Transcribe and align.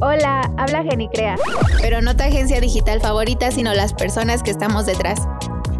Hola, 0.00 0.52
habla 0.56 0.84
Genicrea. 0.84 1.34
Pero 1.82 2.00
no 2.00 2.16
tu 2.16 2.22
agencia 2.22 2.60
digital 2.60 3.00
favorita, 3.00 3.50
sino 3.50 3.74
las 3.74 3.92
personas 3.92 4.44
que 4.44 4.52
estamos 4.52 4.86
detrás. 4.86 5.18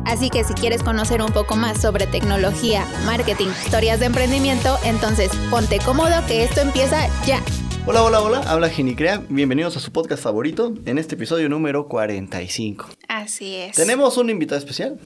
Así 0.05 0.29
que 0.29 0.43
si 0.43 0.55
quieres 0.55 0.83
conocer 0.83 1.23
un 1.23 1.31
poco 1.31 1.55
más 1.55 1.81
sobre 1.81 2.09
tecnología, 2.09 2.85
marketing, 3.07 3.47
historias 3.65 4.01
de 4.01 4.07
emprendimiento, 4.07 4.77
entonces 4.85 5.31
ponte 5.51 5.79
cómodo 5.79 6.17
que 6.27 6.43
esto 6.43 6.61
empieza 6.61 7.07
ya. 7.27 7.41
Hola, 7.87 8.03
hola, 8.03 8.21
hola, 8.21 8.41
habla 8.41 8.69
Genicrea. 8.69 9.23
Bienvenidos 9.29 9.77
a 9.77 9.81
su 9.81 9.93
podcast 9.93 10.25
favorito 10.25 10.75
en 10.85 10.99
este 10.99 11.15
episodio 11.15 11.49
número 11.49 11.87
45. 11.87 12.87
Así 13.07 13.55
es. 13.55 13.77
Tenemos 13.77 14.17
un 14.17 14.31
invitado 14.31 14.59
especial. 14.59 14.99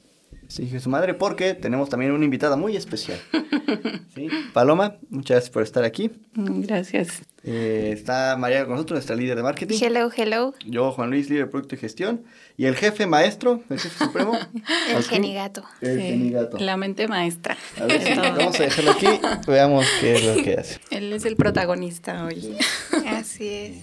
Sí, 0.52 0.68
su 0.80 0.90
madre, 0.90 1.14
porque 1.14 1.54
tenemos 1.54 1.88
también 1.88 2.12
una 2.12 2.26
invitada 2.26 2.56
muy 2.56 2.76
especial. 2.76 3.18
¿Sí? 4.14 4.28
Paloma, 4.52 4.96
muchas 5.08 5.36
gracias 5.36 5.50
por 5.50 5.62
estar 5.62 5.82
aquí. 5.82 6.10
Gracias. 6.34 7.22
Eh, 7.42 7.88
está 7.94 8.36
María 8.36 8.66
con 8.66 8.74
nosotros, 8.74 8.96
nuestra 8.96 9.16
líder 9.16 9.38
de 9.38 9.44
marketing. 9.44 9.78
Hello, 9.80 10.10
hello. 10.14 10.52
Yo, 10.66 10.92
Juan 10.92 11.08
Luis, 11.08 11.30
líder 11.30 11.46
de 11.46 11.50
producto 11.50 11.74
y 11.76 11.78
gestión. 11.78 12.24
Y 12.58 12.66
el 12.66 12.76
jefe 12.76 13.06
maestro, 13.06 13.62
el 13.70 13.80
jefe 13.80 14.04
supremo. 14.04 14.38
El 14.94 15.02
genigato. 15.04 15.64
El 15.80 15.98
Sí, 15.98 16.06
genigato. 16.08 16.58
La 16.58 16.76
mente 16.76 17.08
maestra. 17.08 17.56
A 17.80 17.86
ver, 17.86 18.18
vamos 18.36 18.60
a 18.60 18.64
dejarlo 18.64 18.90
aquí. 18.90 19.06
Veamos 19.46 19.86
qué 20.02 20.16
es 20.16 20.36
lo 20.36 20.42
que 20.42 20.54
hace. 20.54 20.80
Él 20.90 21.14
es 21.14 21.24
el 21.24 21.36
protagonista 21.36 22.26
hoy. 22.26 22.58
Así 23.06 23.48
es. 23.48 23.76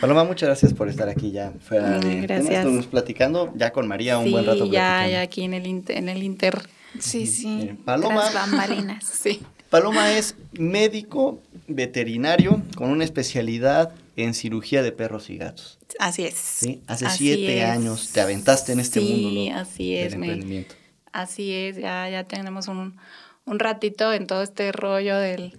Paloma, 0.00 0.24
muchas 0.24 0.48
gracias 0.48 0.72
por 0.74 0.88
estar 0.88 1.08
aquí 1.08 1.30
ya 1.32 1.52
fuera 1.60 1.90
de 1.92 2.00
tema. 2.00 2.22
gracias. 2.22 2.54
Estuvimos 2.58 2.86
platicando 2.86 3.52
ya 3.56 3.72
con 3.72 3.86
María 3.88 4.18
un 4.18 4.24
sí, 4.26 4.30
buen 4.30 4.44
rato 4.46 4.64
ya, 4.66 4.70
platicando. 4.70 5.10
ya 5.12 5.20
aquí 5.22 5.42
en 5.44 5.54
el, 5.54 5.66
inter, 5.66 5.96
en 5.96 6.08
el 6.08 6.22
Inter. 6.22 6.68
Sí, 6.98 7.26
sí. 7.26 7.70
Paloma. 7.84 8.28
Tras 8.30 8.34
bambalinas. 8.50 9.04
Sí. 9.04 9.40
Paloma 9.70 10.12
es 10.12 10.36
médico 10.52 11.40
veterinario 11.66 12.62
con 12.76 12.90
una 12.90 13.04
especialidad 13.04 13.92
en 14.16 14.32
cirugía 14.34 14.82
de 14.82 14.92
perros 14.92 15.28
y 15.30 15.36
gatos. 15.38 15.78
Así 15.98 16.24
es. 16.24 16.34
¿sí? 16.34 16.82
Hace 16.86 17.06
Así 17.06 17.24
siete 17.34 17.58
es. 17.58 17.64
años 17.64 18.10
te 18.12 18.20
aventaste 18.20 18.72
en 18.72 18.80
este 18.80 19.00
Sí, 19.00 19.06
mundo 19.24 19.40
loco 19.50 19.58
así 19.60 19.94
del 19.94 20.06
es, 20.06 20.16
me- 20.16 20.26
emprendimiento. 20.26 20.74
Así 21.12 21.52
es, 21.52 21.76
ya, 21.76 22.08
ya 22.10 22.24
tenemos 22.24 22.68
un, 22.68 22.96
un 23.46 23.58
ratito 23.58 24.12
en 24.12 24.26
todo 24.26 24.42
este 24.42 24.70
rollo 24.72 25.16
del, 25.16 25.56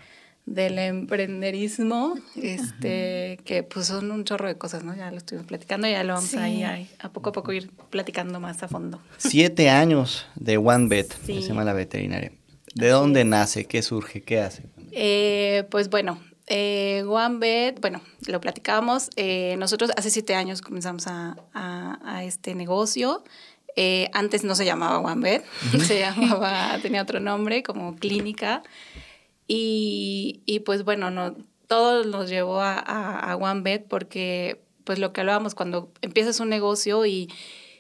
del 0.48 0.80
emprenderismo, 0.80 2.16
este, 2.36 3.38
que 3.46 3.64
pues 3.64 3.88
son 3.88 4.12
un 4.12 4.24
chorro 4.24 4.48
de 4.48 4.58
cosas, 4.58 4.84
¿no? 4.84 4.96
Ya 4.96 5.12
lo 5.12 5.18
estuvimos 5.18 5.46
platicando, 5.48 5.88
ya 5.88 6.04
lo 6.04 6.14
vamos 6.14 6.30
Sí. 6.32 6.38
ahí, 6.38 6.64
ahí 6.64 6.90
a 7.00 7.10
poco 7.10 7.30
a 7.30 7.34
poco 7.34 7.52
ir 7.54 7.70
platicando 7.90 8.40
más 8.40 8.64
a 8.64 8.68
fondo. 8.68 9.00
Siete 9.18 9.70
años 9.70 10.26
de 10.36 10.58
One 10.58 10.88
Vet, 10.88 11.10
que 11.26 11.26
Sí. 11.36 11.42
se 11.42 11.50
llama 11.50 11.64
la 11.64 11.74
veterinaria. 11.74 12.32
¿De 12.74 12.88
dónde 12.90 13.24
nace? 13.26 13.66
¿Qué 13.66 13.82
surge? 13.82 14.22
¿Qué 14.22 14.40
hace? 14.40 14.64
Eh, 14.92 15.66
pues 15.70 15.90
bueno, 15.90 16.20
eh, 16.48 17.04
OneBet, 17.08 17.80
bueno, 17.82 18.02
lo 18.28 18.40
platicábamos. 18.40 19.10
eh, 19.16 19.56
nosotros 19.60 19.92
hace 19.98 20.10
siete 20.12 20.34
años 20.36 20.62
comenzamos 20.62 21.08
a, 21.08 21.36
a- 21.54 22.00
a 22.06 22.24
este 22.24 22.56
negocio. 22.56 23.24
Eh, 23.80 24.10
antes 24.14 24.44
no 24.44 24.56
se 24.56 24.66
llamaba 24.66 24.98
OneBet, 25.00 25.44
se 25.94 26.00
llamaba, 26.00 26.80
tenía 26.82 27.02
otro 27.04 27.20
nombre 27.20 27.62
como 27.64 27.96
clínica. 27.96 28.64
Y, 29.48 30.42
y 30.46 30.60
pues 30.60 30.84
bueno, 30.84 31.10
no, 31.10 31.36
todo 31.68 32.04
nos 32.04 32.30
llevó 32.30 32.62
a, 32.62 32.74
a, 32.74 33.32
a 33.32 33.36
OneBet 33.36 33.88
porque 33.88 34.62
pues 34.84 35.00
lo 35.00 35.12
que 35.14 35.22
hablábamos 35.22 35.54
cuando 35.56 35.92
empiezas 36.02 36.40
un 36.40 36.50
negocio 36.50 37.06
y, 37.06 37.30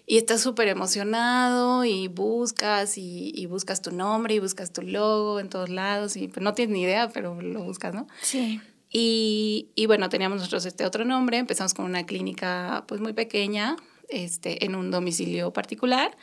y 0.05 0.17
estás 0.17 0.41
súper 0.41 0.67
emocionado 0.67 1.85
y 1.85 2.07
buscas 2.07 2.97
y, 2.97 3.31
y 3.35 3.45
buscas 3.45 3.81
tu 3.81 3.91
nombre 3.91 4.35
y 4.35 4.39
buscas 4.39 4.71
tu 4.71 4.81
logo 4.81 5.39
en 5.39 5.49
todos 5.49 5.69
lados 5.69 6.17
y 6.17 6.27
pues 6.27 6.43
no 6.43 6.53
tienes 6.53 6.73
ni 6.73 6.83
idea, 6.83 7.09
pero 7.09 7.41
lo 7.41 7.63
buscas, 7.63 7.93
¿no? 7.93 8.07
Sí. 8.21 8.61
Y, 8.89 9.69
y 9.75 9.85
bueno, 9.85 10.07
teníamos 10.09 10.39
nosotros 10.39 10.65
este 10.65 10.85
otro 10.85 11.03
nombre, 11.03 11.37
empezamos 11.37 11.73
con 11.73 11.85
una 11.85 12.05
clínica 12.05 12.85
pues 12.87 13.01
muy 13.01 13.13
pequeña, 13.13 13.75
este, 14.09 14.65
en 14.65 14.75
un 14.75 14.91
domicilio 14.91 15.51
particular 15.51 16.17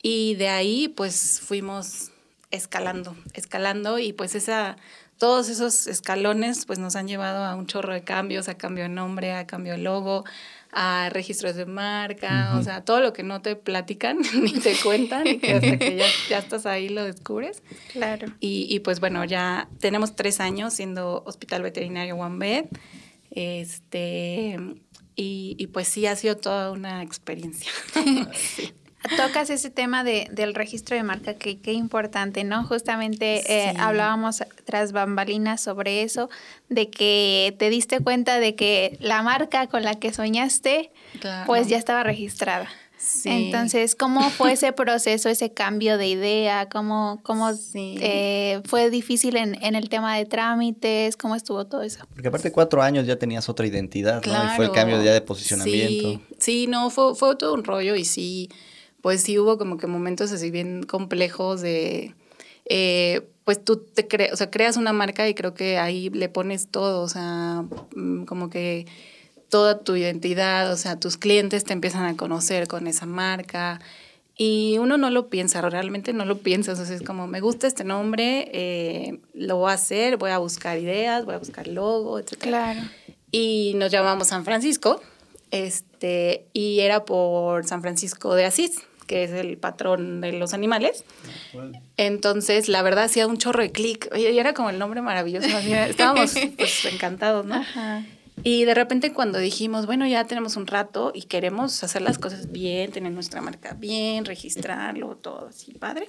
y 0.00 0.36
de 0.36 0.48
ahí 0.48 0.88
pues 0.88 1.40
fuimos 1.40 2.12
escalando, 2.50 3.16
escalando 3.34 3.98
y 3.98 4.12
pues 4.12 4.34
esa, 4.34 4.76
todos 5.18 5.48
esos 5.48 5.86
escalones 5.86 6.64
pues 6.66 6.78
nos 6.78 6.96
han 6.96 7.08
llevado 7.08 7.44
a 7.44 7.54
un 7.54 7.66
chorro 7.66 7.92
de 7.92 8.02
cambios, 8.02 8.48
a 8.48 8.56
cambio 8.56 8.84
de 8.84 8.88
nombre, 8.88 9.32
a 9.32 9.46
cambio 9.46 9.72
de 9.72 9.78
logo, 9.78 10.24
a 10.70 11.08
registros 11.10 11.56
de 11.56 11.66
marca, 11.66 12.54
o 12.58 12.62
sea, 12.62 12.84
todo 12.84 13.00
lo 13.00 13.12
que 13.12 13.22
no 13.22 13.40
te 13.42 13.56
platican 13.56 14.18
ni 14.34 14.52
te 14.52 14.74
cuentan 14.82 15.26
y 15.26 15.38
que 15.38 15.54
hasta 15.54 15.78
que 15.78 15.96
ya, 15.96 16.06
ya 16.28 16.38
estás 16.38 16.66
ahí 16.66 16.88
lo 16.88 17.04
descubres. 17.04 17.62
Claro. 17.92 18.28
Y, 18.40 18.66
y, 18.68 18.80
pues 18.80 19.00
bueno, 19.00 19.24
ya 19.24 19.68
tenemos 19.80 20.14
tres 20.14 20.40
años 20.40 20.74
siendo 20.74 21.22
Hospital 21.26 21.62
Veterinario 21.62 22.16
One 22.16 22.38
Bed. 22.38 22.66
Este, 23.30 24.56
y, 25.16 25.56
y 25.58 25.66
pues 25.68 25.88
sí, 25.88 26.06
ha 26.06 26.16
sido 26.16 26.36
toda 26.36 26.70
una 26.70 27.02
experiencia. 27.02 27.70
Sí. 28.34 28.72
Tocas 29.16 29.50
ese 29.50 29.70
tema 29.70 30.04
de, 30.04 30.28
del 30.30 30.54
registro 30.54 30.96
de 30.96 31.02
marca, 31.02 31.34
que 31.34 31.58
qué 31.58 31.72
importante, 31.72 32.44
¿no? 32.44 32.64
Justamente 32.64 33.42
eh, 33.52 33.74
hablábamos 33.78 34.42
tras 34.64 34.92
bambalinas 34.92 35.60
sobre 35.60 36.02
eso, 36.02 36.28
de 36.68 36.90
que 36.90 37.54
te 37.58 37.70
diste 37.70 38.00
cuenta 38.00 38.38
de 38.40 38.54
que 38.54 38.96
la 39.00 39.22
marca 39.22 39.66
con 39.66 39.82
la 39.82 39.94
que 39.94 40.12
soñaste, 40.12 40.90
Claro. 41.20 41.46
pues 41.46 41.68
ya 41.68 41.76
estaba 41.78 42.02
registrada. 42.02 42.68
Sí. 43.00 43.28
Entonces, 43.30 43.94
¿cómo 43.94 44.28
fue 44.28 44.52
ese 44.54 44.72
proceso, 44.72 45.28
ese 45.28 45.52
cambio 45.52 45.98
de 45.98 46.08
idea? 46.08 46.68
¿Cómo, 46.68 47.20
cómo 47.22 47.54
Sí. 47.54 47.96
eh, 48.00 48.60
fue 48.64 48.90
difícil 48.90 49.36
en, 49.36 49.54
en 49.62 49.76
el 49.76 49.88
tema 49.88 50.16
de 50.16 50.26
trámites? 50.26 51.16
¿Cómo 51.16 51.36
estuvo 51.36 51.64
todo 51.64 51.82
eso? 51.82 52.00
Porque 52.12 52.26
aparte 52.26 52.48
de 52.48 52.52
cuatro 52.52 52.82
años 52.82 53.06
ya 53.06 53.16
tenías 53.16 53.48
otra 53.48 53.66
identidad, 53.68 54.20
¿no? 54.26 54.44
Y 54.44 54.56
fue 54.56 54.64
el 54.64 54.72
cambio 54.72 55.00
ya 55.02 55.12
de 55.12 55.20
posicionamiento. 55.20 56.08
Sí, 56.10 56.20
sí, 56.38 56.66
no, 56.66 56.90
fue, 56.90 57.14
fue 57.14 57.36
todo 57.36 57.54
un 57.54 57.62
rollo 57.62 57.94
y 57.94 58.04
sí, 58.04 58.50
pues 59.02 59.22
sí 59.22 59.38
hubo 59.38 59.58
como 59.58 59.78
que 59.78 59.86
momentos 59.86 60.32
así 60.32 60.50
bien 60.50 60.82
complejos 60.82 61.60
de, 61.60 62.14
eh, 62.66 63.22
pues 63.44 63.64
tú 63.64 63.78
te 63.78 64.06
creas, 64.06 64.32
o 64.32 64.36
sea, 64.36 64.50
creas 64.50 64.76
una 64.76 64.92
marca 64.92 65.28
y 65.28 65.34
creo 65.34 65.54
que 65.54 65.78
ahí 65.78 66.10
le 66.10 66.28
pones 66.28 66.68
todo, 66.68 67.02
o 67.02 67.08
sea, 67.08 67.64
mm, 67.94 68.24
como 68.24 68.50
que 68.50 68.86
toda 69.48 69.78
tu 69.80 69.96
identidad, 69.96 70.70
o 70.72 70.76
sea, 70.76 70.96
tus 71.00 71.16
clientes 71.16 71.64
te 71.64 71.72
empiezan 71.72 72.04
a 72.04 72.16
conocer 72.16 72.68
con 72.68 72.86
esa 72.86 73.06
marca. 73.06 73.80
Y 74.40 74.76
uno 74.78 74.98
no 74.98 75.10
lo 75.10 75.30
piensa, 75.30 75.60
realmente 75.62 76.12
no 76.12 76.24
lo 76.24 76.38
piensa. 76.38 76.72
O 76.72 76.76
sea, 76.76 76.94
es 76.94 77.02
como, 77.02 77.26
me 77.26 77.40
gusta 77.40 77.66
este 77.66 77.82
nombre, 77.82 78.48
eh, 78.52 79.18
lo 79.34 79.56
voy 79.56 79.70
a 79.72 79.74
hacer, 79.74 80.16
voy 80.16 80.30
a 80.30 80.38
buscar 80.38 80.78
ideas, 80.78 81.24
voy 81.24 81.34
a 81.34 81.38
buscar 81.38 81.66
logo, 81.66 82.20
etc 82.20 82.38
Claro. 82.38 82.80
y 83.32 83.72
nos 83.76 83.90
llamamos 83.90 84.28
San 84.28 84.44
Francisco, 84.44 85.00
este, 85.50 86.46
y 86.52 86.80
era 86.80 87.04
por 87.04 87.66
San 87.66 87.80
Francisco 87.80 88.34
de 88.34 88.44
Asís, 88.44 88.82
que 89.08 89.24
es 89.24 89.32
el 89.32 89.56
patrón 89.56 90.20
de 90.20 90.32
los 90.32 90.54
animales. 90.54 91.04
Entonces, 91.96 92.68
la 92.68 92.82
verdad, 92.82 93.04
hacía 93.04 93.26
un 93.26 93.38
chorro 93.38 93.62
de 93.62 93.72
clic. 93.72 94.08
Oye, 94.12 94.30
y 94.30 94.38
era 94.38 94.54
como 94.54 94.70
el 94.70 94.78
nombre 94.78 95.02
maravilloso. 95.02 95.48
Estábamos 95.48 96.34
pues, 96.56 96.84
encantados, 96.84 97.44
¿no? 97.44 97.56
Ajá. 97.56 98.04
Y 98.44 98.64
de 98.64 98.74
repente 98.74 99.12
cuando 99.12 99.38
dijimos, 99.38 99.86
bueno, 99.86 100.06
ya 100.06 100.24
tenemos 100.24 100.56
un 100.56 100.66
rato 100.66 101.10
y 101.14 101.22
queremos 101.22 101.82
hacer 101.82 102.02
las 102.02 102.18
cosas 102.18 102.52
bien, 102.52 102.92
tener 102.92 103.10
nuestra 103.12 103.40
marca 103.40 103.74
bien, 103.74 104.24
registrarlo, 104.24 105.16
todo 105.16 105.48
así, 105.48 105.74
padre. 105.74 106.08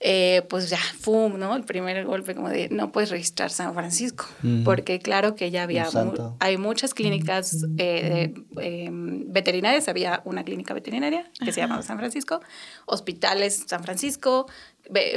Eh, 0.00 0.42
pues 0.50 0.68
ya, 0.68 0.78
¡fum! 1.00 1.38
¿no? 1.38 1.56
El 1.56 1.64
primer 1.64 2.04
golpe 2.04 2.34
como 2.34 2.50
de, 2.50 2.68
no 2.68 2.92
puedes 2.92 3.08
registrar 3.10 3.50
San 3.50 3.72
Francisco, 3.74 4.26
Ujú. 4.44 4.62
porque 4.64 4.98
claro 4.98 5.34
que 5.34 5.50
ya 5.50 5.62
había, 5.62 5.88
mu- 5.90 6.36
hay 6.38 6.58
muchas 6.58 6.92
clínicas 6.92 7.64
eh, 7.78 8.32
de, 8.52 8.62
eh, 8.62 8.88
veterinarias, 8.92 9.88
había 9.88 10.20
una 10.24 10.44
clínica 10.44 10.74
veterinaria 10.74 11.30
que 11.42 11.50
se 11.50 11.60
llamaba 11.62 11.82
San 11.82 11.96
Francisco, 11.98 12.40
hospitales 12.84 13.64
San 13.66 13.82
Francisco, 13.82 14.46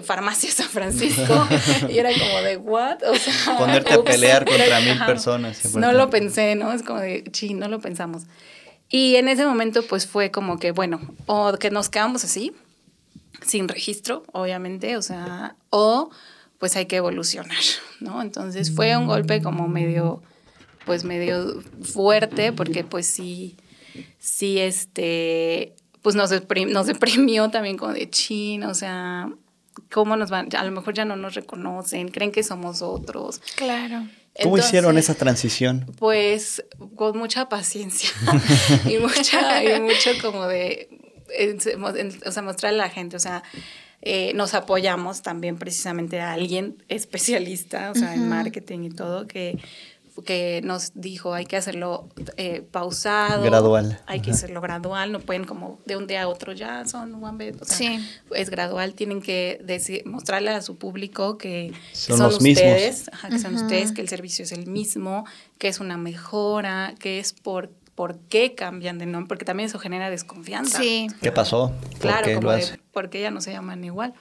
farmacias 0.04 0.54
San 0.56 0.70
Francisco, 0.70 1.48
y 1.90 1.98
era 1.98 2.10
como 2.18 2.42
de, 2.42 2.58
¿what? 2.58 3.04
O 3.04 3.16
sea, 3.16 3.58
Ponerte 3.58 3.94
a 3.94 4.00
ups. 4.00 4.10
pelear 4.10 4.46
contra 4.46 4.80
mil 4.80 4.92
Ajá. 4.92 5.06
personas. 5.06 5.76
No 5.76 5.92
lo 5.92 6.10
pensé, 6.10 6.56
¿no? 6.56 6.72
Es 6.72 6.84
como 6.84 7.00
de, 7.00 7.24
sí, 7.34 7.54
no 7.54 7.68
lo 7.68 7.80
pensamos. 7.80 8.24
Y 8.90 9.18
en 9.18 9.28
ese 9.28 9.46
momento, 9.46 9.84
pues 9.84 10.08
fue 10.08 10.32
como 10.32 10.58
que, 10.58 10.72
bueno, 10.72 11.00
o 11.28 11.54
que 11.60 11.70
nos 11.70 11.90
quedamos 11.90 12.24
así, 12.24 12.54
sin 13.46 13.68
registro, 13.68 14.24
obviamente, 14.32 14.98
o 14.98 15.02
sea, 15.02 15.56
o 15.70 16.10
pues 16.58 16.76
hay 16.76 16.86
que 16.86 16.98
evolucionar, 16.98 17.58
¿no? 18.00 18.22
Entonces 18.22 18.74
fue 18.76 18.96
un 18.98 19.08
golpe 19.08 19.42
como 19.42 19.68
medio, 19.68 20.22
pues 20.86 21.04
medio 21.04 21.62
fuerte, 21.82 22.52
porque 22.52 22.84
pues 22.84 23.06
sí, 23.06 23.56
sí, 24.20 24.60
este, 24.60 25.74
pues 26.02 26.16
nos, 26.16 26.32
deprim- 26.32 26.70
nos 26.72 26.88
deprimió 26.88 27.50
también 27.50 27.78
como 27.78 27.94
de 27.94 28.10
chin, 28.10 28.64
o 28.64 28.74
sea, 28.74 29.30
¿cómo 29.92 30.18
nos 30.18 30.30
van? 30.30 30.50
A 30.56 30.64
lo 30.64 30.72
mejor 30.72 30.94
ya 30.94 31.06
no 31.06 31.16
nos 31.16 31.36
reconocen, 31.36 32.10
creen 32.10 32.32
que 32.32 32.44
somos 32.44 32.82
otros. 32.82 33.40
Claro. 33.56 34.06
¿Cómo 34.44 34.58
hicieron 34.58 34.98
esa 34.98 35.16
transición? 35.16 35.86
Pues 35.98 36.64
con 36.96 37.18
mucha 37.18 37.50
paciencia 37.50 38.10
y, 38.86 38.98
mucha, 38.98 39.64
y 39.64 39.82
mucho 39.82 40.12
como 40.22 40.46
de, 40.48 40.90
en- 41.38 41.60
en- 41.98 42.20
o 42.26 42.32
sea, 42.32 42.42
mostrarle 42.44 42.82
a 42.82 42.86
la 42.88 42.90
gente, 42.92 43.16
o 43.16 43.20
sea, 43.20 43.44
eh, 44.02 44.32
nos 44.34 44.54
apoyamos 44.54 45.22
también 45.22 45.58
precisamente 45.58 46.20
a 46.22 46.34
alguien 46.34 46.78
especialista, 46.88 47.92
o 47.92 47.96
sea, 47.96 48.14
en 48.14 48.22
Ujú. 48.22 48.30
marketing 48.30 48.80
y 48.84 48.90
todo, 48.92 49.28
que 49.28 49.58
que 50.26 50.60
nos 50.66 50.92
dijo 50.96 51.34
hay 51.34 51.46
que 51.46 51.56
hacerlo 51.56 52.10
eh, 52.36 52.62
pausado. 52.72 53.42
Gradual. 53.42 54.02
Hay 54.06 54.20
que 54.20 54.32
hacerlo 54.32 54.60
gradual, 54.60 55.14
no 55.14 55.22
pueden 55.22 55.46
como 55.46 55.80
de 55.86 55.96
un 55.96 56.08
día 56.08 56.24
a 56.24 56.28
otro 56.28 56.52
ya 56.52 56.84
son 56.86 57.24
one 57.24 57.38
bed. 57.38 57.62
O 57.62 57.64
sea, 57.64 57.78
Sí. 57.78 58.06
Es 58.36 58.50
gradual, 58.50 58.96
tienen 58.96 59.22
que 59.22 59.62
decir, 59.64 60.06
mostrarle 60.06 60.50
a 60.50 60.62
su 60.62 60.78
público 60.78 61.38
que 61.38 61.72
Son 61.94 62.18
son, 62.18 62.26
los 62.32 62.42
mismos. 62.42 62.66
ustedes, 62.68 63.10
ajá, 63.14 63.30
que 63.30 63.40
son 63.40 63.56
ustedes, 63.56 63.94
que 63.94 64.02
el 64.02 64.10
servicio 64.10 64.44
es 64.44 64.52
el 64.52 64.68
mismo, 64.68 65.24
que 65.58 65.70
es 65.70 65.80
una 65.80 65.96
mejora, 65.96 66.96
que 67.00 67.20
es 67.20 67.32
por, 67.32 67.70
por 68.00 68.18
qué 68.30 68.56
cambian 68.56 68.98
de 68.98 69.06
nombre, 69.06 69.28
porque 69.28 69.44
también 69.44 69.68
eso 69.68 69.78
genera 69.78 70.10
desconfianza. 70.10 70.78
Sí. 70.80 71.08
¿Qué 71.22 71.34
pasó? 71.34 71.74
¿Por 71.92 72.00
Claro, 72.00 72.26
qué 72.28 72.36
como 72.36 72.48
lo 72.48 72.54
de 72.56 72.62
hace? 72.64 72.80
por 72.94 73.10
qué 73.10 73.20
ya 73.20 73.30
no 73.30 73.42
se 73.42 73.52
llaman 73.52 73.84
igual. 73.84 74.14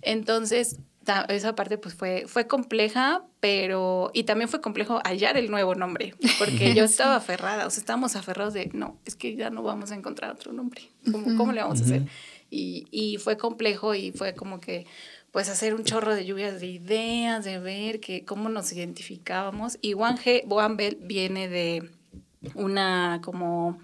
Entonces, 0.00 0.78
ta- 1.04 1.26
esa 1.28 1.54
parte 1.54 1.76
pues 1.76 1.94
fue, 1.94 2.24
fue 2.26 2.46
compleja, 2.46 3.22
pero, 3.40 4.10
y 4.14 4.24
también 4.24 4.48
fue 4.48 4.62
complejo 4.62 5.00
hallar 5.04 5.36
el 5.36 5.50
nuevo 5.50 5.74
nombre, 5.74 6.14
porque 6.38 6.74
yo 6.74 6.84
estaba 6.84 7.16
aferrada, 7.16 7.66
o 7.66 7.70
sea, 7.70 7.80
estábamos 7.80 8.16
aferrados 8.16 8.54
de, 8.54 8.70
no, 8.72 8.98
es 9.04 9.16
que 9.16 9.36
ya 9.36 9.50
no 9.50 9.62
vamos 9.62 9.90
a 9.90 9.96
encontrar 9.96 10.30
otro 10.30 10.54
nombre, 10.54 10.82
¿cómo, 11.12 11.36
cómo 11.36 11.52
le 11.52 11.60
vamos 11.60 11.82
a 11.82 11.84
hacer? 11.84 12.06
Y, 12.48 12.86
y 12.90 13.18
fue 13.18 13.36
complejo 13.36 13.94
y 13.94 14.12
fue 14.12 14.34
como 14.34 14.60
que, 14.60 14.86
pues 15.30 15.50
hacer 15.50 15.74
un 15.74 15.84
chorro 15.84 16.14
de 16.14 16.24
lluvias 16.24 16.58
de 16.60 16.66
ideas, 16.68 17.44
de 17.44 17.58
ver 17.58 18.00
que 18.00 18.24
cómo 18.24 18.48
nos 18.48 18.72
identificábamos. 18.72 19.78
Y 19.82 19.92
One, 19.94 20.16
G, 20.18 20.42
One 20.48 20.74
Bell 20.74 20.98
viene 21.02 21.48
de 21.48 21.88
una 22.54 23.20
como, 23.22 23.78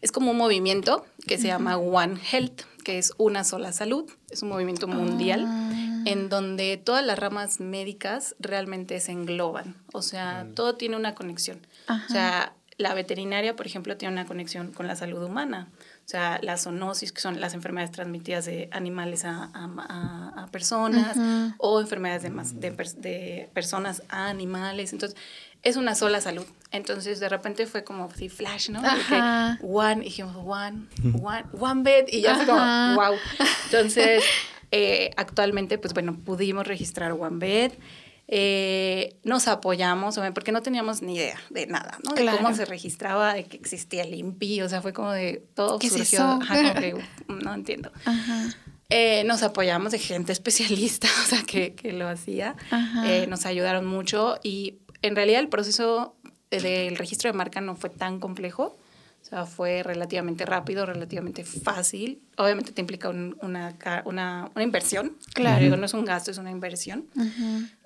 es 0.00 0.12
como 0.12 0.30
un 0.32 0.36
movimiento 0.36 1.06
que 1.26 1.38
se 1.38 1.48
llama 1.48 1.76
One 1.78 2.18
Health, 2.30 2.62
que 2.84 2.98
es 2.98 3.12
una 3.18 3.42
sola 3.44 3.72
salud, 3.72 4.10
es 4.30 4.42
un 4.42 4.48
movimiento 4.50 4.86
mundial 4.86 5.44
Ah. 5.46 6.02
en 6.04 6.28
donde 6.28 6.76
todas 6.76 7.04
las 7.04 7.18
ramas 7.18 7.58
médicas 7.60 8.36
realmente 8.38 9.00
se 9.00 9.12
engloban, 9.12 9.76
o 9.92 10.02
sea, 10.02 10.46
todo 10.54 10.74
tiene 10.76 10.96
una 10.96 11.14
conexión. 11.14 11.66
O 11.88 12.12
sea, 12.12 12.52
la 12.78 12.92
veterinaria, 12.94 13.56
por 13.56 13.66
ejemplo, 13.66 13.96
tiene 13.96 14.12
una 14.12 14.26
conexión 14.26 14.70
con 14.72 14.86
la 14.86 14.94
salud 14.96 15.22
humana. 15.24 15.68
O 16.04 16.08
sea, 16.08 16.38
la 16.42 16.56
zoonosis, 16.58 17.10
que 17.10 17.20
son 17.20 17.40
las 17.40 17.54
enfermedades 17.54 17.90
transmitidas 17.90 18.44
de 18.44 18.68
animales 18.70 19.24
a, 19.24 19.50
a- 19.54 20.32
a- 20.42 20.46
personas, 20.52 21.16
o 21.58 21.80
enfermedades 21.80 22.22
de, 22.22 22.76
pers- 22.76 22.94
de 22.94 23.48
personas 23.54 24.02
a 24.10 24.28
animales. 24.28 24.92
Entonces, 24.92 25.18
es 25.68 25.76
una 25.76 25.94
sola 25.94 26.20
salud. 26.20 26.44
Entonces, 26.72 27.20
de 27.20 27.28
repente 27.28 27.66
fue 27.66 27.84
como 27.84 28.04
así 28.04 28.28
flash, 28.28 28.70
¿no? 28.70 28.80
Ajá. 28.80 29.58
one, 29.62 30.02
y 30.02 30.04
dijimos 30.04 30.36
one, 30.36 30.86
one, 31.22 31.44
one 31.58 31.82
bed, 31.82 32.06
y 32.08 32.20
ya 32.22 32.36
fue 32.36 32.46
como, 32.46 32.58
Ajá. 32.60 32.94
wow. 32.94 33.16
Entonces, 33.66 34.22
eh, 34.70 35.10
actualmente, 35.16 35.78
pues 35.78 35.94
bueno, 35.94 36.16
pudimos 36.24 36.66
registrar 36.66 37.12
One 37.12 37.38
Bed. 37.38 37.72
Eh, 38.28 39.16
nos 39.22 39.46
apoyamos, 39.46 40.18
porque 40.34 40.50
no 40.50 40.60
teníamos 40.60 41.00
ni 41.02 41.14
idea 41.14 41.38
de 41.50 41.66
nada, 41.68 41.98
¿no? 42.04 42.12
De 42.14 42.22
Claro. 42.22 42.38
cómo 42.38 42.54
se 42.54 42.64
registraba, 42.64 43.34
de 43.34 43.44
que 43.44 43.56
existía 43.56 44.02
el 44.02 44.14
INPI, 44.14 44.62
o 44.62 44.68
sea, 44.68 44.82
fue 44.82 44.92
como 44.92 45.12
de 45.12 45.44
todo 45.54 45.78
¿Qué 45.78 45.86
es 45.86 45.92
surgió. 45.92 46.18
eso? 46.18 46.38
ajá, 46.42 46.56
como 46.56 46.74
que, 46.80 46.94
no 47.44 47.54
entiendo. 47.54 47.92
Ajá. 48.04 48.48
Eh, 48.88 49.22
nos 49.24 49.42
apoyamos 49.44 49.92
de 49.92 49.98
gente 50.00 50.32
especialista, 50.38 51.08
o 51.24 51.26
sea, 51.28 51.42
que, 51.44 51.74
que 51.74 51.92
lo 51.92 52.08
hacía. 52.08 52.56
Ajá. 52.70 53.08
Eh, 53.12 53.26
nos 53.28 53.46
ayudaron 53.46 53.86
mucho 53.86 54.38
y 54.42 54.78
en 55.02 55.16
realidad 55.16 55.40
el 55.40 55.48
proceso 55.48 56.14
de- 56.50 56.60
del 56.60 56.96
registro 56.96 57.30
de 57.30 57.36
marca 57.36 57.60
no 57.60 57.76
fue 57.76 57.90
tan 57.90 58.20
complejo. 58.20 58.76
O 59.22 59.28
sea, 59.28 59.44
fue 59.44 59.82
relativamente 59.82 60.46
rápido, 60.46 60.86
relativamente 60.86 61.42
fácil. 61.44 62.20
Obviamente 62.36 62.70
te 62.70 62.80
implica 62.80 63.08
un- 63.08 63.36
una, 63.42 63.74
una, 64.04 64.50
una 64.54 64.62
inversión. 64.62 65.16
Claro. 65.34 65.64
Digo, 65.64 65.76
no 65.76 65.84
es 65.86 65.94
un 65.94 66.04
gasto, 66.04 66.30
es 66.30 66.38
una 66.38 66.52
inversión. 66.52 67.06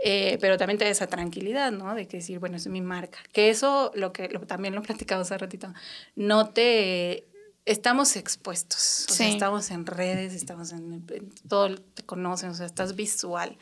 Eh, 0.05 0.37
pero 0.43 0.59
también 0.59 0.77
te 0.77 0.85
da 0.85 0.91
esa 0.91 1.07
tranquilidad, 1.07 1.73
¿no? 1.73 1.95
De 1.95 2.07
que 2.07 2.19
decir, 2.19 2.39
bueno, 2.41 2.59
es 2.59 2.67
mi 2.67 2.83
marca. 2.83 3.19
Que 3.33 3.49
eso, 3.49 3.91
lo 3.95 4.13
que 4.13 4.29
lo- 4.29 4.41
también 4.41 4.75
lo 4.75 4.83
platicado 4.83 5.23
hace 5.23 5.39
ratito, 5.39 5.73
no 6.15 6.51
te... 6.51 7.25
Estamos 7.67 8.17
expuestos, 8.17 9.07
o 9.11 9.13
sea, 9.13 9.27
estamos 9.33 9.71
en 9.71 9.85
redes, 9.87 10.33
estamos 10.35 10.73
en, 10.73 11.05
en- 11.09 11.29
todo, 11.49 11.77
te 11.77 12.03
conocen, 12.03 12.49
o 12.51 12.55
sea, 12.55 12.67
estás 12.67 12.97
visual. 12.97 13.59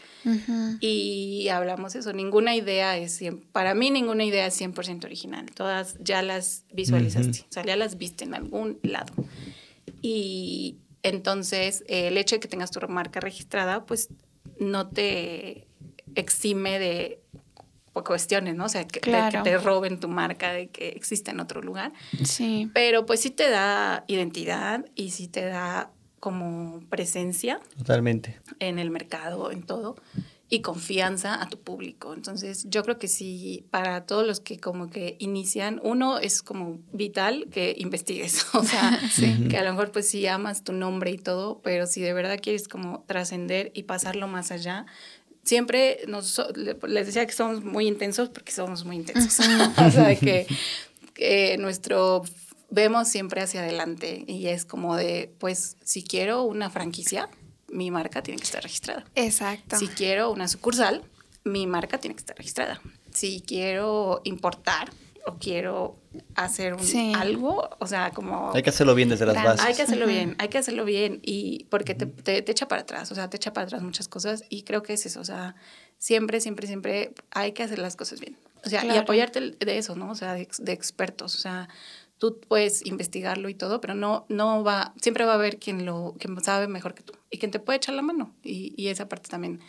Y 0.81 1.49
hablamos 1.49 1.95
eso, 1.97 2.13
ninguna 2.13 2.55
idea 2.55 2.97
es, 2.97 3.21
para 3.53 3.75
mí 3.75 3.91
ninguna 3.91 4.25
idea 4.25 4.47
es 4.47 4.59
100% 4.61 5.05
original, 5.05 5.47
todas 5.55 5.97
ya 6.01 6.23
las 6.23 6.65
visualizaste, 6.73 7.41
o 7.49 7.53
sea, 7.53 7.65
ya 7.65 7.77
las 7.77 7.99
viste 7.99 8.25
en 8.25 8.35
algún 8.35 8.79
lado. 8.83 9.13
Y 10.01 10.77
entonces 11.03 11.83
eh, 11.89 12.09
el 12.09 12.19
hecho 12.19 12.37
de 12.37 12.41
que 12.41 12.49
tengas 12.49 12.71
tu 12.71 12.81
marca 12.89 13.21
registrada, 13.21 13.85
pues 13.85 14.09
no 14.61 14.89
te 14.89 15.67
exime 16.15 16.79
de 16.79 17.21
cuestiones, 18.05 18.55
¿no? 18.55 18.65
O 18.67 18.69
sea, 18.69 18.87
que, 18.87 19.01
de 19.01 19.31
que 19.31 19.39
te 19.43 19.59
roben 19.59 20.01
tu 20.01 20.09
marca, 20.09 20.53
de 20.53 20.69
que 20.69 20.89
existe 20.89 21.31
en 21.31 21.41
otro 21.41 21.63
lugar. 21.63 21.93
Sí. 22.25 22.71
Pero 22.75 23.07
pues 23.07 23.21
sí 23.21 23.31
te 23.31 23.51
da 23.51 24.05
identidad 24.07 24.85
y 24.95 25.11
sí 25.11 25.29
te 25.29 25.45
da 25.45 25.91
como 26.21 26.81
presencia 26.89 27.61
Totalmente. 27.77 28.41
en 28.59 28.79
el 28.79 28.91
mercado, 28.91 29.51
en 29.53 29.63
todo, 29.63 29.97
y 30.51 30.63
confianza 30.63 31.43
a 31.43 31.49
tu 31.49 31.61
público. 31.61 32.15
Entonces, 32.15 32.67
yo 32.69 32.83
creo 32.83 32.99
que 32.99 33.09
sí, 33.09 33.67
para 33.71 34.07
todos 34.07 34.27
los 34.27 34.41
que 34.41 34.59
como 34.59 34.89
que 34.89 35.17
inician, 35.19 35.81
uno 35.83 36.19
es 36.19 36.43
como 36.43 36.79
vital 36.93 37.47
que 37.51 37.75
investigues, 37.79 38.47
o 38.55 38.63
sea, 38.65 38.99
que 39.51 39.59
a 39.59 39.65
lo 39.65 39.71
mejor 39.73 39.93
pues 39.93 40.09
sí 40.09 40.27
amas 40.27 40.65
tu 40.65 40.73
nombre 40.73 41.11
y 41.11 41.19
todo, 41.19 41.61
pero 41.63 41.87
si 41.87 42.01
de 42.01 42.13
verdad 42.13 42.39
quieres 42.41 42.67
como 42.67 43.05
trascender 43.07 43.71
y 43.75 43.83
pasarlo 43.83 44.27
más 44.27 44.51
allá, 44.51 44.87
siempre 45.49 46.01
nos, 46.07 46.43
les 46.55 47.07
decía 47.07 47.27
que 47.27 47.33
somos 47.33 47.65
muy 47.65 47.87
intensos 47.89 48.29
porque 48.29 48.53
somos 48.53 48.85
muy 48.85 48.97
intensos. 48.97 49.39
o 49.79 49.91
sea, 49.91 50.09
de 50.09 50.19
que 50.19 50.47
eh, 51.17 51.57
nuestro 51.57 52.23
vemos 52.69 53.09
siempre 53.09 53.41
hacia 53.41 53.61
adelante 53.63 54.25
y 54.27 54.49
es 54.49 54.67
como 54.67 54.95
de, 54.95 55.33
pues, 55.39 55.79
si 55.83 56.03
quiero 56.03 56.43
una 56.43 56.69
franquicia, 56.69 57.31
mi 57.69 57.91
marca 57.91 58.23
tiene 58.23 58.39
que 58.39 58.45
estar 58.45 58.63
registrada. 58.63 59.07
Exacto. 59.15 59.79
Si 59.79 59.89
quiero 59.89 60.31
una 60.31 60.49
sucursal, 60.49 61.03
mi 61.45 61.67
marca 61.67 61.97
tiene 61.97 62.15
que 62.15 62.21
estar 62.21 62.37
registrada. 62.37 62.83
Si 63.15 63.41
quiero 63.41 64.21
importar 64.25 64.91
o 65.25 65.39
quiero 65.39 65.97
hacer 66.35 66.75
un- 66.75 66.81
Sí. 66.85 67.13
algo, 67.15 67.69
o 67.79 67.87
sea, 67.87 68.11
como... 68.13 68.53
Hay 68.55 68.63
que 68.63 68.71
hacerlo 68.71 68.95
bien 68.95 69.09
desde 69.09 69.27
las 69.27 69.35
bases. 69.43 69.65
Hay 69.67 69.75
que 69.75 69.83
hacerlo 69.83 70.05
Ujú. 70.07 70.15
bien, 70.15 70.37
hay 70.39 70.49
que 70.49 70.59
hacerlo 70.59 70.85
bien 70.85 71.21
y 71.23 71.65
porque 71.71 71.95
te, 71.95 72.07
te- 72.07 72.43
te 72.43 72.53
echa 72.53 72.69
para 72.69 72.83
atrás, 72.83 73.11
o 73.13 73.15
sea, 73.15 73.29
te 73.31 73.37
echa 73.37 73.53
para 73.53 73.67
atrás 73.67 73.83
muchas 73.83 74.09
cosas 74.09 74.45
y 74.49 74.63
creo 74.63 74.83
que 74.83 74.93
es 74.95 75.07
eso, 75.07 75.21
o 75.21 75.25
sea, 75.25 75.55
siempre, 75.99 76.41
siempre, 76.41 76.67
siempre 76.67 77.13
hay 77.31 77.53
que 77.53 77.63
hacer 77.63 77.79
las 77.79 77.97
cosas 77.97 78.21
bien. 78.21 78.37
O 78.65 78.69
sea, 78.69 78.81
y 78.83 78.87
Claro. 78.89 79.01
apoyarte 79.03 79.41
de 79.41 79.79
eso, 79.79 79.95
¿no? 79.97 80.11
O 80.11 80.15
sea, 80.15 80.35
de, 80.35 80.49
de 80.59 80.73
expertos, 80.73 81.35
o 81.35 81.39
sea, 81.39 81.69
tú 82.19 82.41
puedes 82.41 82.85
investigarlo 82.85 83.49
y 83.49 83.55
todo, 83.55 83.81
pero 83.81 83.95
no, 83.95 84.27
no 84.29 84.65
va, 84.65 84.93
siempre 85.01 85.25
va 85.25 85.33
a 85.33 85.35
haber 85.37 85.59
quien 85.59 85.87
lo, 85.87 86.17
quien 86.19 86.39
sabe 86.43 86.67
mejor 86.67 86.95
que 86.95 87.03
tú 87.05 87.13
y 87.31 87.39
quien 87.39 87.51
te 87.53 87.61
puede 87.61 87.77
echar 87.77 87.95
la 87.95 88.03
mano 88.03 88.35
y, 88.43 88.75
y 88.77 88.89
esa 88.89 89.09
parte 89.09 89.29
también 89.29 89.61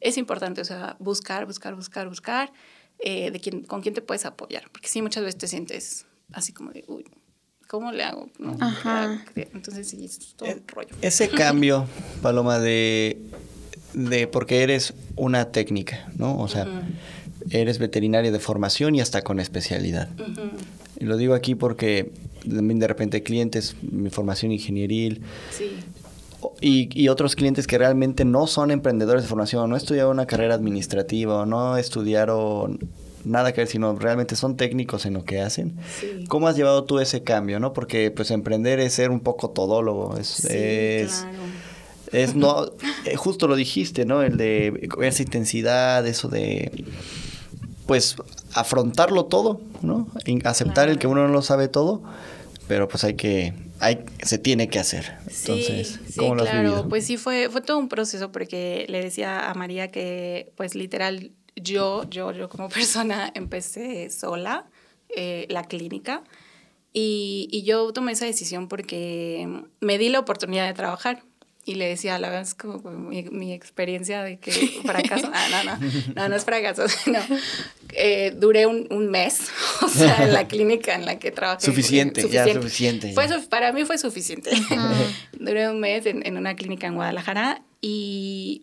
es 0.00 0.16
importante, 0.16 0.60
o 0.60 0.64
sea, 0.64 0.94
buscar, 1.00 1.44
buscar, 1.46 1.74
buscar, 1.74 2.08
buscar 2.08 2.52
eh, 3.00 3.30
de 3.30 3.40
quién, 3.40 3.62
con 3.62 3.80
quién 3.80 3.94
te 3.94 4.02
puedes 4.02 4.24
apoyar, 4.24 4.64
porque 4.72 4.88
sí, 4.88 5.02
muchas 5.02 5.24
veces 5.24 5.38
te 5.38 5.48
sientes 5.48 6.06
así 6.32 6.52
como 6.52 6.72
de, 6.72 6.84
uy, 6.88 7.04
¿cómo 7.68 7.92
le 7.92 8.02
hago? 8.02 8.28
¿No? 8.38 8.56
Ajá. 8.60 9.24
Entonces 9.34 9.88
sí, 9.88 10.04
es 10.04 10.34
todo 10.36 10.48
un 10.48 10.66
rollo. 10.66 10.94
Ese 11.02 11.28
cambio, 11.30 11.86
Paloma, 12.22 12.58
de, 12.58 13.18
de 13.94 14.26
porque 14.26 14.62
eres 14.62 14.94
una 15.16 15.52
técnica, 15.52 16.10
¿no? 16.16 16.38
O 16.38 16.48
sea, 16.48 16.66
eres 17.50 17.78
veterinaria 17.78 18.32
de 18.32 18.40
formación 18.40 18.94
y 18.94 19.00
hasta 19.00 19.22
con 19.22 19.40
especialidad. 19.40 20.08
Y 20.98 21.04
lo 21.04 21.16
digo 21.16 21.34
aquí 21.34 21.54
porque 21.54 22.10
también 22.48 22.78
de 22.78 22.88
repente 22.88 23.22
clientes, 23.22 23.76
mi 23.82 24.10
formación 24.10 24.52
ingenieril 24.52 25.22
Sí, 25.56 25.70
y, 26.60 26.88
y 27.00 27.08
otros 27.08 27.34
clientes 27.34 27.66
que 27.66 27.78
realmente 27.78 28.24
no 28.24 28.46
son 28.46 28.70
emprendedores 28.70 29.22
de 29.22 29.28
formación, 29.28 29.70
no 29.70 29.76
estudiaron 29.76 30.12
una 30.12 30.26
carrera 30.26 30.54
administrativa 30.54 31.44
no 31.46 31.76
estudiaron 31.76 32.78
nada 33.24 33.52
que 33.52 33.60
ver, 33.60 33.68
sino 33.68 33.94
realmente 33.96 34.36
son 34.36 34.56
técnicos 34.56 35.06
en 35.06 35.14
lo 35.14 35.24
que 35.24 35.40
hacen. 35.40 35.76
sí. 36.00 36.24
¿Cómo 36.28 36.48
has 36.48 36.56
llevado 36.56 36.84
tú 36.84 36.98
ese 36.98 37.22
cambio, 37.22 37.60
no? 37.60 37.72
Porque 37.72 38.10
pues 38.10 38.30
emprender 38.30 38.80
es 38.80 38.94
ser 38.94 39.10
un 39.10 39.20
poco 39.20 39.50
todólogo, 39.50 40.16
es, 40.16 40.28
Sí, 40.28 40.48
es, 40.50 41.20
claro. 41.20 41.36
es 42.12 42.34
no, 42.34 42.66
eh, 43.04 43.16
justo 43.16 43.48
lo 43.48 43.56
dijiste, 43.56 44.04
¿no? 44.04 44.22
El 44.22 44.36
de 44.36 44.88
esa 45.02 45.22
intensidad, 45.22 46.06
eso 46.06 46.28
de, 46.28 46.84
pues, 47.86 48.16
afrontarlo 48.54 49.26
todo, 49.26 49.60
¿no? 49.82 50.08
Aceptar 50.44 50.88
el 50.88 50.98
que 50.98 51.06
uno 51.06 51.26
no 51.26 51.32
lo 51.32 51.42
sabe 51.42 51.68
todo, 51.68 52.02
pero 52.66 52.88
pues 52.88 53.04
hay 53.04 53.14
que, 53.14 53.54
hay, 53.80 54.04
se 54.22 54.38
tiene 54.38 54.68
que 54.68 54.78
hacer. 54.78 55.16
Entonces, 55.20 56.00
sí, 56.08 56.18
¿cómo 56.18 56.34
lo 56.34 56.42
has 56.42 56.50
claro. 56.50 56.68
vivido? 56.68 56.88
Pues 56.88 57.06
sí, 57.06 57.16
fue, 57.16 57.48
fue 57.50 57.60
todo 57.60 57.78
un 57.78 57.88
proceso 57.88 58.32
porque 58.32 58.86
le 58.88 59.02
decía 59.02 59.50
a 59.50 59.54
María 59.54 59.90
que, 59.90 60.52
pues 60.56 60.74
literal, 60.74 61.32
yo, 61.56 62.08
yo, 62.10 62.32
yo 62.32 62.48
como 62.48 62.68
persona 62.70 63.30
empecé 63.34 64.10
sola 64.10 64.66
eh, 65.16 65.46
la 65.48 65.64
clínica 65.64 66.22
y, 66.92 67.48
y 67.50 67.62
yo 67.62 67.92
tomé 67.92 68.12
esa 68.12 68.26
decisión 68.26 68.68
porque 68.68 69.48
me 69.80 69.98
di 69.98 70.08
la 70.08 70.20
oportunidad 70.20 70.66
de 70.66 70.74
trabajar 70.74 71.22
y 71.68 71.74
le 71.74 71.86
decía, 71.86 72.18
la 72.18 72.28
verdad 72.30 72.44
es 72.44 72.54
como 72.54 72.78
mi, 72.90 73.24
mi 73.24 73.52
experiencia 73.52 74.22
de 74.22 74.38
que 74.38 74.50
fracaso, 74.86 75.30
ah, 75.30 75.48
no, 75.50 75.64
no, 75.64 75.92
no, 76.14 76.28
no 76.30 76.34
es 76.34 76.42
fracaso, 76.46 76.84
no. 77.06 77.18
Eh, 77.92 78.32
duré 78.34 78.64
un, 78.64 78.86
un, 78.90 79.10
mes, 79.10 79.50
o 79.82 79.88
sea, 79.88 80.24
en 80.24 80.32
la 80.32 80.48
clínica 80.48 80.94
en 80.94 81.04
la 81.04 81.18
que 81.18 81.30
trabajé. 81.30 81.66
Suficiente, 81.66 82.22
suficiente. 82.22 82.52
ya 82.54 82.58
suficiente. 82.58 83.12
Fue, 83.12 83.28
para 83.50 83.72
mí 83.74 83.84
fue 83.84 83.98
suficiente. 83.98 84.50
duré 85.38 85.68
un 85.68 85.78
mes 85.78 86.06
en, 86.06 86.26
en 86.26 86.38
una 86.38 86.56
clínica 86.56 86.86
en 86.86 86.94
Guadalajara 86.94 87.60
y 87.82 88.62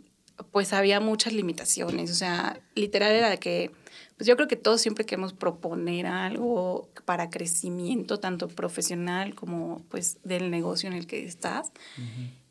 pues 0.52 0.74
había 0.74 1.00
muchas 1.00 1.32
limitaciones, 1.32 2.10
o 2.10 2.16
sea, 2.16 2.60
literal 2.74 3.12
era 3.12 3.38
que 3.38 3.70
pues 4.18 4.28
yo 4.28 4.36
creo 4.36 4.48
que 4.48 4.56
todos 4.56 4.82
siempre 4.82 5.06
queremos 5.06 5.34
proponer 5.34 6.08
algo 6.08 6.90
para 7.06 7.30
crecimiento, 7.30 8.20
tanto 8.20 8.48
profesional 8.48 9.36
como 9.36 9.84
pues 9.90 10.18
del 10.24 10.50
negocio 10.50 10.88
en 10.88 10.96
el 10.96 11.06
que 11.06 11.26
estás. 11.26 11.72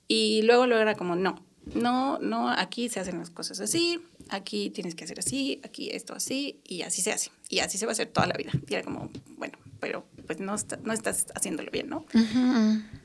Y 0.08 0.42
luego 0.42 0.66
lo 0.66 0.78
era 0.78 0.94
como, 0.94 1.16
no, 1.16 1.44
no, 1.74 2.18
no, 2.18 2.50
aquí 2.50 2.88
se 2.88 3.00
hacen 3.00 3.18
las 3.18 3.30
cosas 3.30 3.60
así, 3.60 4.00
aquí 4.28 4.70
tienes 4.70 4.94
que 4.94 5.04
hacer 5.04 5.18
así, 5.18 5.60
aquí 5.64 5.90
esto 5.90 6.14
así, 6.14 6.60
y 6.64 6.82
así 6.82 7.02
se 7.02 7.12
hace. 7.12 7.30
Y 7.48 7.60
así 7.60 7.78
se 7.78 7.86
va 7.86 7.92
a 7.92 7.94
hacer 7.94 8.08
toda 8.08 8.26
la 8.26 8.34
vida. 8.34 8.52
Y 8.68 8.74
era 8.74 8.82
como, 8.82 9.10
bueno, 9.36 9.58
pero 9.80 10.04
pues 10.26 10.40
no, 10.40 10.54
no 10.82 10.92
estás 10.92 11.26
haciéndolo 11.34 11.70
bien, 11.70 11.88
¿no? 11.88 12.04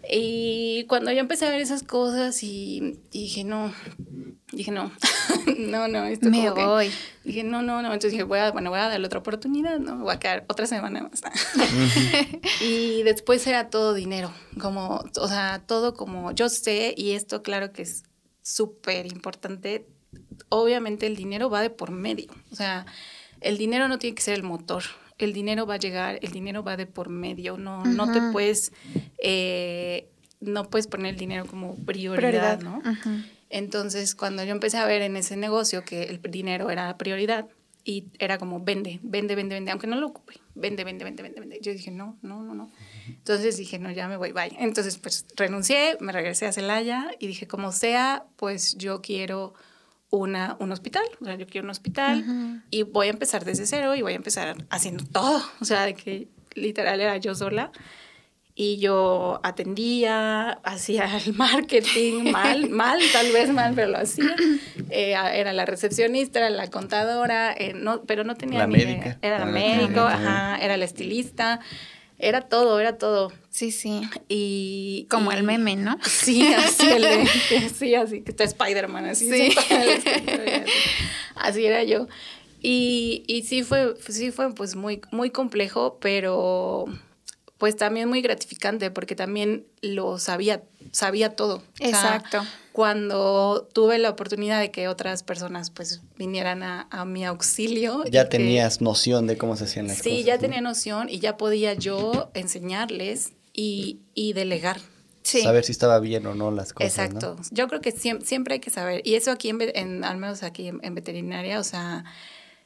Y 0.10 0.86
cuando 0.88 1.12
yo 1.12 1.20
empecé 1.20 1.46
a 1.46 1.52
ver 1.52 1.62
esas 1.62 1.84
cosas 1.84 2.42
y, 2.44 3.00
dije, 3.12 3.44
no, 3.44 3.74
dije, 4.52 4.72
no, 4.72 4.92
no, 5.58 5.88
no, 5.88 6.06
esto 6.06 6.30
Me 6.30 6.50
voy. 6.50 6.92
dije, 7.24 7.44
no, 7.44 7.62
no, 7.62 7.82
no. 7.82 7.90
Entonces 7.90 8.12
dije, 8.12 8.24
voy 8.24 8.40
a, 8.40 8.52
bueno, 8.52 8.70
voy 8.70 8.80
a 8.80 8.90
darle 8.90 9.06
otra 9.06 9.20
oportunidad, 9.20 9.80
¿no? 9.80 9.98
Voy 9.98 10.14
a 10.14 10.20
quedar 10.20 10.46
otra 10.48 10.66
semana 10.66 11.04
más. 11.04 11.22
y 12.62 13.04
después 13.04 13.46
era 13.48 13.70
todo 13.70 13.94
dinero, 13.94 14.32
como, 14.60 15.04
o 15.16 15.28
sea, 15.28 15.62
todo 15.66 15.94
como, 15.94 16.32
yo 16.32 16.50
sé, 16.50 16.94
y 16.98 17.12
esto 17.12 17.44
claro 17.44 17.72
que 17.72 17.84
es 17.84 18.04
súper 18.42 19.06
importante, 19.06 19.86
obviamente 20.50 21.06
el 21.06 21.16
dinero 21.16 21.50
va 21.50 21.62
de 21.62 21.70
por 21.70 21.92
medio, 21.92 22.32
o 22.52 22.56
sea, 22.56 22.86
el 23.42 23.58
dinero 23.58 23.88
no 23.88 24.00
tiene 24.00 24.16
que 24.16 24.24
ser 24.24 24.34
el 24.34 24.44
motor, 24.44 24.84
el 25.20 25.34
dinero 25.34 25.66
va 25.66 25.76
a 25.76 25.78
llegar, 25.78 26.18
el 26.22 26.32
dinero 26.32 26.64
va 26.64 26.78
de 26.78 26.88
por 26.88 27.10
medio, 27.10 27.58
no, 27.58 27.84
no 27.84 28.12
te 28.12 28.22
puedes, 28.32 28.72
eh, 29.22 30.10
no 30.40 30.70
puedes 30.70 30.88
poner 30.88 31.14
el 31.14 31.20
dinero 31.20 31.46
como 31.46 31.76
prioridad, 31.86 32.62
¿no? 32.62 32.82
Entonces, 33.50 34.16
cuando 34.16 34.44
yo 34.44 34.52
empecé 34.52 34.78
a 34.78 34.86
ver 34.86 35.02
en 35.02 35.16
ese 35.16 35.36
negocio 35.36 35.84
que 35.84 36.04
el 36.04 36.22
dinero 36.22 36.70
era 36.70 36.98
prioridad 36.98 37.48
y 37.84 38.06
era 38.20 38.38
como 38.38 38.60
vende, 38.60 39.00
vende, 39.02 39.36
vende, 39.36 39.56
vende, 39.56 39.72
aunque 39.72 39.88
no 39.88 39.96
lo 39.96 40.08
ocupe, 40.08 40.36
vende, 40.54 40.84
vende, 40.84 41.04
vende, 41.04 41.24
vende, 41.24 41.40
vende. 41.40 41.60
Yo 41.62 41.72
dije, 41.72 41.90
no, 41.90 42.18
no, 42.22 42.44
no, 42.44 42.54
no. 42.54 42.70
Entonces 43.08 43.58
dije, 43.58 43.80
no, 43.80 43.90
ya 43.92 44.08
me 44.08 44.18
voy, 44.18 44.32
bye. 44.32 44.56
Entonces, 44.60 44.98
pues 44.98 45.26
renuncié, 45.36 45.98
me 46.00 46.12
regresé 46.12 46.46
a 46.46 46.52
Celaya 46.52 47.10
y 47.20 47.28
dije, 47.28 47.48
como 47.48 47.72
sea, 47.72 48.26
pues 48.36 48.78
yo 48.78 49.02
quiero 49.02 49.56
una, 50.12 50.58
un 50.60 50.72
hospital, 50.72 51.04
o 51.22 51.26
sea, 51.26 51.36
yo 51.36 51.48
quiero 51.48 51.66
un 51.66 51.72
hospital 51.72 52.64
y 52.70 52.84
voy 52.84 53.08
a 53.08 53.12
empezar 53.12 53.46
desde 53.46 53.66
cero 53.66 53.96
y 53.96 54.02
voy 54.02 54.14
a 54.14 54.18
empezar 54.18 54.56
haciendo 54.70 55.06
todo, 55.06 55.42
o 55.60 55.66
sea, 55.66 55.86
de 55.86 55.94
que 55.94 56.28
literal 56.56 57.00
era 57.00 57.18
yo 57.18 57.36
sola 57.36 57.72
y 58.62 58.78
yo 58.78 59.40
atendía, 59.42 60.50
hacía 60.64 61.10
el 61.26 61.34
marketing 61.34 62.30
mal, 62.30 62.70
mal, 62.70 63.00
tal 63.14 63.32
vez 63.32 63.54
mal, 63.54 63.72
pero 63.74 63.88
lo 63.88 64.00
hacía. 64.00 64.36
Eh, 64.90 65.16
era 65.34 65.54
la 65.54 65.66
recepcionista, 65.66 66.40
era 66.40 66.50
la 66.50 66.68
contadora, 66.68 67.54
eh, 67.58 67.72
no, 67.74 68.02
pero 68.02 68.26
no 68.26 68.36
tenía 68.36 68.60
la 68.60 68.68
ni 68.68 68.74
médica. 68.74 69.18
Era 69.22 69.40
la 69.40 69.46
médico, 69.46 70.02
ajá, 70.02 70.58
era 70.58 70.76
la 70.76 70.84
estilista, 70.84 71.62
era 72.18 72.42
todo, 72.42 72.82
era 72.82 72.98
todo. 72.98 73.32
Sí, 73.50 73.72
sí. 73.72 74.02
Y 74.28 75.08
como 75.10 75.32
el 75.32 75.44
meme, 75.44 75.78
¿no? 75.78 75.98
Sí, 76.04 76.46
así 76.54 76.90
el 76.90 77.30
sí, 77.74 77.96
así 77.96 78.24
que 78.24 78.32
está 78.32 78.44
Spider-Man, 78.44 79.06
así. 79.06 79.32
Sí. 79.32 79.56
así 81.36 81.66
era 81.66 81.86
yo. 81.86 82.10
Y, 82.62 83.24
y 83.26 83.44
sí 83.44 83.64
fue, 83.64 83.94
sí 84.10 84.32
fue 84.32 84.54
pues 84.54 84.76
muy, 84.76 85.00
muy 85.12 85.30
complejo, 85.30 85.98
pero 86.02 86.88
pues 87.60 87.76
también 87.76 88.08
muy 88.10 88.22
gratificante 88.22 88.90
porque 88.90 89.16
también 89.16 89.68
lo 89.82 90.18
sabía, 90.18 90.64
sabía 90.92 91.36
todo. 91.36 91.62
Exacto. 91.80 92.42
cuando 92.72 93.68
tuve 93.74 94.00
la 94.00 94.10
oportunidad 94.10 94.62
de 94.62 94.72
que 94.72 94.88
otras 94.88 95.24
personas 95.24 95.70
pues 95.70 96.02
vinieran 96.18 96.64
a, 96.64 97.06
mi 97.06 97.26
auxilio. 97.26 98.06
Ya 98.06 98.30
tenías 98.30 98.80
noción 98.80 99.28
de 99.28 99.38
cómo 99.38 99.58
se 99.58 99.66
hacían 99.66 99.88
las 99.88 99.98
cosas. 99.98 100.12
Sí, 100.12 100.24
ya 100.24 100.38
tenía 100.38 100.62
noción 100.62 101.10
y 101.10 101.20
ya 101.20 101.36
podía 101.36 101.74
yo 101.74 102.32
enseñarles 102.34 103.34
y, 103.54 104.00
delegar. 104.34 104.80
Sí. 105.24 105.42
Saber 105.42 105.66
si 105.66 105.74
estaba 105.74 106.00
bien 106.00 106.26
o 106.28 106.36
no 106.36 106.52
las 106.52 106.72
cosas. 106.72 106.98
Exacto. 106.98 107.36
Yo 107.52 107.68
creo 107.68 107.82
que 107.82 107.92
siempre, 107.92 108.54
hay 108.54 108.60
que 108.62 108.70
saber. 108.70 109.02
Y 109.04 109.16
eso 109.16 109.32
aquí, 109.32 109.50
en, 109.50 110.06
al 110.06 110.18
menos 110.18 110.44
aquí 110.44 110.70
en, 110.70 110.96
veterinaria, 110.96 111.60
o 111.60 111.64
sea, 111.66 112.06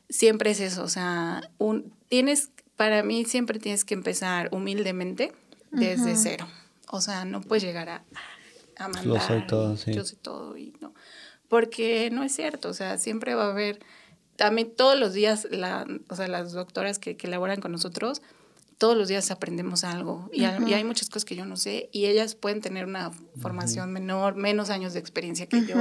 siempre 0.07 0.51
es 0.51 0.59
eso. 0.59 0.83
O 0.83 0.87
sea, 0.87 1.49
un, 1.57 1.91
tienes 2.09 2.51
para 2.83 3.01
mí 3.01 3.23
siempre 3.23 3.59
tienes 3.59 3.85
que 3.85 3.93
empezar 3.93 4.49
humildemente 4.51 5.31
desde 5.71 6.17
cero. 6.17 6.45
O 6.89 6.99
sea, 6.99 7.23
no 7.23 7.39
puedes 7.39 7.63
llegar 7.63 7.87
a, 7.87 8.03
a 8.75 8.89
mandar. 8.89 9.05
Yo 9.05 9.19
soy 9.21 9.47
todo, 9.47 9.77
sí. 9.77 9.93
Yo 9.93 10.03
soy 10.03 10.17
todo 10.17 10.57
y 10.57 10.73
no. 10.81 10.93
Porque 11.47 12.09
no 12.11 12.23
es 12.23 12.35
cierto, 12.35 12.67
o 12.67 12.73
sea, 12.73 12.97
siempre 12.97 13.35
va 13.35 13.45
a 13.45 13.51
haber, 13.51 13.79
también 14.35 14.75
todos 14.75 14.99
los 14.99 15.13
días, 15.13 15.47
la, 15.49 15.87
o 16.09 16.15
sea, 16.17 16.27
las 16.27 16.51
doctoras 16.51 16.99
que, 16.99 17.15
que 17.15 17.29
laboran 17.29 17.61
con 17.61 17.71
nosotros, 17.71 18.21
todos 18.83 18.97
los 18.97 19.07
días 19.07 19.31
aprendemos 19.31 19.85
algo 19.85 20.29
y, 20.33 20.43
hay 20.43 20.83
muchas 20.83 21.07
cosas 21.07 21.23
que 21.23 21.37
yo 21.37 21.45
no 21.45 21.55
sé 21.55 21.87
y 21.93 22.07
ellas 22.07 22.35
pueden 22.35 22.59
tener 22.59 22.85
una 22.85 23.11
formación 23.39 23.93
menor, 23.93 24.35
menos 24.35 24.69
años 24.69 24.91
de 24.91 24.99
experiencia 24.99 25.47
que 25.47 25.65
yo. 25.65 25.77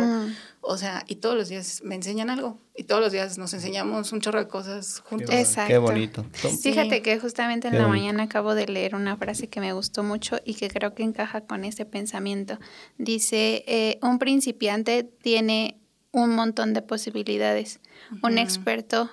O 0.60 0.76
sea, 0.76 1.02
y 1.08 1.16
todos 1.16 1.34
los 1.34 1.48
días 1.48 1.80
me 1.82 1.96
enseñan 1.96 2.30
algo 2.30 2.60
y 2.76 2.84
todos 2.84 3.00
los 3.00 3.10
días 3.10 3.38
nos 3.38 3.52
enseñamos 3.54 4.12
un 4.12 4.20
chorro 4.20 4.38
de 4.38 4.46
cosas 4.46 5.02
juntos. 5.04 5.34
Exacto. 5.34 5.72
Qué 5.72 5.78
bonito. 5.78 6.24
Fíjate 6.62 7.02
que 7.02 7.18
justamente 7.18 7.66
en 7.66 7.76
la 7.76 7.88
mañana 7.88 8.22
acabo 8.22 8.54
de 8.54 8.68
leer 8.68 8.94
una 8.94 9.16
frase 9.16 9.48
que 9.48 9.58
me 9.58 9.72
gustó 9.72 10.04
mucho 10.04 10.38
y 10.44 10.54
que 10.54 10.68
creo 10.68 10.94
que 10.94 11.02
encaja 11.02 11.40
con 11.40 11.64
ese 11.64 11.84
pensamiento. 11.84 12.60
Dice, 12.98 13.64
eh, 13.66 13.98
un 14.00 14.20
principiante 14.20 15.02
tiene 15.02 15.80
un 16.12 16.36
montón 16.36 16.72
de 16.72 16.82
posibilidades, 16.82 17.80
un 18.22 18.38
experto 18.38 19.10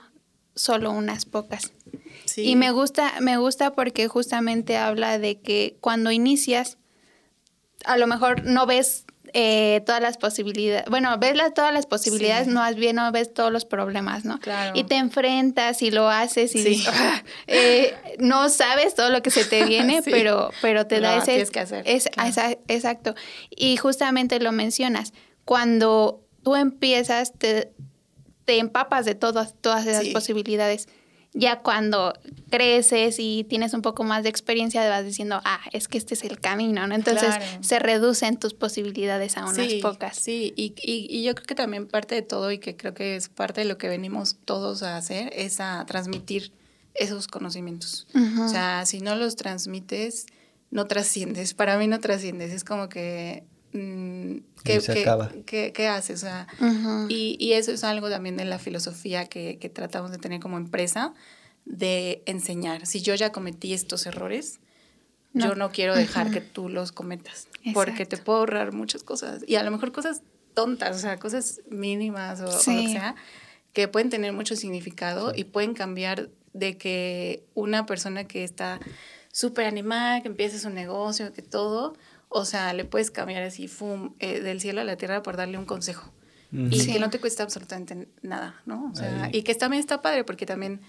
solo 0.54 0.92
unas 0.92 1.26
pocas. 1.26 1.72
Y 2.38 2.56
me 2.56 2.72
gusta, 2.72 3.14
me 3.20 3.38
gusta 3.38 3.74
porque 3.74 4.08
justamente 4.08 4.78
habla 4.78 5.20
de 5.20 5.40
que 5.42 5.78
cuando 5.82 6.12
inicias, 6.12 6.78
a 7.86 7.98
lo 7.98 8.08
mejor 8.08 8.46
no 8.46 8.66
ves 8.66 9.06
eh, 9.34 9.82
todas 9.86 10.02
las 10.02 10.18
posibilidades, 10.18 10.86
bueno, 10.90 11.18
ves 11.20 11.36
todas 11.54 11.74
las 11.74 11.86
posibilidades, 11.86 12.48
no 12.48 12.62
más 12.62 12.76
bien 12.76 12.96
no 12.96 13.12
ves 13.12 13.34
todos 13.34 13.52
los 13.52 13.66
problemas, 13.66 14.26
¿no? 14.26 14.40
Claro. 14.40 14.78
Y 14.78 14.84
te 14.84 14.96
enfrentas 14.96 15.82
y 15.82 15.92
lo 15.92 16.10
haces 16.10 16.56
y 16.56 16.84
ah", 16.88 17.24
eh, 17.48 17.94
no 18.20 18.50
sabes 18.50 18.96
todo 18.96 19.10
lo 19.10 19.22
que 19.22 19.32
se 19.32 19.46
te 19.46 19.66
viene, 19.68 20.02
pero, 20.04 20.52
pero 20.62 20.88
te 20.88 21.00
da 21.00 21.18
ese... 21.18 21.46
que 21.52 21.60
hacer. 21.60 21.84
Es, 21.88 22.10
exacto. 22.68 23.16
Y 23.50 23.78
justamente 23.78 24.40
lo 24.40 24.52
mencionas, 24.52 25.14
cuando 25.46 26.26
tú 26.44 26.56
empiezas, 26.56 27.34
te, 27.38 27.72
te 28.46 28.58
empapas 28.58 29.06
de 29.06 29.16
todas, 29.16 29.54
todas 29.62 29.86
esas 29.86 30.08
posibilidades 30.08 30.88
ya 31.34 31.60
cuando 31.60 32.14
creces 32.50 33.18
y 33.20 33.46
tienes 33.48 33.74
un 33.74 33.82
poco 33.82 34.04
más 34.04 34.24
de 34.24 34.30
experiencia, 34.30 34.88
vas 34.90 35.06
diciendo, 35.06 35.40
ah, 35.44 35.62
es 35.72 35.88
que 35.88 35.98
este 35.98 36.16
es 36.16 36.24
el 36.24 36.40
camino, 36.40 36.88
¿no? 36.88 36.96
Entonces 36.96 37.36
se 37.62 37.80
reducen 37.80 38.38
tus 38.38 38.54
posibilidades 38.54 39.38
a 39.38 39.46
unas 39.46 39.74
pocas. 39.76 40.18
Sí, 40.18 40.54
y, 40.56 40.74
y, 40.82 41.24
yo 41.24 41.36
creo 41.36 41.46
que 41.46 41.56
también 41.56 41.88
parte 41.88 42.16
de 42.16 42.22
todo 42.24 42.52
y 42.52 42.58
que 42.58 42.76
creo 42.76 42.94
que 42.94 43.16
es 43.16 43.30
parte 43.30 43.62
de 43.62 43.66
lo 43.66 43.78
que 43.78 43.88
venimos 43.88 44.38
todos 44.46 44.82
a 44.82 44.98
hacer 44.98 45.32
es 45.36 45.60
a 45.60 45.86
transmitir 45.86 46.52
esos 46.96 47.28
conocimientos. 47.28 48.08
O 48.44 48.48
sea, 48.50 48.86
si 48.86 49.00
no 49.00 49.16
los 49.16 49.36
transmites, 49.36 50.26
no 50.72 50.88
trasciendes. 50.88 51.54
Para 51.54 51.78
mí 51.78 51.88
no 51.88 52.00
trasciendes, 52.00 52.52
es 52.52 52.64
como 52.64 52.90
que 52.90 53.44
mm, 53.74 54.38
¿qué, 54.64 54.80
qué, 55.46 55.72
qué, 55.74 55.88
haces? 55.88 56.24
O 56.24 56.26
sea, 56.26 56.48
y, 57.10 57.38
y, 57.40 57.54
eso 57.54 57.72
es 57.72 57.84
algo 57.84 58.10
también 58.10 58.38
de 58.38 58.46
la 58.46 58.60
filosofía 58.60 59.26
que, 59.26 59.58
que, 59.60 59.70
tratamos 59.70 60.12
de 60.12 60.18
tener 60.18 60.40
como 60.40 60.58
empresa, 60.58 61.14
de 61.66 62.24
enseñar. 62.26 62.86
Si 62.86 63.02
yo 63.02 63.16
ya 63.16 63.32
cometí 63.32 63.74
estos 63.74 64.06
errores, 64.06 64.60
yo 65.34 65.56
no 65.56 65.72
quiero 65.72 65.96
dejar 65.96 66.32
que 66.32 66.42
tú 66.42 66.70
los 66.70 66.92
cometas, 66.92 67.48
porque 67.74 68.06
te 68.06 68.18
puedo 68.18 68.40
ahorrar 68.40 68.74
muchas 68.74 69.04
cosas. 69.04 69.44
Y 69.48 69.56
a 69.56 69.64
lo 69.64 69.72
mejor 69.72 69.92
cosas 69.92 70.22
tontas, 70.54 70.98
o 70.98 71.00
sea, 71.00 71.18
cosas 71.20 71.62
mínimas 71.70 72.42
o, 72.42 72.46
o 72.46 72.52
lo 72.52 72.58
que 72.58 72.92
sea, 72.92 73.16
que 73.74 73.88
pueden 73.88 74.10
tener 74.10 74.34
mucho 74.34 74.56
significado 74.56 75.34
y 75.36 75.44
pueden 75.44 75.74
cambiar 75.74 76.30
de 76.54 76.78
que 76.78 77.44
una 77.54 77.86
persona 77.86 78.26
que 78.26 78.44
está 78.44 78.80
súper 79.32 79.66
animada, 79.66 80.22
que 80.22 80.28
empieza 80.28 80.60
su 80.60 80.70
negocio, 80.70 81.32
que 81.34 81.42
todo, 81.42 81.96
o 82.30 82.46
sea, 82.46 82.74
le 82.74 82.86
puedes 82.86 83.12
cambiar 83.12 83.44
así, 83.44 83.68
fum, 83.68 84.14
eh, 84.20 84.40
del 84.40 84.62
cielo 84.62 84.82
a 84.82 84.84
la 84.84 84.96
tierra 84.96 85.22
por 85.24 85.36
darle 85.36 85.58
un 85.58 85.66
consejo. 85.66 86.12
Y 86.52 86.88
que 86.88 87.00
no 87.00 87.12
te 87.12 87.20
cuesta 87.20 87.44
absolutamente 87.44 88.08
nada, 88.24 88.60
¿no? 88.66 88.90
O 88.92 88.96
sea, 88.96 89.30
y 89.32 89.44
que 89.44 89.54
también 89.54 89.82
está 89.82 90.02
padre 90.02 90.24
porque 90.24 90.48
también, 90.48 90.82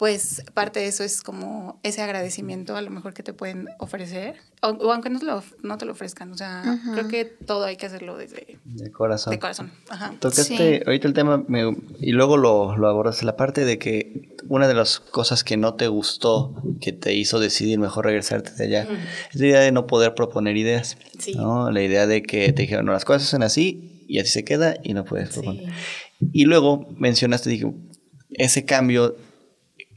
pues 0.00 0.42
parte 0.54 0.80
de 0.80 0.86
eso 0.86 1.04
es 1.04 1.20
como 1.20 1.78
ese 1.82 2.00
agradecimiento 2.00 2.74
a 2.74 2.80
lo 2.80 2.90
mejor 2.90 3.12
que 3.12 3.22
te 3.22 3.34
pueden 3.34 3.68
ofrecer, 3.78 4.36
o, 4.62 4.68
o 4.70 4.92
aunque 4.92 5.10
no 5.10 5.18
te, 5.18 5.26
lo, 5.26 5.44
no 5.62 5.76
te 5.76 5.84
lo 5.84 5.92
ofrezcan, 5.92 6.32
o 6.32 6.36
sea, 6.38 6.80
creo 6.94 7.06
que 7.06 7.26
todo 7.26 7.64
hay 7.66 7.76
que 7.76 7.84
hacerlo 7.84 8.16
desde 8.16 8.56
De 8.64 8.90
corazón. 8.90 9.30
de 9.30 9.38
corazón. 9.38 9.70
Ajá. 9.90 10.14
Tocaste 10.18 10.42
Sí. 10.56 10.80
ahorita 10.86 11.06
el 11.06 11.12
tema 11.12 11.44
me- 11.48 11.76
y 12.00 12.12
luego 12.12 12.38
lo, 12.38 12.78
lo 12.78 12.88
abordaste, 12.88 13.26
la 13.26 13.36
parte 13.36 13.66
de 13.66 13.78
que 13.78 14.34
una 14.48 14.66
de 14.68 14.72
las 14.74 15.00
cosas 15.00 15.44
que 15.44 15.58
no 15.58 15.74
te 15.74 15.86
gustó, 15.88 16.54
que 16.80 16.92
te 16.92 17.12
hizo 17.12 17.38
decidir 17.38 17.78
mejor 17.78 18.06
regresarte 18.06 18.52
de 18.54 18.64
allá, 18.64 18.88
es 19.34 19.38
la 19.38 19.46
idea 19.48 19.60
de 19.60 19.70
no 19.70 19.86
poder 19.86 20.14
proponer 20.14 20.56
ideas. 20.56 20.96
Sí. 21.18 21.34
¿no? 21.34 21.70
La 21.70 21.82
idea 21.82 22.06
de 22.06 22.22
que 22.22 22.50
te 22.54 22.62
dijeron, 22.62 22.86
no, 22.86 22.92
las 22.92 23.04
cosas 23.04 23.28
son 23.28 23.42
así 23.42 24.02
y 24.08 24.18
así 24.18 24.30
se 24.30 24.44
queda 24.46 24.76
y 24.82 24.94
no 24.94 25.04
puedes 25.04 25.28
Sí. 25.28 25.34
proponer. 25.42 25.70
Y 26.32 26.46
luego 26.46 26.88
mencionaste, 26.96 27.50
dije, 27.50 27.70
ese 28.30 28.64
cambio 28.64 29.14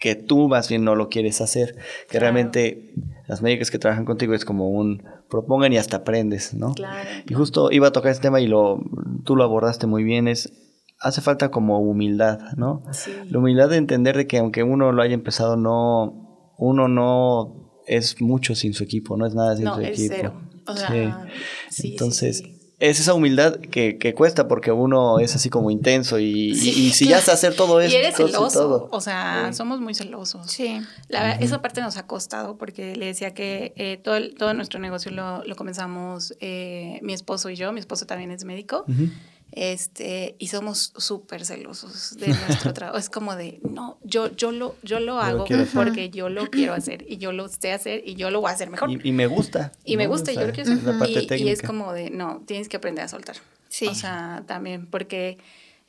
que 0.03 0.15
tú 0.15 0.50
más 0.50 0.67
bien 0.67 0.83
no 0.83 0.95
lo 0.95 1.07
quieres 1.07 1.39
hacer, 1.39 1.75
que 1.75 1.81
Claro. 2.17 2.24
realmente 2.25 2.93
las 3.25 3.41
médicas 3.41 3.72
que 3.72 3.79
trabajan 3.79 4.03
contigo 4.03 4.33
es 4.33 4.43
como 4.43 4.69
un 4.69 5.01
propongan 5.29 5.72
y 5.72 5.77
hasta 5.77 5.95
aprendes, 5.98 6.53
¿no? 6.53 6.74
Claro. 6.74 7.10
Y 7.25 7.33
justo 7.33 7.72
iba 7.72 7.88
a 7.88 7.91
tocar 7.93 8.12
este 8.12 8.24
tema 8.24 8.41
y 8.41 8.48
lo, 8.48 8.81
tú 9.24 9.38
lo 9.38 9.45
abordaste 9.45 9.88
muy 9.88 10.03
bien, 10.03 10.27
es, 10.27 10.51
hace 11.00 11.22
falta 11.22 11.51
como 11.51 11.79
humildad, 11.79 12.38
¿no? 12.57 12.83
Sí. 12.91 13.12
La 13.29 13.39
humildad 13.39 13.69
de 13.69 13.77
entender 13.77 14.17
de 14.17 14.27
que 14.27 14.39
aunque 14.39 14.63
uno 14.63 14.91
lo 14.91 15.01
haya 15.01 15.13
empezado, 15.13 15.55
no, 15.55 16.51
uno 16.57 16.89
no 16.89 17.79
es 17.88 18.22
mucho 18.22 18.55
sin 18.55 18.74
su 18.74 18.83
equipo, 18.83 19.15
no 19.15 19.25
es 19.25 19.36
nada 19.36 19.55
sin 19.55 19.63
No, 19.63 19.75
su 19.75 19.81
es 19.83 20.00
equipo. 20.00 20.15
cero. 20.17 20.41
O 20.67 20.75
sea, 20.75 20.89
sí, 20.89 21.81
sí, 21.81 21.91
Entonces, 21.91 22.39
sí. 22.39 22.52
Es 22.80 23.00
esa 23.00 23.13
humildad 23.13 23.58
que, 23.60 23.98
que 23.98 24.13
cuesta 24.13 24.48
porque 24.48 24.72
uno 24.72 25.20
es 25.20 25.36
así 25.36 25.50
como 25.50 25.72
intenso 25.72 26.20
y, 26.20 26.51
y- 26.51 26.56
Sí, 26.56 26.70
y 26.88 26.89
si 26.92 27.08
ya 27.08 27.22
sé 27.22 27.32
hacer 27.32 27.56
todo 27.56 27.80
esto, 27.80 27.96
Y 27.96 28.00
eres 28.00 28.15
todo, 28.15 28.27
celoso, 28.27 28.60
todo. 28.60 28.89
o 28.92 29.00
sea, 29.01 29.48
Sí. 29.50 29.53
somos 29.58 29.80
muy 29.80 29.94
celosos. 29.96 30.51
Sí. 30.51 30.82
La 31.08 31.24
verdad, 31.24 31.44
esa 31.44 31.62
parte 31.62 31.82
nos 31.82 31.98
ha 31.98 32.06
costado 32.08 32.58
porque 32.58 32.96
le 32.96 33.06
decía 33.06 33.34
que 33.34 33.74
eh, 33.77 33.98
todo, 34.03 34.15
el- 34.15 34.36
todo 34.36 34.53
nuestro 34.53 34.80
negocio 34.80 35.12
lo, 35.12 35.44
lo 35.46 35.56
comenzamos 35.56 36.34
eh, 36.42 37.00
mi 37.03 37.13
esposo 37.13 37.50
y 37.50 37.56
yo. 37.56 37.72
Mi 37.72 37.80
esposo 37.80 38.06
también 38.06 38.32
es 38.32 38.44
médico. 38.44 38.84
Ujú. 38.88 39.10
Este, 39.55 40.36
y 40.39 40.48
somos 40.48 40.93
súper 40.98 41.45
celosos 41.45 42.17
de 42.17 42.29
nuestro 42.29 42.74
trabajo. 42.74 42.98
Es 42.98 43.10
como 43.12 43.36
de, 43.36 43.60
no, 43.62 44.00
yo, 44.03 44.36
yo, 44.36 44.51
lo, 44.51 44.75
yo 44.81 45.00
lo 45.00 45.19
hago 45.19 45.45
porque 45.74 46.10
yo 46.10 46.27
lo 46.29 46.50
quiero 46.50 46.74
hacer 46.75 47.05
y 47.07 47.17
yo 47.17 47.31
lo 47.31 47.48
sé 47.48 47.72
hacer 47.72 48.01
y 48.03 48.15
yo 48.15 48.31
lo 48.31 48.41
voy 48.41 48.50
a 48.50 48.53
hacer 48.55 48.72
mejor. 48.72 48.89
Y, 48.89 49.00
y 49.03 49.12
me 49.12 49.27
gusta. 49.27 49.72
Y 49.86 49.95
me 49.95 50.07
gusta, 50.07 50.31
O 50.31 50.33
y 50.33 50.36
sea, 50.36 50.43
yo 50.43 50.48
lo 50.48 50.53
quiero 50.53 50.72
hacer. 50.74 51.29
La 51.29 51.38
y, 51.38 51.50
es 51.50 51.62
como 51.62 51.93
de, 51.93 52.10
no, 52.10 52.41
tienes 52.48 52.67
que 52.67 52.77
aprender 52.77 53.05
a 53.05 53.07
soltar. 53.07 53.38
Sí. 53.69 53.88
O 53.88 53.93
sea, 53.93 54.43
también, 54.48 54.88
porque 54.88 55.38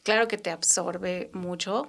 claro 0.02 0.28
que 0.28 0.36
te 0.36 0.50
absorbe 0.50 1.30
mucho 1.32 1.88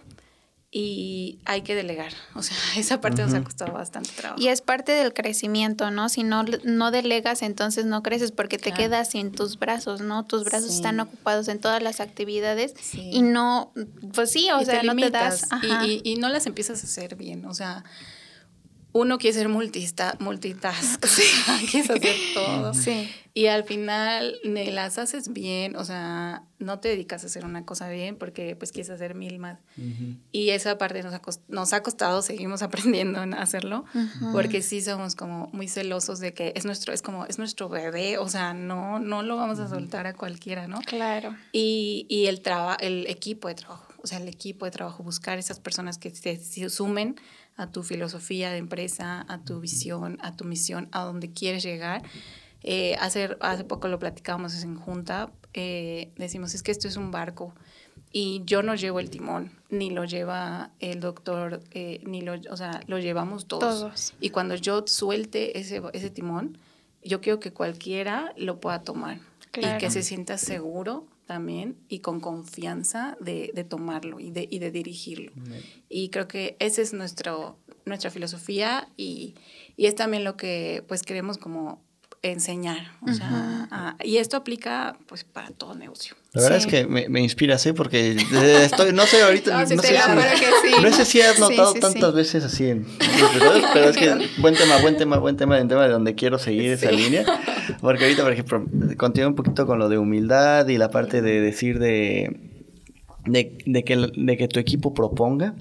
y 0.77 1.39
hay 1.46 1.62
que 1.62 1.74
delegar. 1.74 2.12
O 2.34 2.44
sea, 2.44 2.58
esa 2.75 3.00
parte 3.00 3.22
nos 3.22 3.34
ha 3.34 3.41
costado 3.41 3.72
bastante 3.72 4.10
trabajo. 4.12 4.41
Y 4.41 4.50
es 4.50 4.60
parte 4.60 4.91
del 4.91 5.13
crecimiento, 5.13 5.89
¿no? 5.89 6.10
Si 6.10 6.24
no, 6.24 6.44
no 6.65 6.91
delegas, 6.91 7.44
entonces 7.44 7.86
no 7.86 8.03
creces 8.03 8.34
porque 8.34 8.58
te 8.58 8.72
Claro. 8.72 8.77
quedas 8.84 9.10
sin 9.12 9.32
tus 9.32 9.58
brazos, 9.58 10.01
¿no? 10.01 10.25
Tus 10.25 10.44
brazos 10.44 10.72
Sí. 10.72 10.75
están 10.75 11.00
ocupados 11.00 11.48
en 11.48 11.60
todas 11.62 11.82
las 11.82 12.01
actividades 12.01 12.74
Sí. 12.82 13.10
y 13.13 13.22
no, 13.22 13.72
pues 14.13 14.32
sí, 14.32 14.50
o 14.51 14.60
Y 14.62 14.65
sea, 14.65 14.82
te 14.82 14.88
no 14.88 14.96
te 14.98 15.10
das. 15.12 15.48
Y, 15.63 16.01
y 16.03 16.15
no 16.17 16.27
las 16.27 16.46
empiezas 16.46 16.84
a 16.84 16.88
hacer 16.88 17.15
bien. 17.15 17.46
O 17.46 17.53
sea, 17.53 17.86
uno 18.98 19.18
quiere 19.18 19.38
ser 19.38 19.50
multista, 19.50 20.16
multitask, 20.20 21.04
o 21.04 21.08
sea, 21.08 21.58
quieres 21.70 21.90
hacer 21.90 22.16
todo. 22.34 22.74
Sí. 22.74 23.10
Y 23.34 23.48
al 23.48 23.66
final 23.66 24.38
ni 24.46 24.72
las 24.72 24.98
haces 24.98 25.34
bien, 25.34 25.75
o 25.75 25.84
sea, 25.84 26.44
no 26.60 26.80
te 26.80 26.88
dedicas 26.88 27.22
a 27.24 27.25
hacer 27.28 27.44
una 27.44 27.66
cosa 27.66 27.90
bien 27.90 28.16
porque 28.16 28.56
pues 28.56 28.72
quieres 28.72 28.90
hacer 28.90 29.14
mil 29.14 29.38
más. 29.38 29.60
Y 30.32 30.52
esa 30.52 30.78
parte 30.78 31.04
nos 31.04 31.14
ha, 31.14 31.22
cos- 31.22 31.42
nos 31.50 31.74
ha 31.74 31.84
costado, 31.84 32.22
seguimos 32.22 32.62
aprendiendo 32.64 33.22
en 33.22 33.34
hacerlo, 33.34 33.84
porque 34.32 34.62
sí 34.62 34.80
somos 34.80 35.16
como 35.16 35.50
muy 35.52 35.68
celosos 35.68 36.20
de 36.22 36.34
que 36.34 36.54
es 36.56 36.64
nuestro, 36.64 36.94
es 36.94 37.02
como, 37.02 37.25
es 37.25 37.38
nuestro 37.38 37.68
bebé, 37.68 38.18
o 38.18 38.30
sea, 38.30 38.54
no, 38.54 39.00
no 39.00 39.24
lo 39.24 39.36
vamos 39.36 39.60
a 39.60 39.68
soltar 39.68 40.08
a 40.08 40.14
cualquiera, 40.14 40.70
¿no? 40.70 40.80
Claro. 40.86 41.36
Y, 41.52 42.06
y 42.08 42.28
el, 42.28 42.40
traba, 42.42 42.75
el 42.75 43.08
equipo 43.08 43.50
de 43.50 43.56
trabajo, 43.56 43.92
o 44.02 44.08
sea, 44.08 44.20
el 44.20 44.30
equipo 44.30 44.64
de 44.64 44.72
trabajo, 44.72 45.04
buscar 45.04 45.38
esas 45.38 45.60
personas 45.60 45.98
que 45.98 46.12
se 46.12 46.70
sumen 46.70 47.18
a 47.58 47.72
tu 47.72 47.84
filosofía 47.84 48.52
de 48.52 48.58
empresa, 48.58 49.26
a 49.28 49.40
tu 49.40 49.60
visión, 49.60 50.18
a 50.22 50.36
tu 50.36 50.44
misión, 50.44 50.90
a 50.92 51.03
donde 51.03 51.32
quieres 51.32 51.64
llegar. 51.64 52.03
Eh, 52.64 52.96
hace, 53.00 53.38
hace 53.42 53.64
poco 53.64 53.88
lo 53.88 54.00
platicábamos 54.00 54.64
en 54.64 54.75
junta, 54.75 55.32
eh, 55.53 56.12
decimos, 56.18 56.56
es 56.56 56.64
que 56.64 56.72
esto 56.72 56.88
es 56.88 56.98
un 56.98 57.12
barco 57.12 57.53
y 58.12 58.42
yo 58.46 58.64
no 58.64 58.75
llevo 58.75 59.00
el 59.00 59.10
timón, 59.10 59.51
ni 59.70 59.90
lo 59.90 60.06
lleva 60.06 60.72
el 60.79 61.00
doctor, 61.00 61.62
eh, 61.72 62.01
ni 62.06 62.22
lo, 62.22 62.34
o 62.50 62.58
sea, 62.58 62.82
lo 62.88 62.98
llevamos 62.98 63.46
todos. 63.46 63.79
Todos. 63.79 64.14
Y 64.20 64.29
cuando 64.29 64.56
yo 64.56 64.84
suelte 64.88 65.60
ese, 65.60 65.82
ese 65.94 66.10
timón, 66.10 66.58
yo 67.03 67.22
quiero 67.22 67.40
que 67.40 67.53
cualquiera 67.53 68.34
lo 68.38 68.60
pueda 68.60 68.82
tomar 68.82 69.20
y 69.56 69.77
que 69.77 69.92
se 69.92 70.01
sienta 70.01 70.38
seguro 70.38 71.06
también 71.25 71.77
y 71.90 72.00
con 72.00 72.20
confianza 72.20 73.18
de, 73.20 73.51
de 73.53 73.64
tomarlo 73.64 74.20
y 74.20 74.31
de, 74.31 74.48
y 74.50 74.59
de 74.59 74.72
dirigirlo. 74.72 75.31
Y 75.90 76.09
creo 76.09 76.27
que 76.27 76.55
esa 76.59 76.81
es 76.81 76.94
nuestro, 76.94 77.57
nuestra 77.85 78.11
filosofía 78.11 78.90
y, 78.98 79.35
y 79.77 79.85
es 79.88 79.96
también 79.96 80.24
lo 80.24 80.38
que 80.38 80.83
pues 80.88 81.03
queremos 81.03 81.38
como 81.38 81.85
enseñar. 82.31 82.92
O 83.01 83.11
sea, 83.14 83.68
a- 83.72 83.96
y 84.03 84.18
esto 84.18 84.38
aplica 84.38 84.98
pues 85.07 85.24
para 85.24 85.50
todo 85.51 85.75
negocio. 85.75 86.16
La 86.33 86.42
verdad 86.42 86.59
Sí. 86.59 86.66
es 86.66 86.72
que 86.72 86.85
me, 86.88 87.07
me 87.09 87.22
inspiras, 87.22 87.66
¿eh? 87.66 87.74
Porque 87.74 88.11
eh, 88.11 88.64
estoy, 88.66 88.92
no 88.94 89.05
sé, 89.05 89.22
ahorita, 89.22 89.61
No, 89.61 89.68
sé, 89.68 89.77
si, 89.88 89.96
acuerdo 89.96 90.22
que 90.31 90.70
sí. 90.70 90.75
no 90.83 90.92
sé 90.92 91.05
si 91.05 91.22
has 91.22 91.40
notado 91.40 91.74
sí, 91.74 91.79
tantas 91.79 92.09
sí. 92.11 92.16
veces 92.16 92.44
así 92.44 92.66
en 92.70 92.85
pero 93.74 93.90
es 93.90 93.98
que 93.98 94.27
buen 94.40 94.55
tema, 94.55 94.77
buen 94.81 94.98
tema, 94.98 95.18
buen 95.18 95.38
tema, 95.38 95.59
en 95.59 95.68
tema 95.68 95.83
de 95.83 95.90
donde 95.94 96.16
quiero 96.16 96.38
seguir 96.40 96.72
esa 96.74 96.92
línea. 96.92 97.25
Porque 97.81 98.03
ahorita, 98.03 98.24
por 98.24 98.33
ejemplo, 98.33 98.66
continúo 98.98 99.29
un 99.29 99.35
poquito 99.35 99.66
con 99.66 99.79
lo 99.79 99.88
de 99.90 99.98
humildad 99.98 100.68
y 100.68 100.77
la 100.77 100.90
parte 100.92 101.22
de 101.22 101.40
decir 101.42 101.79
de, 101.79 102.40
de, 103.25 103.57
de 103.66 103.83
que, 103.83 103.96
de 104.16 104.38
que 104.38 104.48
tu 104.48 104.59
equipo 104.59 104.94
proponga. 104.94 105.53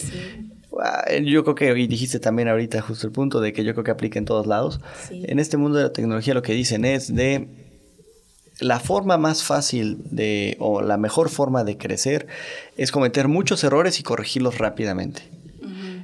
Sí. 0.00 0.43
Ah, 0.82 1.04
Yo 1.22 1.44
creo 1.44 1.54
que, 1.54 1.78
y 1.78 1.86
dijiste 1.86 2.20
también 2.20 2.48
ahorita 2.48 2.80
justo 2.82 3.06
el 3.06 3.12
punto 3.12 3.40
de 3.40 3.52
que 3.52 3.64
yo 3.64 3.72
creo 3.72 3.84
que 3.84 3.90
aplica 3.90 4.18
en 4.18 4.24
todos 4.24 4.46
lados. 4.46 4.80
Sí. 5.08 5.22
En 5.26 5.38
este 5.38 5.56
mundo 5.56 5.78
de 5.78 5.84
la 5.84 5.92
tecnología 5.92 6.34
lo 6.34 6.42
que 6.42 6.52
dicen 6.52 6.84
es 6.84 7.14
de 7.14 7.48
la 8.60 8.80
forma 8.80 9.16
más 9.18 9.42
fácil 9.42 9.98
de, 10.10 10.56
o 10.60 10.80
la 10.80 10.96
mejor 10.96 11.28
forma 11.28 11.64
de 11.64 11.76
crecer 11.76 12.26
es 12.76 12.92
cometer 12.92 13.28
muchos 13.28 13.64
errores 13.64 13.98
y 14.00 14.02
corregirlos 14.02 14.58
rápidamente. 14.58 15.22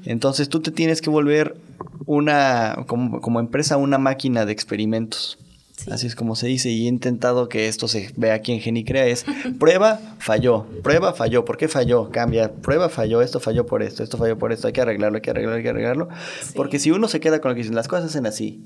Entonces 0.04 0.48
tú 0.48 0.60
te 0.60 0.70
tienes 0.70 1.02
que 1.02 1.10
volver 1.10 1.56
una, 2.06 2.84
como, 2.86 3.20
como 3.20 3.38
empresa, 3.38 3.76
una 3.76 3.98
máquina 3.98 4.46
de 4.46 4.52
experimentos. 4.52 5.38
Sí. 5.84 5.90
Así 5.90 6.06
es 6.06 6.14
como 6.14 6.36
se 6.36 6.46
dice 6.46 6.68
y 6.70 6.84
he 6.86 6.88
intentado 6.88 7.48
que 7.48 7.68
esto 7.68 7.88
se 7.88 8.10
vea 8.16 8.34
aquí 8.34 8.52
en 8.52 8.60
Genicrea 8.60 9.06
es 9.06 9.24
prueba, 9.58 9.98
falló, 10.18 10.66
prueba, 10.82 11.12
falló, 11.14 11.44
¿por 11.44 11.56
qué 11.56 11.68
falló? 11.68 12.10
Cambia, 12.10 12.52
prueba, 12.52 12.88
falló, 12.88 13.22
esto 13.22 13.40
falló 13.40 13.64
por 13.66 13.82
esto, 13.82 14.02
esto 14.02 14.18
falló 14.18 14.36
por 14.38 14.52
esto, 14.52 14.66
hay 14.66 14.72
que 14.72 14.80
arreglarlo, 14.80 15.16
hay 15.16 15.22
que 15.22 15.30
arreglarlo, 15.30 15.56
hay 15.56 15.62
que 15.62 15.68
arreglarlo. 15.70 16.08
Sí. 16.42 16.52
Porque 16.54 16.78
si 16.78 16.90
uno 16.90 17.08
se 17.08 17.20
queda 17.20 17.40
con 17.40 17.50
lo 17.50 17.54
que 17.54 17.60
dicen, 17.62 17.74
las 17.74 17.88
cosas 17.88 18.06
hacen 18.06 18.26
así, 18.26 18.62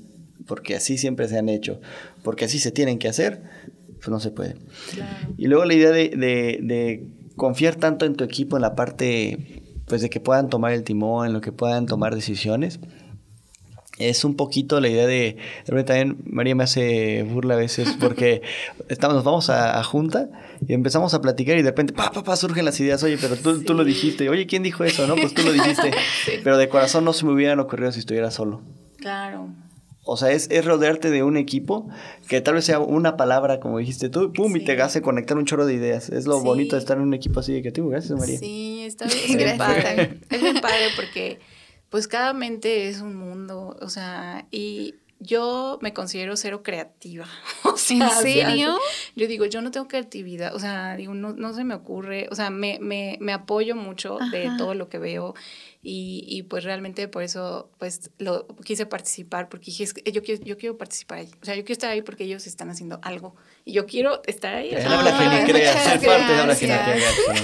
porque 0.47 0.75
así 0.75 0.97
siempre 0.97 1.27
se 1.27 1.37
han 1.37 1.49
hecho, 1.49 1.79
porque 2.23 2.45
así 2.45 2.59
se 2.59 2.71
tienen 2.71 2.99
que 2.99 3.07
hacer, 3.07 3.41
pues 3.97 4.09
no 4.09 4.19
se 4.19 4.31
puede. 4.31 4.55
Claro. 4.93 5.11
Y 5.37 5.47
luego 5.47 5.65
la 5.65 5.73
idea 5.73 5.91
de, 5.91 6.09
de- 6.09 6.59
de 6.61 7.07
confiar 7.35 7.75
tanto 7.75 8.05
en 8.05 8.15
tu 8.15 8.23
equipo 8.23 8.55
en 8.57 8.61
la 8.61 8.75
parte, 8.75 9.61
pues 9.87 10.01
de 10.01 10.09
que 10.09 10.19
puedan 10.19 10.49
tomar 10.49 10.73
el 10.73 10.83
timón, 10.83 11.27
en 11.27 11.33
lo 11.33 11.41
que 11.41 11.51
puedan 11.51 11.85
tomar 11.85 12.13
decisiones. 12.15 12.79
Es 13.97 14.25
un 14.25 14.35
poquito 14.35 14.81
la 14.81 14.89
idea 14.89 15.07
de, 15.07 15.37
también 15.85 16.17
María 16.25 16.53
me 16.53 16.65
hace 16.65 17.23
burla 17.23 17.53
a 17.53 17.57
veces 17.57 17.95
porque 17.99 18.41
estamos, 18.89 19.15
nos 19.15 19.23
vamos 19.23 19.49
a, 19.49 19.79
a 19.79 19.83
junta 19.83 20.27
y 20.67 20.73
empezamos 20.73 21.13
a 21.13 21.21
platicar 21.21 21.57
y 21.57 21.61
de 21.61 21.69
repente 21.69 21.93
pa, 21.93 22.11
pa, 22.11 22.21
pa, 22.23 22.35
surgen 22.35 22.65
las 22.65 22.77
ideas, 22.81 23.01
oye, 23.03 23.17
pero 23.19 23.37
tú, 23.37 23.63
tú 23.63 23.73
lo 23.73 23.85
dijiste, 23.85 24.27
oye, 24.29 24.47
¿quién 24.47 24.63
dijo 24.63 24.83
eso? 24.83 25.07
No, 25.07 25.15
pues 25.15 25.33
tú 25.33 25.43
lo 25.43 25.53
dijiste, 25.53 25.91
pero 26.43 26.57
de 26.57 26.67
corazón 26.67 27.05
no 27.05 27.13
se 27.13 27.25
me 27.25 27.31
hubieran 27.31 27.59
ocurrido 27.61 27.91
si 27.93 27.99
estuviera 27.99 28.31
solo. 28.31 28.61
Claro. 28.97 29.47
O 30.07 30.17
sea, 30.17 30.29
es, 30.31 30.49
es 30.51 30.63
rodearte 30.65 31.09
de 31.09 31.23
un 31.23 31.35
equipo 31.37 31.87
que 32.27 32.39
tal 32.41 32.53
vez 32.55 32.65
sea 32.65 32.79
una 32.79 33.17
palabra, 33.17 33.59
como 33.59 33.79
dijiste 33.79 34.09
tú, 34.09 34.31
pum, 34.33 34.55
y 34.55 34.59
te 34.63 34.79
hace 34.79 35.01
conectar 35.01 35.35
un 35.37 35.45
chorro 35.45 35.65
de 35.65 35.73
ideas. 35.73 36.09
Es 36.09 36.27
lo 36.27 36.37
Sí. 36.39 36.45
bonito 36.45 36.75
de 36.75 36.79
estar 36.81 36.97
en 36.97 37.03
un 37.03 37.13
equipo 37.15 37.39
así 37.39 37.53
de 37.53 37.61
creativo. 37.61 37.89
Gracias, 37.89 38.19
María. 38.19 38.37
Sí, 38.37 38.83
está 38.85 39.05
bien, 39.27 39.39
Gracias. 39.39 39.57
padre. 39.57 40.19
Es 40.29 40.41
bien 40.41 40.61
padre 40.61 40.85
porque 40.95 41.39
pues 41.89 42.07
cada 42.07 42.33
mente 42.33 42.89
es 42.89 43.01
un 43.01 43.15
mundo, 43.15 43.77
o 43.81 43.89
sea, 43.89 44.47
y 44.51 44.95
yo 45.19 45.79
me 45.81 45.93
considero 45.93 46.35
cero 46.37 46.61
creativa. 46.63 47.25
O 47.63 47.77
sea, 47.77 48.07
¿En 48.07 48.09
serio? 48.21 48.77
Yo 49.17 49.27
digo, 49.27 49.45
yo 49.45 49.61
no 49.61 49.69
tengo 49.69 49.89
creatividad, 49.89 50.55
o 50.55 50.59
sea, 50.59 50.95
digo, 50.95 51.13
no, 51.13 51.33
no 51.33 51.53
se 51.53 51.65
me 51.65 51.73
ocurre, 51.75 52.29
o 52.31 52.35
sea, 52.35 52.49
me, 52.49 52.79
me, 52.79 53.17
me 53.19 53.33
apoyo 53.33 53.75
mucho 53.75 54.17
de 54.31 54.49
todo 54.57 54.75
lo 54.75 54.87
que 54.87 54.97
veo 54.97 55.35
y, 55.87 56.25
y 56.27 56.41
pues 56.41 56.63
realmente 56.63 57.07
por 57.07 57.21
eso 57.21 57.69
pues 57.77 58.09
lo 58.17 58.47
quise 58.63 58.87
participar 58.87 59.49
porque 59.49 59.67
dije, 59.67 59.83
es 59.83 59.93
que 59.93 60.11
yo 60.11 60.23
quiero, 60.23 60.43
yo 60.43 60.57
quiero 60.57 60.79
participar 60.79 61.19
ahí, 61.19 61.29
o 61.39 61.45
sea, 61.45 61.55
yo 61.55 61.63
quiero 61.63 61.73
estar 61.73 61.91
ahí 61.91 62.01
porque 62.01 62.23
ellos 62.23 62.47
están 62.47 62.71
haciendo 62.71 62.99
algo 63.03 63.35
y 63.65 63.73
yo 63.73 63.85
quiero 63.85 64.23
estar 64.25 64.55
ahí. 64.55 64.73
Habla 64.73 65.15
quien 65.15 65.45
crea, 65.45 65.77
ser 65.77 66.03
parte 66.03 66.33
de 66.33 66.39
habla 66.39 66.55
quien 66.55 66.71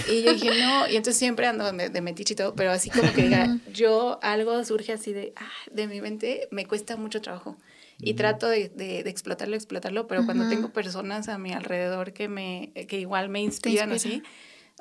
Y 0.09 0.23
yo 0.23 0.33
dije, 0.33 0.49
no, 0.59 0.87
y 0.87 0.95
entonces 0.95 1.17
siempre 1.17 1.45
ando 1.45 1.71
de, 1.71 1.89
de 1.89 2.01
metiche 2.01 2.33
y 2.33 2.37
todo, 2.37 2.55
pero 2.55 2.71
así 2.71 2.89
como 2.89 3.13
que 3.13 3.21
diga, 3.21 3.59
yo 3.71 4.17
algo 4.23 4.65
surge 4.65 4.91
así 4.91 5.13
de, 5.13 5.33
ah, 5.35 5.51
de 5.71 5.85
mi 5.85 6.01
mente, 6.01 6.47
me 6.49 6.65
cuesta 6.65 6.97
mucho 6.97 7.21
trabajo 7.21 7.57
y 7.99 8.15
trato 8.15 8.47
de, 8.47 8.69
de, 8.69 8.99
explotarlo, 9.01 9.55
explotarlo, 9.55 10.07
pero 10.07 10.25
cuando 10.25 10.49
tengo 10.49 10.69
personas 10.73 11.29
a 11.29 11.37
mi 11.37 11.53
alrededor 11.53 12.13
que 12.13 12.27
me, 12.27 12.71
que 12.87 12.99
igual 12.99 13.29
me 13.29 13.41
inspiran. 13.41 13.91
así, 13.91 14.23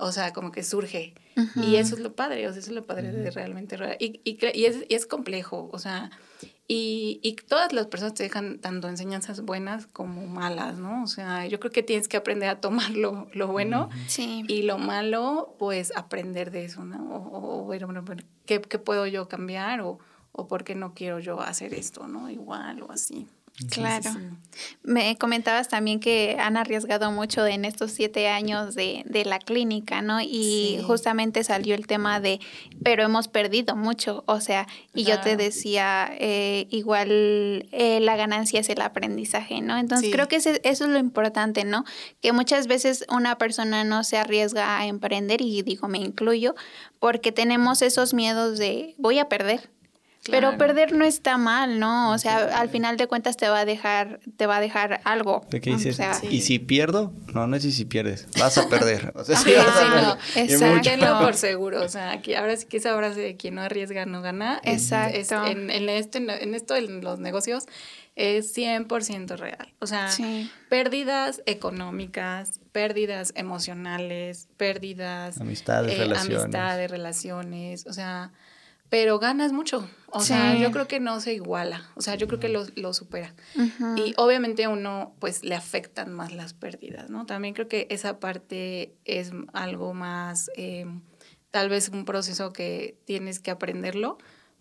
o 0.01 0.13
sea, 0.13 0.33
como 0.33 0.51
que 0.51 0.63
surge. 0.63 1.15
Y 1.57 1.77
eso 1.77 1.95
es 1.95 2.01
lo 2.01 2.15
padre, 2.15 2.47
o 2.49 2.51
sea, 2.51 2.61
eso 2.61 2.71
es 2.71 2.75
lo 2.75 2.85
padre 2.85 3.13
de 3.13 3.31
realmente. 3.31 3.77
Y, 3.99 4.21
y, 4.25 4.39
y, 4.55 4.65
es, 4.65 4.85
y 4.89 4.95
es 4.95 5.07
complejo, 5.07 5.71
o 5.73 5.79
sea, 5.79 6.11
y, 6.69 7.19
y, 7.23 7.35
todas 7.35 7.73
las 7.73 7.87
personas 7.87 8.15
te 8.15 8.23
dejan 8.23 8.61
tanto 8.61 8.89
enseñanzas 8.89 9.41
buenas 9.41 9.87
como 9.87 10.27
malas, 10.27 10.79
¿no? 10.79 11.03
O 11.03 11.07
sea, 11.07 11.47
yo 11.47 11.59
creo 11.59 11.73
que 11.73 11.83
tienes 11.83 12.07
que 12.07 12.17
aprender 12.17 12.49
a 12.49 12.61
tomar 12.61 12.91
lo, 12.91 13.29
lo 13.33 13.49
bueno 13.49 13.89
sí. 14.07 14.45
y 14.47 14.63
lo 14.63 14.79
malo, 14.79 15.57
pues 15.59 15.93
aprender 15.97 16.51
de 16.51 16.67
eso, 16.67 16.85
¿no? 16.85 17.17
O, 17.17 17.61
o 17.61 17.65
bueno, 17.65 18.05
¿qué, 18.47 18.61
¿qué, 18.61 18.79
puedo 18.79 19.07
yo 19.07 19.29
cambiar? 19.29 19.81
O, 19.81 19.99
o 20.33 20.47
por 20.47 20.65
qué 20.65 20.75
no 20.75 20.95
quiero 20.95 21.19
yo 21.19 21.41
hacer 21.41 21.75
esto, 21.75 22.07
¿no? 22.07 22.31
Igual 22.31 22.83
o 22.83 22.93
así. 22.93 23.27
Claro. 23.71 24.11
Me 24.83 25.17
comentabas 25.17 25.69
también 25.69 26.01
que 26.01 26.37
han 26.39 26.57
arriesgado 26.57 27.11
mucho 27.13 27.47
en 27.47 27.65
estos 27.65 27.93
siete 27.93 28.29
años 28.29 28.75
de, 28.75 29.03
de 29.07 29.25
la 29.25 29.39
clínica, 29.39 30.03
¿no? 30.03 30.21
Y 30.21 30.81
justamente 30.87 31.45
salió 31.45 31.75
el 31.75 31.87
tema 31.87 32.21
de, 32.21 32.41
pero 32.83 33.03
hemos 33.03 33.29
perdido 33.29 33.77
mucho, 33.77 34.25
o 34.27 34.41
sea, 34.41 34.67
y 34.95 35.05
yo 35.05 35.21
te 35.21 35.37
decía, 35.37 36.11
eh, 36.19 36.67
igual 36.71 37.69
eh, 37.73 38.01
la 38.01 38.17
ganancia 38.17 38.61
es 38.61 38.69
el 38.71 38.81
aprendizaje, 38.81 39.61
¿no? 39.61 39.77
Entonces 39.79 40.11
creo 40.11 40.29
que 40.29 40.37
eso 40.37 40.51
es 40.63 40.81
lo 40.81 40.99
importante, 40.99 41.65
¿no? 41.65 41.85
Que 42.21 42.33
muchas 42.33 42.67
veces 42.67 43.05
una 43.11 43.39
persona 43.39 43.85
no 43.85 44.05
se 44.05 44.19
arriesga 44.19 44.79
a 44.79 44.87
emprender, 44.87 45.43
y 45.43 45.63
digo, 45.63 45.89
me 45.89 45.99
incluyo, 45.99 46.55
porque 46.99 47.31
tenemos 47.33 47.83
esos 47.83 48.15
miedos 48.15 48.59
de, 48.59 48.95
voy 48.99 49.19
a 49.19 49.29
perder, 49.29 49.71
pero 50.29 50.59
perder 50.59 50.93
no 50.93 51.05
está 51.05 51.39
mal, 51.39 51.79
¿no? 51.79 52.13
O 52.13 52.19
sea, 52.19 52.59
al 52.59 52.69
final 52.69 52.97
de 52.99 53.07
cuentas 53.07 53.37
te 53.37 53.49
va 53.49 53.61
a 53.61 53.65
dejar, 53.65 54.21
te 54.37 54.47
va 54.47 54.59
a 54.59 54.61
dejar 54.61 55.01
algo. 55.05 55.47
¿De 55.51 55.61
qué 55.61 55.71
dices? 55.71 55.99
¿Y 56.29 56.43
si 56.43 56.59
pierdo? 56.59 57.13
No, 57.33 57.47
no 57.47 57.57
es 57.57 57.63
si 57.63 57.85
pierdes. 57.87 58.27
Vas 58.39 58.59
a 58.59 58.69
perder. 58.69 59.13
O 59.15 59.25
sea, 59.25 59.37
sí, 59.39 59.53
vas 59.57 59.69
a 59.69 60.79
perder. 60.83 60.99
No. 61.01 61.21
por 61.21 61.35
seguro. 61.35 61.83
O 61.83 61.89
sea, 61.89 62.13
aquí 62.13 62.35
ahora 62.35 62.57
sí 62.57 62.67
que 62.67 62.77
esa 62.77 62.97
frase 62.97 63.21
de 63.21 63.37
quien 63.37 63.55
no 63.55 63.63
arriesga 63.63 64.05
no 64.05 64.21
gana. 64.21 64.61
Exacto. 64.63 65.47
en, 65.47 65.71
en, 65.71 65.89
este, 65.89 66.19
en 66.19 66.55
esto, 66.55 66.77
en 66.77 67.03
los 67.03 67.19
negocios, 67.19 67.65
es 68.15 68.55
100% 68.55 69.39
real. 69.39 69.73
O 69.79 69.87
sea, 69.87 70.11
pérdidas 70.69 71.43
económicas, 71.47 72.61
pérdidas 72.73 73.33
emocionales, 73.37 74.49
pérdidas... 74.59 75.41
Amistades, 75.41 75.95
eh, 75.95 75.99
relaciones. 75.99 76.45
Amistades, 76.45 76.91
relaciones. 76.91 77.87
O 77.87 77.95
sea 77.95 78.33
pero 78.91 79.19
ganas 79.19 79.53
mucho. 79.53 79.89
O 80.13 80.21
sea, 80.21 80.57
yo 80.57 80.73
creo 80.73 80.89
que 80.89 80.99
no 80.99 81.21
se 81.21 81.33
iguala. 81.35 81.89
O 81.95 82.03
sea, 82.03 82.17
yo 82.17 82.27
creo 82.27 82.41
que 82.41 82.49
lo, 82.49 82.67
lo 82.75 82.93
supera. 82.93 83.33
Y 83.97 84.13
obviamente 84.17 84.65
a 84.65 84.69
uno, 84.69 85.15
pues, 85.21 85.45
le 85.45 85.55
afectan 85.55 86.13
más 86.13 86.33
las 86.33 86.53
pérdidas, 86.53 87.11
¿no? 87.11 87.27
También 87.27 87.55
creo 87.55 87.69
que 87.69 87.87
esa 87.91 88.19
parte 88.19 88.93
es 89.05 89.31
algo 89.53 89.95
más, 89.95 90.51
eh, 90.57 90.87
tal 91.53 91.69
vez 91.69 91.91
un 91.91 92.05
proceso 92.05 92.53
que 92.53 92.99
tienes 93.05 93.39
que 93.39 93.53
aprenderlo 93.53 94.19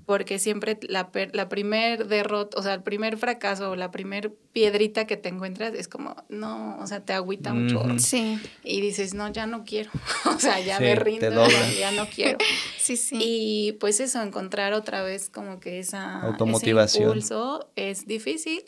porque 0.10 0.40
siempre 0.40 0.80
la, 0.82 1.12
la 1.34 1.50
primer 1.50 2.08
derrota, 2.08 2.58
o 2.58 2.64
sea, 2.64 2.74
el 2.74 2.82
primer 2.82 3.16
fracaso 3.20 3.70
o 3.70 3.76
la 3.76 3.92
primer 3.92 4.34
piedrita 4.54 5.06
que 5.06 5.18
te 5.18 5.30
encuentras 5.30 5.76
es 5.76 5.88
como, 5.88 6.16
no, 6.30 6.80
o 6.80 6.88
sea, 6.88 7.02
te 7.02 7.14
agüita 7.14 7.54
mucho. 7.54 7.84
Sí. 8.00 8.40
Y 8.64 8.82
dices, 8.82 9.14
no, 9.14 9.32
ya 9.32 9.46
no 9.46 9.64
quiero, 9.66 9.92
o 10.26 10.40
sea, 10.40 10.60
ya 10.62 10.80
me 10.80 10.96
rindo, 10.96 11.46
ya 11.80 11.92
no 11.92 12.08
quiero. 12.08 12.40
sí, 12.80 12.98
sí. 12.98 13.20
Y 13.22 13.72
pues 13.74 14.00
eso, 14.00 14.20
encontrar 14.24 14.74
otra 14.74 15.04
vez 15.04 15.30
como 15.30 15.60
que 15.60 15.78
esa 15.78 16.22
automotivación. 16.22 17.04
Ese 17.04 17.08
impulso 17.08 17.70
es 17.76 18.08
difícil, 18.08 18.64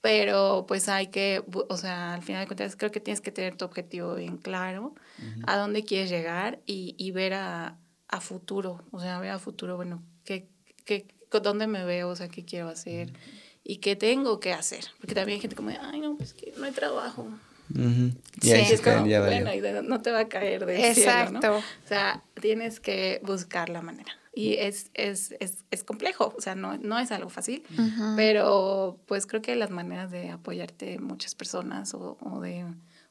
pero 0.00 0.64
pues 0.66 0.88
hay 0.88 1.06
que, 1.06 1.44
o 1.68 1.76
sea, 1.76 2.14
al 2.14 2.22
final 2.22 2.42
de 2.42 2.46
cuentas 2.48 2.74
creo 2.74 2.90
que 2.90 2.98
tienes 2.98 3.20
que 3.20 3.30
tener 3.30 3.56
tu 3.56 3.64
objetivo 3.64 4.16
bien 4.16 4.38
claro, 4.38 4.96
a 5.46 5.56
dónde 5.56 5.84
quieres 5.84 6.10
llegar 6.10 6.58
y, 6.66 6.96
y 6.98 7.12
ver 7.12 7.34
a, 7.34 7.78
a 8.08 8.20
futuro, 8.20 8.82
o 8.90 8.98
sea, 8.98 9.20
ver 9.20 9.30
a 9.30 9.38
futuro, 9.38 9.76
bueno, 9.76 10.02
qué 10.24 10.48
qué, 10.98 11.06
dónde 11.42 11.66
me 11.66 11.84
veo, 11.84 12.08
o 12.08 12.16
sea, 12.16 12.28
qué 12.28 12.44
quiero 12.44 12.68
hacer 12.68 13.12
y 13.62 13.76
qué 13.76 13.94
tengo 13.94 14.40
que 14.40 14.52
hacer. 14.52 14.84
Porque 14.98 15.14
también 15.14 15.36
hay 15.36 15.40
gente 15.40 15.56
como, 15.56 15.70
ay, 15.70 16.00
no, 16.00 16.16
pues 16.16 16.34
que 16.34 16.52
no 16.56 16.64
hay 16.64 16.72
trabajo. 16.72 17.28
Y 17.72 18.50
ahí 18.50 18.64
sí, 18.64 18.74
es 18.74 18.80
como, 18.80 19.02
bueno, 19.02 19.54
y 19.54 19.60
no 19.84 20.02
te 20.02 20.10
va 20.10 20.20
a 20.20 20.28
caer 20.28 20.66
de 20.66 20.90
Exacto. 20.90 21.38
Cielo, 21.40 21.54
¿no? 21.54 21.58
O 21.58 21.88
sea, 21.88 22.24
tienes 22.40 22.80
que 22.80 23.20
buscar 23.24 23.68
la 23.68 23.80
manera. 23.80 24.10
Y 24.34 24.54
es, 24.54 24.90
es, 24.94 25.34
es, 25.38 25.64
es 25.70 25.84
complejo, 25.84 26.34
o 26.36 26.40
sea, 26.40 26.54
no, 26.54 26.78
no 26.78 26.98
es 26.98 27.10
algo 27.12 27.30
fácil, 27.30 27.64
pero 28.16 28.98
pues 29.06 29.26
creo 29.26 29.42
que 29.42 29.56
las 29.56 29.70
maneras 29.70 30.10
de 30.10 30.30
apoyarte 30.30 30.98
muchas 31.00 31.34
personas 31.34 31.94
o, 31.94 32.16
o, 32.20 32.40
de, 32.40 32.64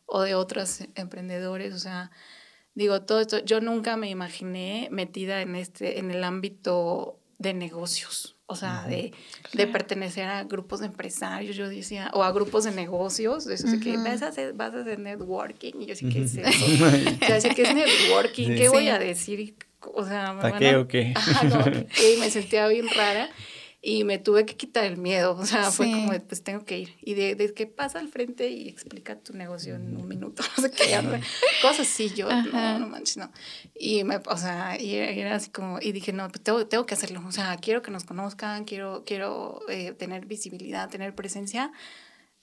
o 0.06 0.22
de 0.22 0.36
otros 0.36 0.80
emprendedores, 0.96 1.74
o 1.74 1.80
sea, 1.80 2.10
digo, 2.74 3.02
todo 3.02 3.20
esto, 3.20 3.44
yo 3.44 3.60
nunca 3.60 3.98
me 3.98 4.10
imaginé 4.10 4.88
metida 4.92 5.42
en, 5.42 5.56
este, 5.56 6.00
en 6.00 6.10
el 6.10 6.24
ámbito 6.24 7.19
de 7.40 7.54
negocios, 7.54 8.36
o 8.48 8.56
sea, 8.56 8.86
de, 8.86 9.14
de, 9.54 9.68
pertenecer 9.68 10.26
a 10.26 10.44
grupos 10.44 10.82
de 10.82 10.88
empresarios, 10.88 11.56
yo 11.56 11.70
decía, 11.70 12.12
o 12.14 12.22
a 12.22 12.32
grupos 12.34 12.66
de 12.66 12.72
negocios, 12.72 13.48
eso 13.48 13.68
que 13.82 13.96
vas 13.96 14.22
a, 14.22 14.28
hacer, 14.28 14.54
vas 14.54 14.74
a 14.74 14.82
hacer 14.82 15.00
networking, 15.00 15.72
y 15.80 15.86
yo 15.86 15.96
sí, 15.96 16.10
¿qué 16.10 16.24
es 16.24 16.36
eso? 16.36 16.46
o 16.46 17.40
sea, 17.40 17.56
que 17.56 17.62
es 17.62 17.74
networking, 17.74 18.56
¿qué 18.56 18.68
voy 18.68 18.90
a 18.90 19.00
decir? 19.00 19.56
O 19.94 20.06
sea, 20.06 20.38
¿para 20.40 20.60
qué 20.60 20.76
o 20.76 20.88
qué? 20.88 21.14
y 22.16 22.20
me 22.20 22.30
sentía 22.30 22.68
bien 22.68 22.88
rara, 22.90 23.30
y 23.82 24.04
me 24.04 24.20
tuve 24.20 24.46
que 24.46 24.58
quitar 24.58 24.84
el 24.84 24.98
miedo, 24.98 25.38
o 25.38 25.46
sea, 25.46 25.72
fue 25.72 25.90
como, 25.90 26.12
pues 26.28 26.44
tengo 26.44 26.66
que 26.66 26.80
ir. 26.80 26.96
Y 27.02 27.14
de, 27.14 27.36
de, 27.36 27.54
que 27.54 27.66
pasa 27.66 28.00
al 28.00 28.10
frente 28.10 28.50
y 28.50 28.68
explica 28.68 29.18
tu 29.18 29.34
negocio 29.34 29.76
en 29.76 29.96
un 29.96 30.08
minuto, 30.08 30.44
no 30.58 30.64
sé 30.64 30.72
qué, 30.72 31.00
cosas 31.62 31.88
así, 31.88 32.10
yo, 32.14 32.30
no, 32.30 32.80
no 32.80 32.88
manches, 32.88 33.18
no. 33.18 33.32
Y 33.74 34.04
me, 34.04 34.18
o 34.18 34.38
sea, 34.38 34.80
y 34.80 34.96
era 34.96 35.36
así 35.36 35.50
como, 35.50 35.80
y 35.82 35.94
dije, 35.94 36.12
no, 36.12 36.28
pues 36.28 36.42
tengo, 36.42 36.68
tengo 36.68 36.86
que 36.86 36.94
hacerlo, 36.94 37.24
o 37.26 37.32
sea, 37.32 37.56
quiero 37.58 37.82
que 37.82 37.92
nos 37.92 38.04
conozcan, 38.04 38.66
quiero, 38.66 39.04
quiero 39.06 39.62
eh, 39.70 39.94
tener 39.94 40.26
visibilidad, 40.26 40.90
tener 40.90 41.16
presencia, 41.16 41.72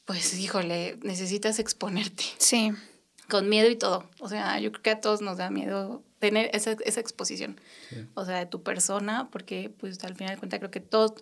pues 0.07 0.39
híjole, 0.39 0.99
necesitas 1.03 1.59
exponerte. 1.59 2.25
Sí. 2.39 2.73
Con 3.29 3.49
miedo 3.49 3.69
y 3.69 3.77
todo, 3.77 4.09
o 4.21 4.29
sea, 4.29 4.59
yo 4.61 4.71
creo 4.71 4.83
que 4.83 4.91
a 4.91 5.01
todos 5.01 5.21
nos 5.21 5.37
da 5.37 5.51
miedo 5.51 6.03
tener 6.19 6.51
esa, 6.55 6.73
esa 6.85 7.01
exposición, 7.01 7.61
o 8.15 8.25
sea, 8.25 8.39
de 8.39 8.47
tu 8.47 8.63
persona, 8.63 9.29
porque 9.31 9.73
pues 9.79 10.03
al 10.05 10.15
final 10.15 10.35
de 10.35 10.39
cuentas 10.39 10.61
creo 10.61 10.71
que 10.71 10.81
todos, 10.81 11.15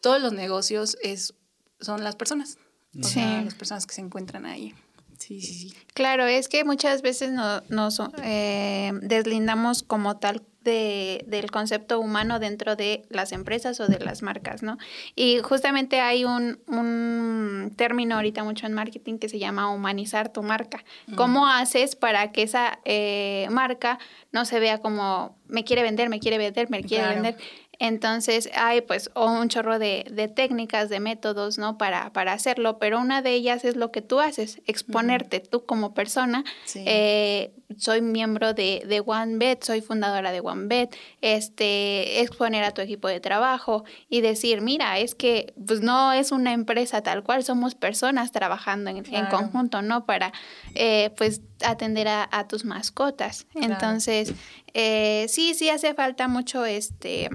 todos 0.00 0.20
los 0.20 0.32
negocios 0.32 0.96
es, 1.02 1.34
son 1.80 2.04
las 2.04 2.16
personas, 2.16 2.58
o 2.98 3.04
sea, 3.04 3.42
las 3.42 3.54
personas 3.54 3.86
que 3.86 3.94
se 3.94 4.00
encuentran 4.00 4.46
ahí. 4.46 4.74
Sí, 5.18 5.42
sí, 5.42 5.52
sí. 5.52 5.74
Claro, 5.92 6.26
es 6.26 6.48
que 6.48 6.64
muchas 6.64 7.02
veces 7.02 7.30
no, 7.30 7.60
nos 7.68 8.00
eh, 8.22 8.90
deslindamos 9.02 9.82
como 9.82 10.16
tal 10.16 10.42
de, 10.62 11.24
del 11.26 11.50
concepto 11.50 12.00
humano 12.00 12.38
dentro 12.38 12.76
de 12.76 13.02
las 13.08 13.32
empresas 13.32 13.80
o 13.80 13.86
de 13.86 13.98
las 13.98 14.22
marcas, 14.22 14.62
¿no? 14.62 14.78
Y 15.16 15.38
justamente 15.38 16.00
hay 16.00 16.24
un, 16.24 16.60
un 16.66 17.72
término 17.76 18.16
ahorita 18.16 18.44
mucho 18.44 18.66
en 18.66 18.74
marketing 18.74 19.18
que 19.18 19.28
se 19.28 19.38
llama 19.38 19.72
humanizar 19.72 20.32
tu 20.32 20.42
marca. 20.42 20.84
¿Cómo 21.16 21.46
haces 21.46 21.96
para 21.96 22.32
que 22.32 22.42
esa 22.42 22.80
eh, 22.84 23.48
marca 23.50 23.98
no 24.32 24.44
se 24.44 24.60
vea 24.60 24.78
como 24.78 25.36
me 25.46 25.64
quiere 25.64 25.82
vender, 25.82 26.08
me 26.08 26.20
quiere 26.20 26.38
vender, 26.38 26.70
me 26.70 26.82
quiere 26.82 27.08
vender? 27.08 27.36
Entonces 27.80 28.50
hay 28.54 28.82
pues 28.82 29.10
un 29.16 29.48
chorro 29.48 29.78
de, 29.78 30.04
de, 30.10 30.28
técnicas, 30.28 30.90
de 30.90 31.00
métodos, 31.00 31.56
¿no? 31.56 31.78
Para, 31.78 32.12
para 32.12 32.34
hacerlo, 32.34 32.78
pero 32.78 33.00
una 33.00 33.22
de 33.22 33.32
ellas 33.32 33.64
es 33.64 33.74
lo 33.74 33.90
que 33.90 34.02
tú 34.02 34.20
haces, 34.20 34.60
exponerte 34.66 35.40
tú 35.40 35.64
como 35.64 35.94
persona. 35.94 36.44
Eh, 36.74 37.54
soy 37.76 38.02
miembro 38.02 38.54
de, 38.54 38.84
de 38.86 39.02
OneBet, 39.04 39.62
soy 39.62 39.80
fundadora 39.80 40.32
de 40.32 40.40
OneBet, 40.40 40.94
este, 41.20 42.20
exponer 42.20 42.64
a 42.64 42.72
tu 42.72 42.80
equipo 42.80 43.08
de 43.08 43.20
trabajo 43.20 43.84
y 44.08 44.20
decir, 44.20 44.60
mira, 44.60 44.98
es 44.98 45.14
que 45.14 45.52
pues 45.66 45.80
no 45.80 46.12
es 46.12 46.32
una 46.32 46.52
empresa 46.52 47.02
tal 47.02 47.22
cual, 47.22 47.44
somos 47.44 47.74
personas 47.74 48.32
trabajando 48.32 48.90
en, 48.90 49.04
en 49.14 49.26
conjunto, 49.26 49.82
¿no? 49.82 50.04
Para 50.06 50.32
eh, 50.74 51.10
pues 51.16 51.42
atender 51.64 52.08
a, 52.08 52.28
a, 52.30 52.48
tus 52.48 52.64
mascotas. 52.64 53.46
Entonces, 53.54 54.32
eh, 54.74 55.26
sí, 55.28 55.54
sí 55.54 55.68
hace 55.68 55.94
falta 55.94 56.28
mucho 56.28 56.64
este 56.64 57.30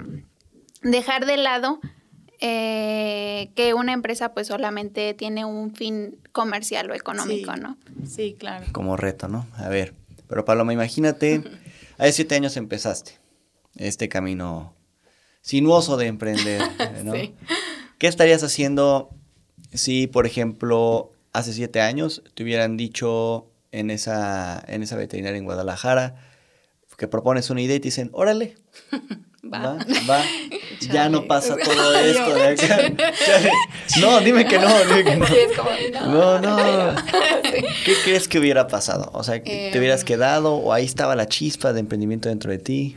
dejar 0.82 1.26
de 1.26 1.36
lado 1.36 1.80
eh, 2.40 3.50
que 3.54 3.72
una 3.72 3.92
empresa 3.92 4.34
pues 4.34 4.48
solamente 4.48 5.14
tiene 5.14 5.44
un 5.44 5.74
fin 5.74 6.18
comercial 6.32 6.90
o 6.90 6.94
económico, 6.94 7.56
¿no? 7.56 7.78
Sí, 8.06 8.36
claro. 8.38 8.66
Como 8.72 8.96
reto, 8.96 9.28
¿no? 9.28 9.46
A 9.56 9.68
ver, 9.70 9.94
pero 10.28 10.44
Paloma, 10.44 10.72
imagínate, 10.72 11.42
hace 11.98 12.12
siete 12.12 12.34
años 12.34 12.56
empezaste 12.56 13.18
este 13.76 14.08
camino 14.08 14.74
sinuoso 15.40 15.96
de 15.96 16.06
emprender, 16.06 16.62
¿no? 17.04 17.14
sí. 17.14 17.34
¿Qué 17.98 18.08
estarías 18.08 18.42
haciendo 18.42 19.10
si, 19.72 20.06
por 20.06 20.26
ejemplo, 20.26 21.12
hace 21.32 21.52
siete 21.52 21.80
años 21.80 22.22
te 22.34 22.42
hubieran 22.42 22.76
dicho 22.76 23.50
en 23.72 23.90
esa, 23.90 24.62
en 24.66 24.82
esa 24.82 24.96
veterinaria 24.96 25.38
en 25.38 25.44
Guadalajara 25.44 26.16
que 26.96 27.08
propones 27.08 27.50
una 27.50 27.60
idea 27.60 27.76
y 27.76 27.80
te 27.80 27.88
dicen, 27.88 28.10
órale, 28.12 28.56
va, 29.52 29.78
va, 30.10 30.22
ya 30.80 31.08
no 31.08 31.26
pasa 31.26 31.56
todo 31.56 31.94
esto 31.98 32.34
de 32.34 32.48
acá. 32.48 32.78
no, 34.00 34.20
dime 34.20 34.46
que 34.46 34.58
no, 34.58 34.84
dime 34.84 35.04
que 35.04 35.16
no. 35.92 36.06
no, 36.08 36.40
no. 36.40 36.94
¿Qué 37.84 37.94
crees 38.04 38.28
que 38.28 38.38
hubiera 38.38 38.66
pasado? 38.66 39.10
O 39.12 39.22
sea, 39.22 39.42
¿te 39.42 39.78
hubieras 39.78 40.00
em. 40.00 40.06
quedado 40.06 40.54
o 40.54 40.72
ahí 40.72 40.84
estaba 40.84 41.16
la 41.16 41.26
chispa 41.26 41.72
de 41.72 41.80
emprendimiento 41.80 42.28
dentro 42.28 42.50
de 42.50 42.58
ti? 42.58 42.96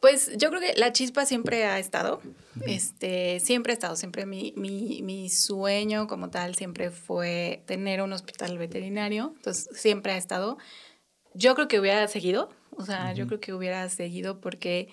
Pues 0.00 0.30
yo 0.36 0.50
creo 0.50 0.60
que 0.60 0.74
la 0.76 0.92
chispa 0.92 1.26
siempre 1.26 1.64
ha 1.64 1.78
estado, 1.80 2.20
este, 2.66 3.40
siempre 3.40 3.72
ha 3.72 3.74
estado, 3.74 3.96
siempre 3.96 4.26
mi, 4.26 4.54
mi, 4.56 5.02
mi, 5.02 5.28
sueño 5.28 6.06
como 6.06 6.30
tal 6.30 6.54
siempre 6.54 6.90
fue 6.90 7.64
tener 7.66 8.00
un 8.02 8.12
hospital 8.12 8.58
veterinario, 8.58 9.32
entonces 9.36 9.68
siempre 9.72 10.12
ha 10.12 10.16
estado. 10.16 10.56
Yo 11.34 11.54
creo 11.56 11.66
que 11.66 11.80
hubiera 11.80 12.06
seguido, 12.06 12.48
o 12.76 12.84
sea, 12.84 13.12
yo 13.12 13.26
creo 13.26 13.40
que 13.40 13.52
hubiera 13.52 13.88
seguido 13.88 14.40
porque 14.40 14.88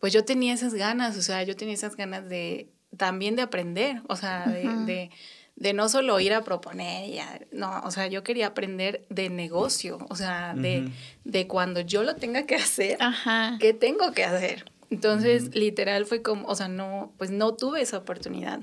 pues 0.00 0.12
yo 0.12 0.24
tenía 0.24 0.54
esas 0.54 0.74
ganas, 0.74 1.16
o 1.16 1.22
sea, 1.22 1.42
yo 1.42 1.56
tenía 1.56 1.74
esas 1.74 1.96
ganas 1.96 2.28
de 2.28 2.70
también 2.96 3.36
de 3.36 3.42
aprender, 3.42 4.02
o 4.08 4.16
sea, 4.16 4.46
de, 4.46 5.10
de, 5.56 5.72
no 5.72 5.88
solo 5.88 6.18
ir 6.20 6.32
a 6.32 6.42
proponer, 6.42 7.10
ya, 7.10 7.40
no, 7.52 7.80
o 7.84 7.90
sea, 7.90 8.06
yo 8.06 8.22
quería 8.22 8.48
aprender 8.48 9.06
de 9.10 9.28
negocio, 9.28 9.98
o 10.08 10.16
sea, 10.16 10.54
de, 10.54 10.90
de 11.24 11.46
cuando 11.46 11.80
yo 11.80 12.02
lo 12.02 12.16
tenga 12.16 12.46
que 12.46 12.54
hacer, 12.56 12.98
¿qué 13.60 13.74
tengo 13.74 14.12
que 14.12 14.24
hacer? 14.24 14.72
Entonces, 14.90 15.54
literal 15.54 16.06
fue 16.06 16.22
como, 16.22 16.46
o 16.48 16.54
sea, 16.54 16.68
no, 16.68 17.12
pues 17.18 17.30
no 17.30 17.54
tuve 17.54 17.82
esa 17.82 17.98
oportunidad. 17.98 18.60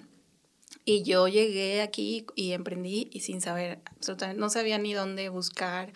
Y 0.84 1.04
yo 1.04 1.28
llegué 1.28 1.82
aquí 1.82 2.26
y 2.36 2.52
emprendí 2.52 3.10
y 3.12 3.22
sin 3.22 3.42
saber 3.42 3.80
absolutamente, 3.86 4.40
no 4.40 4.50
sabía 4.50 4.78
ni 4.78 4.94
dónde 4.94 5.30
buscar 5.30 5.94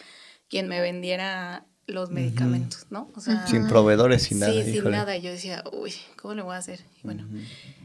quien 0.49 0.67
me 0.67 0.81
vendiera 0.81 1.65
los 1.89 2.11
medicamentos, 2.11 2.87
¿no? 2.89 3.09
O 3.15 3.21
sea, 3.21 3.45
sin 3.47 3.67
proveedores, 3.67 4.23
sin 4.23 4.39
nada. 4.39 4.53
Sí, 4.53 4.73
sin 4.73 4.91
nada. 4.91 5.17
Y 5.17 5.21
yo 5.21 5.31
decía, 5.31 5.63
uy, 5.71 5.93
¿cómo 6.15 6.33
le 6.33 6.41
voy 6.41 6.55
a 6.55 6.57
hacer? 6.57 6.79
Y 6.97 7.01
bueno, 7.03 7.27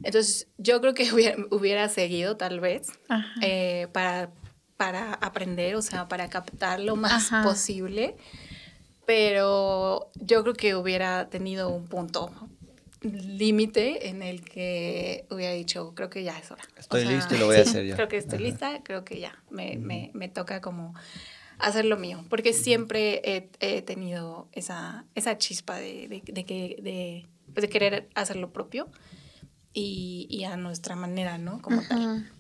entonces 0.03 0.49
yo 0.59 0.81
creo 0.81 0.95
que 0.95 1.11
hubiera, 1.13 1.37
hubiera 1.51 1.89
seguido 1.89 2.37
tal 2.37 2.61
vez 2.61 2.89
eh, 3.43 3.89
para, 3.93 4.31
para 4.77 5.15
aprender, 5.15 5.77
o 5.77 5.83
sea, 5.83 6.09
para 6.09 6.29
captar 6.29 6.81
lo 6.81 6.97
más 6.97 7.31
posible, 7.43 8.17
pero 9.07 10.11
yo 10.15 10.43
creo 10.43 10.55
que 10.55 10.75
hubiera 10.75 11.29
tenido 11.29 11.69
un 11.69 11.87
punto 11.87 12.33
límite 13.03 14.09
en 14.09 14.23
el 14.23 14.43
que 14.43 15.27
hubiera 15.31 15.53
dicho, 15.53 15.93
creo 15.95 16.09
que 16.09 16.23
ya 16.23 16.39
es 16.39 16.51
hora. 16.51 16.65
Estoy 16.77 17.05
listo 17.05 17.35
y 17.35 17.39
lo 17.39 17.47
voy 17.47 17.57
a 17.57 17.63
hacer 17.63 17.87
ya. 17.87 17.97
Creo 17.97 18.09
que 18.09 18.17
estoy 18.17 18.39
lista, 18.39 18.81
creo 18.83 19.05
que 19.05 19.21
ya, 19.21 19.43
me, 19.51 19.77
me, 19.77 20.11
me 20.15 20.29
toca 20.29 20.61
como 20.61 20.95
hacer 21.59 21.85
lo 21.85 21.97
mío, 21.97 22.25
porque 22.29 22.53
siempre 22.53 23.49
he, 23.61 23.83
tenido 23.83 24.49
esa, 24.53 25.05
esa 25.15 25.39
chispa 25.39 25.77
de, 25.77 26.09
de, 26.09 26.45
que, 26.45 27.27
pues, 27.53 27.63
de, 27.63 27.69
querer 27.69 28.09
hacer 28.15 28.37
lo 28.37 28.53
propio 28.53 28.89
y, 29.73 30.27
y, 30.31 30.45
a 30.45 30.57
nuestra 30.57 30.97
manera, 30.97 31.39
¿no? 31.39 31.61
Como 31.63 31.83
tal. 31.83 32.31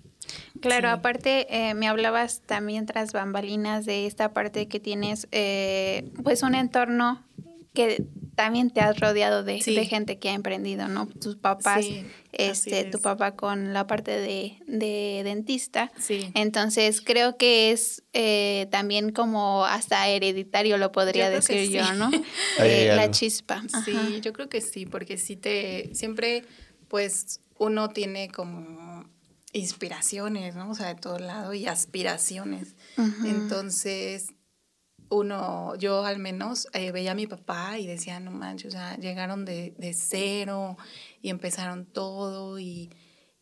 Claro, 0.61 0.91
aparte 0.91 1.47
eh, 1.51 1.75
me 1.75 1.89
hablabas 1.89 2.41
también 2.41 2.87
tras 2.87 3.13
bambalinas 3.13 3.85
de 3.85 4.07
esta 4.07 4.33
parte 4.33 4.69
que 4.69 4.81
tienes 4.81 5.29
eh, 5.33 6.11
pues 6.23 6.43
un 6.43 6.55
entorno 6.55 7.23
que 7.75 8.07
también 8.35 8.71
te 8.71 8.81
has 8.81 8.99
rodeado 8.99 9.43
de, 9.43 9.61
gente 9.61 10.19
que 10.19 10.31
ha 10.31 10.35
emprendido, 10.35 10.89
¿no? 10.89 11.07
Tus 11.07 11.37
papás, 11.37 11.85
este, 12.33 12.85
tu 12.85 13.01
papá 13.01 13.37
con 13.37 13.73
la 13.73 13.87
parte 13.87 14.13
de, 14.13 14.59
de 14.67 15.23
dentista. 15.25 15.93
Sí. 15.99 16.31
Entonces 16.35 17.01
creo 17.01 17.37
que 17.37 17.71
es 17.71 18.03
eh, 18.13 18.67
también 18.71 19.13
como 19.13 19.65
hasta 19.65 20.09
hereditario, 20.09 20.79
lo 20.79 20.93
podría 20.93 21.31
decir 21.31 21.71
yo, 21.71 21.93
¿no? 21.95 22.11
Eh, 22.59 22.93
la 22.95 23.11
chispa. 23.11 23.63
Sí, 23.85 24.21
yo 24.21 24.33
creo 24.33 24.49
que 24.49 24.61
sí, 24.61 24.87
porque 24.87 25.19
sí 25.19 25.37
te, 25.37 25.91
siempre, 25.95 26.45
pues, 26.89 27.41
uno 27.59 27.89
tiene 27.89 28.29
como 28.29 29.05
inspiraciones, 29.53 30.55
¿no? 30.55 30.71
O 30.71 30.75
sea, 30.75 30.89
de 30.89 31.01
todo 31.01 31.19
lado 31.19 31.55
y 31.55 31.67
aspiraciones. 31.67 32.75
Entonces, 33.25 34.29
uno, 35.15 35.75
yo 35.77 36.05
al 36.05 36.19
menos 36.19 36.69
eh, 36.73 36.93
veía 36.93 37.13
a 37.13 37.15
mi 37.15 37.27
papá 37.27 37.79
y 37.79 37.87
decía, 37.87 38.21
no 38.21 38.31
manches, 38.31 38.69
o 38.69 38.77
sea, 38.77 38.97
llegaron 38.97 39.45
de, 39.45 39.75
de 39.79 39.95
cero 39.95 40.77
y 41.23 41.31
empezaron 41.31 41.87
todo 41.87 42.59
y, 42.59 42.91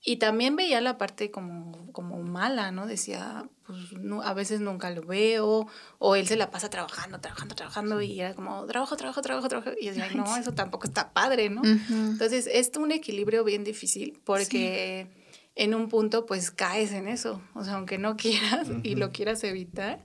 y 0.05 0.17
también 0.17 0.57
veía 0.57 0.81
la 0.81 0.99
parte 0.99 1.31
como, 1.31 1.93
como 1.93 2.21
mala, 2.23 2.73
¿no? 2.73 2.87
Decía, 2.87 3.49
pues 3.67 3.93
no, 3.93 4.23
a 4.23 4.35
veces 4.35 4.61
nunca 4.61 4.91
lo 4.91 5.03
veo, 5.03 5.69
o 5.99 6.17
él 6.17 6.27
se 6.27 6.37
la 6.37 6.51
pasa 6.51 6.69
trabajando, 6.69 7.21
trabajando, 7.21 7.55
trabajando, 7.55 8.03
y 8.03 8.21
era 8.21 8.35
como, 8.35 8.67
trabajo, 8.67 8.97
trabajo, 8.97 9.23
trabajo, 9.23 9.49
trabajo, 9.49 9.71
y 9.81 9.87
decía, 9.87 10.09
no, 10.15 10.37
eso 10.37 10.53
tampoco 10.55 10.89
está 10.89 11.13
padre, 11.13 11.51
¿no? 11.51 11.63
Entonces, 11.65 12.49
es 12.53 12.73
un 12.77 12.91
equilibrio 12.91 13.45
bien 13.45 13.63
difícil, 13.63 14.21
porque 14.25 15.07
en 15.55 15.73
un 15.73 15.89
punto, 15.89 16.27
pues, 16.27 16.51
caes 16.51 16.91
en 16.93 17.07
eso, 17.07 17.41
o 17.55 17.63
sea, 17.63 17.75
aunque 17.75 17.99
no 17.99 18.17
quieras 18.17 18.69
y 18.83 18.97
lo 18.97 19.13
quieras 19.13 19.45
evitar, 19.45 20.05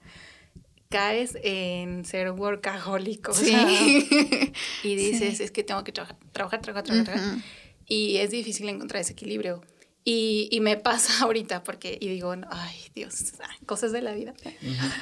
caes 0.90 1.38
en 1.44 2.06
ser 2.06 2.32
workaholic, 2.32 3.32
sí. 3.34 4.54
y 4.84 4.96
dices, 4.96 5.40
es 5.40 5.52
que 5.52 5.64
tengo 5.64 5.84
que 5.84 5.92
trabajar, 5.92 6.18
trabajar, 6.32 6.62
trabajar, 6.62 7.04
trabajar, 7.04 7.38
y 7.86 8.18
es 8.18 8.32
difícil 8.32 8.68
encontrar 8.70 9.02
ese 9.02 9.14
equilibrio. 9.14 9.62
Y, 10.04 10.48
y, 10.52 10.62
me 10.62 10.78
pasa 10.78 11.12
ahorita 11.26 11.66
porque, 11.66 11.98
y 12.00 12.08
digo, 12.08 12.34
ay 12.50 12.78
Dios, 12.96 13.34
cosas 13.66 13.92
de 13.92 14.02
la 14.02 14.14
vida. 14.14 14.34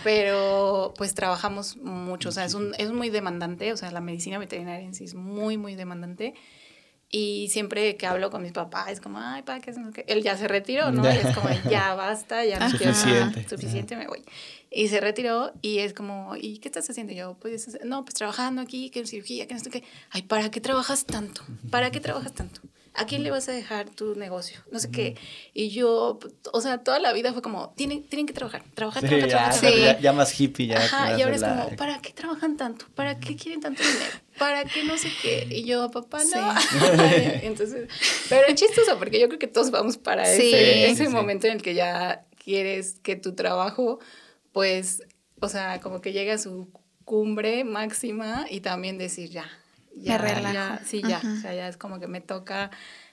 Pero 0.03 0.95
pues 0.97 1.13
trabajamos 1.13 1.77
mucho, 1.77 2.29
o 2.29 2.31
sea, 2.31 2.45
es, 2.45 2.55
un, 2.55 2.73
es 2.79 2.91
muy 2.91 3.11
demandante, 3.11 3.71
o 3.71 3.77
sea, 3.77 3.91
la 3.91 4.01
medicina 4.01 4.39
veterinaria 4.39 4.83
en 4.83 4.95
sí 4.95 5.03
es 5.03 5.13
muy, 5.13 5.57
muy 5.57 5.75
demandante. 5.75 6.33
Y 7.17 7.47
siempre 7.47 7.95
que 7.95 8.07
hablo 8.07 8.29
con 8.29 8.43
mis 8.43 8.51
papás, 8.51 8.89
es 8.89 8.99
como, 8.99 9.19
ay, 9.19 9.41
¿para 9.43 9.61
qué? 9.61 9.73
Él 10.07 10.21
ya 10.21 10.35
se 10.35 10.49
retiró, 10.49 10.91
¿no? 10.91 11.01
Y 11.05 11.15
es 11.15 11.33
como, 11.33 11.47
ya 11.69 11.95
basta, 11.95 12.43
ya 12.43 12.59
no 12.59 12.77
quiero 12.77 12.93
suficiente, 12.93 13.47
suficiente, 13.47 13.95
me 13.95 14.05
voy. 14.05 14.21
Y 14.69 14.89
se 14.89 14.99
retiró 14.99 15.53
y 15.61 15.79
es 15.79 15.93
como, 15.93 16.35
¿y 16.35 16.57
qué 16.57 16.67
estás 16.67 16.89
haciendo? 16.89 17.13
yo, 17.13 17.37
pues, 17.39 17.79
no, 17.85 18.03
pues 18.03 18.15
trabajando 18.15 18.61
aquí, 18.61 18.89
que 18.89 18.99
en 18.99 19.07
cirugía, 19.07 19.47
que 19.47 19.53
no 19.53 19.61
sé 19.61 19.69
qué. 19.69 19.85
Ay, 20.09 20.23
¿para 20.23 20.51
qué 20.51 20.59
trabajas 20.59 21.05
tanto? 21.05 21.41
¿Para 21.71 21.89
qué 21.89 22.01
trabajas 22.01 22.33
tanto? 22.33 22.59
¿A 22.93 23.05
quién 23.05 23.23
le 23.23 23.31
vas 23.31 23.47
a 23.47 23.53
dejar 23.53 23.89
tu 23.89 24.15
negocio? 24.15 24.59
No 24.69 24.79
sé 24.79 24.91
qué. 24.91 25.15
Y 25.53 25.69
yo, 25.69 26.19
o 26.51 26.59
sea, 26.59 26.79
toda 26.79 26.99
la 26.99 27.13
vida 27.13 27.31
fue 27.31 27.41
como, 27.41 27.69
tienen, 27.77 28.03
tienen 28.03 28.25
que 28.25 28.33
trabajar, 28.33 28.63
trabajar, 28.73 29.03
trabajar, 29.03 29.29
ya, 29.29 29.57
trabajar. 29.57 30.01
Ya, 30.01 30.11
más 30.11 30.37
hippie, 30.37 30.67
ya. 30.67 30.79
Ajá, 30.79 31.17
y 31.17 31.21
ahora 31.21 31.35
es 31.37 31.43
como, 31.43 31.69
¿para 31.77 32.01
qué 32.01 32.11
trabajan 32.11 32.57
tanto? 32.57 32.87
¿Para 32.93 33.21
qué 33.21 33.37
quieren 33.37 33.61
tanto 33.61 33.81
dinero? 33.81 34.24
¿Para 34.37 34.65
qué 34.65 34.83
no 34.83 34.97
sé 34.97 35.09
qué? 35.21 35.47
Y 35.49 35.63
yo, 35.63 35.89
papá, 35.91 36.19
no. 36.23 36.53
Entonces, 37.41 37.87
pero 38.29 38.47
es 38.47 38.55
chistoso 38.55 38.97
porque 38.99 39.19
yo 39.19 39.27
creo 39.27 39.39
que 39.39 39.47
todos 39.47 39.71
vamos 39.71 39.97
para 39.97 40.29
ese, 40.29 40.89
ese 40.89 41.09
momento 41.09 41.47
en 41.47 41.53
el 41.53 41.61
que 41.61 41.73
ya 41.73 42.25
quieres 42.37 42.99
que 43.01 43.15
tu 43.15 43.33
trabajo 43.33 43.99
pues, 44.55 45.03
o 45.41 45.49
sea, 45.49 45.81
como 45.81 45.99
que 45.99 46.13
llega 46.13 46.35
a 46.35 46.37
su 46.37 46.69
cumbre 47.03 47.65
máxima 47.65 48.45
y 48.49 48.61
también 48.61 48.97
decir 48.97 49.29
ya, 49.29 49.49
ya, 49.93 50.17
ya 50.53 50.81
sí, 50.85 51.01
ya, 51.05 51.17
o 51.17 51.41
sea, 51.41 51.53
ya 51.53 51.67
es 51.67 51.75
como 51.75 51.99
que 51.99 52.07
me 52.07 52.21
toca 52.21 52.71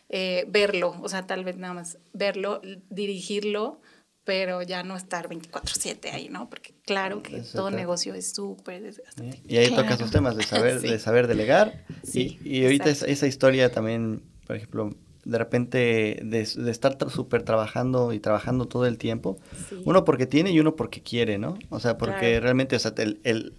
eh, 0.08 0.44
verlo, 0.46 0.94
o 1.02 1.08
sea, 1.08 1.26
tal 1.26 1.42
vez 1.42 1.56
nada 1.56 1.74
más 1.74 1.98
verlo, 2.12 2.62
dirigirlo, 2.90 3.80
pero 4.24 4.62
ya 4.62 4.82
no 4.82 4.96
estar 4.96 5.28
24/7 5.28 6.12
ahí, 6.12 6.28
¿no? 6.28 6.48
Porque 6.48 6.74
claro 6.85 7.22
que 7.22 7.40
todo 7.40 7.70
negocio 7.70 8.14
es 8.14 8.32
súper 8.32 8.82
desgastante. 8.82 9.40
Y 9.48 9.56
ahí 9.56 9.74
toca 9.74 9.96
sus 9.96 10.11
temas 10.11 10.37
de 10.37 10.44
saber, 10.44 10.80
de 10.80 10.98
saber 10.98 11.26
delegar. 11.26 11.85
Sí, 12.04 12.38
y, 12.44 12.58
y 12.58 12.64
ahorita 12.64 12.90
esa 12.90 13.26
historia 13.26 13.72
también, 13.72 14.22
por 14.46 14.56
ejemplo, 14.56 14.94
de 15.24 15.38
repente 15.38 15.78
de, 16.22 16.48
de 16.56 16.70
estar 16.70 16.96
súper 17.11 17.42
trabajando 17.42 18.12
y 18.12 18.20
trabajando 18.20 18.66
todo 18.66 18.87
el 18.87 18.98
tiempo. 18.98 19.38
Uno 19.85 20.04
porque 20.04 20.26
tiene 20.26 20.50
y 20.50 20.61
uno 20.61 20.76
porque 20.76 21.02
quiere, 21.02 21.38
¿no? 21.38 21.58
O 21.70 21.80
sea, 21.80 21.98
porque 21.98 22.40
realmente, 22.40 22.76
o 22.76 22.78
sea, 22.78 22.92
el, 22.98 23.20
el, 23.24 23.54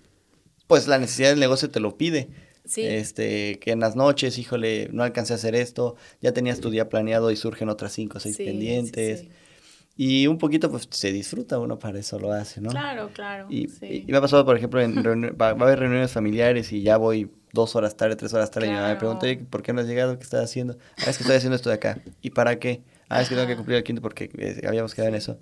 pues 0.68 0.88
la 0.88 0.98
necesidad 0.98 1.30
del 1.30 1.40
negocio 1.40 1.70
te 1.70 1.80
lo 1.80 1.98
pide. 1.98 2.30
Sí. 2.66 2.82
Este, 2.86 3.60
que 3.60 3.72
en 3.72 3.82
las 3.82 3.98
noches, 3.98 4.38
híjole, 4.38 4.90
no 4.94 5.04
alcancé 5.04 5.34
a 5.34 5.36
hacer 5.36 5.54
esto, 5.54 5.96
ya 6.22 6.32
tenías 6.32 6.62
tu 6.62 6.70
día 6.70 6.88
planeado 6.88 7.30
y 7.30 7.36
surgen 7.36 7.68
otras 7.68 7.92
cinco 7.92 8.20
o 8.20 8.22
seis 8.22 8.38
pendientes. 8.38 9.26
Y 9.96 10.26
un 10.28 10.38
poquito, 10.40 10.72
pues, 10.72 10.88
se 10.90 11.12
disfruta 11.12 11.60
uno 11.60 11.78
para 11.78 12.00
eso 12.00 12.18
lo 12.20 12.32
hace, 12.32 12.62
¿no? 12.62 12.70
Claro, 12.70 13.10
claro. 13.14 13.46
Y, 13.50 13.70
y 13.82 14.06
me 14.08 14.18
ha 14.18 14.22
pasado, 14.22 14.44
por 14.44 14.58
ejemplo, 14.58 14.82
en 14.82 14.96
va, 15.40 15.50
a 15.50 15.52
haber 15.52 15.80
reuniones 15.80 16.12
familiares 16.12 16.72
y 16.72 16.82
ya 16.82 16.98
voy 16.98 17.30
dos 17.52 17.76
horas 17.76 17.96
tarde, 17.96 18.16
tres 18.16 18.34
horas 18.34 18.50
tarde, 18.50 18.68
y 18.68 18.70
mi 18.72 18.76
mamá 18.76 18.90
me 18.90 18.96
pregunta, 18.96 19.28
¿por 19.50 19.62
qué 19.62 19.72
no 19.72 19.82
has 19.82 19.88
llegado? 19.88 20.18
¿Qué 20.18 20.24
estás 20.24 20.44
haciendo? 20.44 20.78
Ah, 20.98 21.10
es 21.10 21.18
que 21.18 21.24
estoy 21.24 21.36
haciendo 21.36 21.56
esto 21.56 21.70
de 21.70 21.76
acá. 21.76 22.02
¿Y 22.22 22.32
para 22.32 22.58
qué? 22.58 22.82
Ah, 23.08 23.22
es 23.22 23.30
que 23.30 23.36
tengo 23.36 23.48
que 23.48 23.56
cumplir 23.56 23.78
el 23.78 23.84
quinto 23.84 24.02
porque 24.02 24.32
eh, 24.38 24.62
habíamos 24.68 24.96
quedado 24.96 25.10
en 25.10 25.16
eso. 25.16 25.38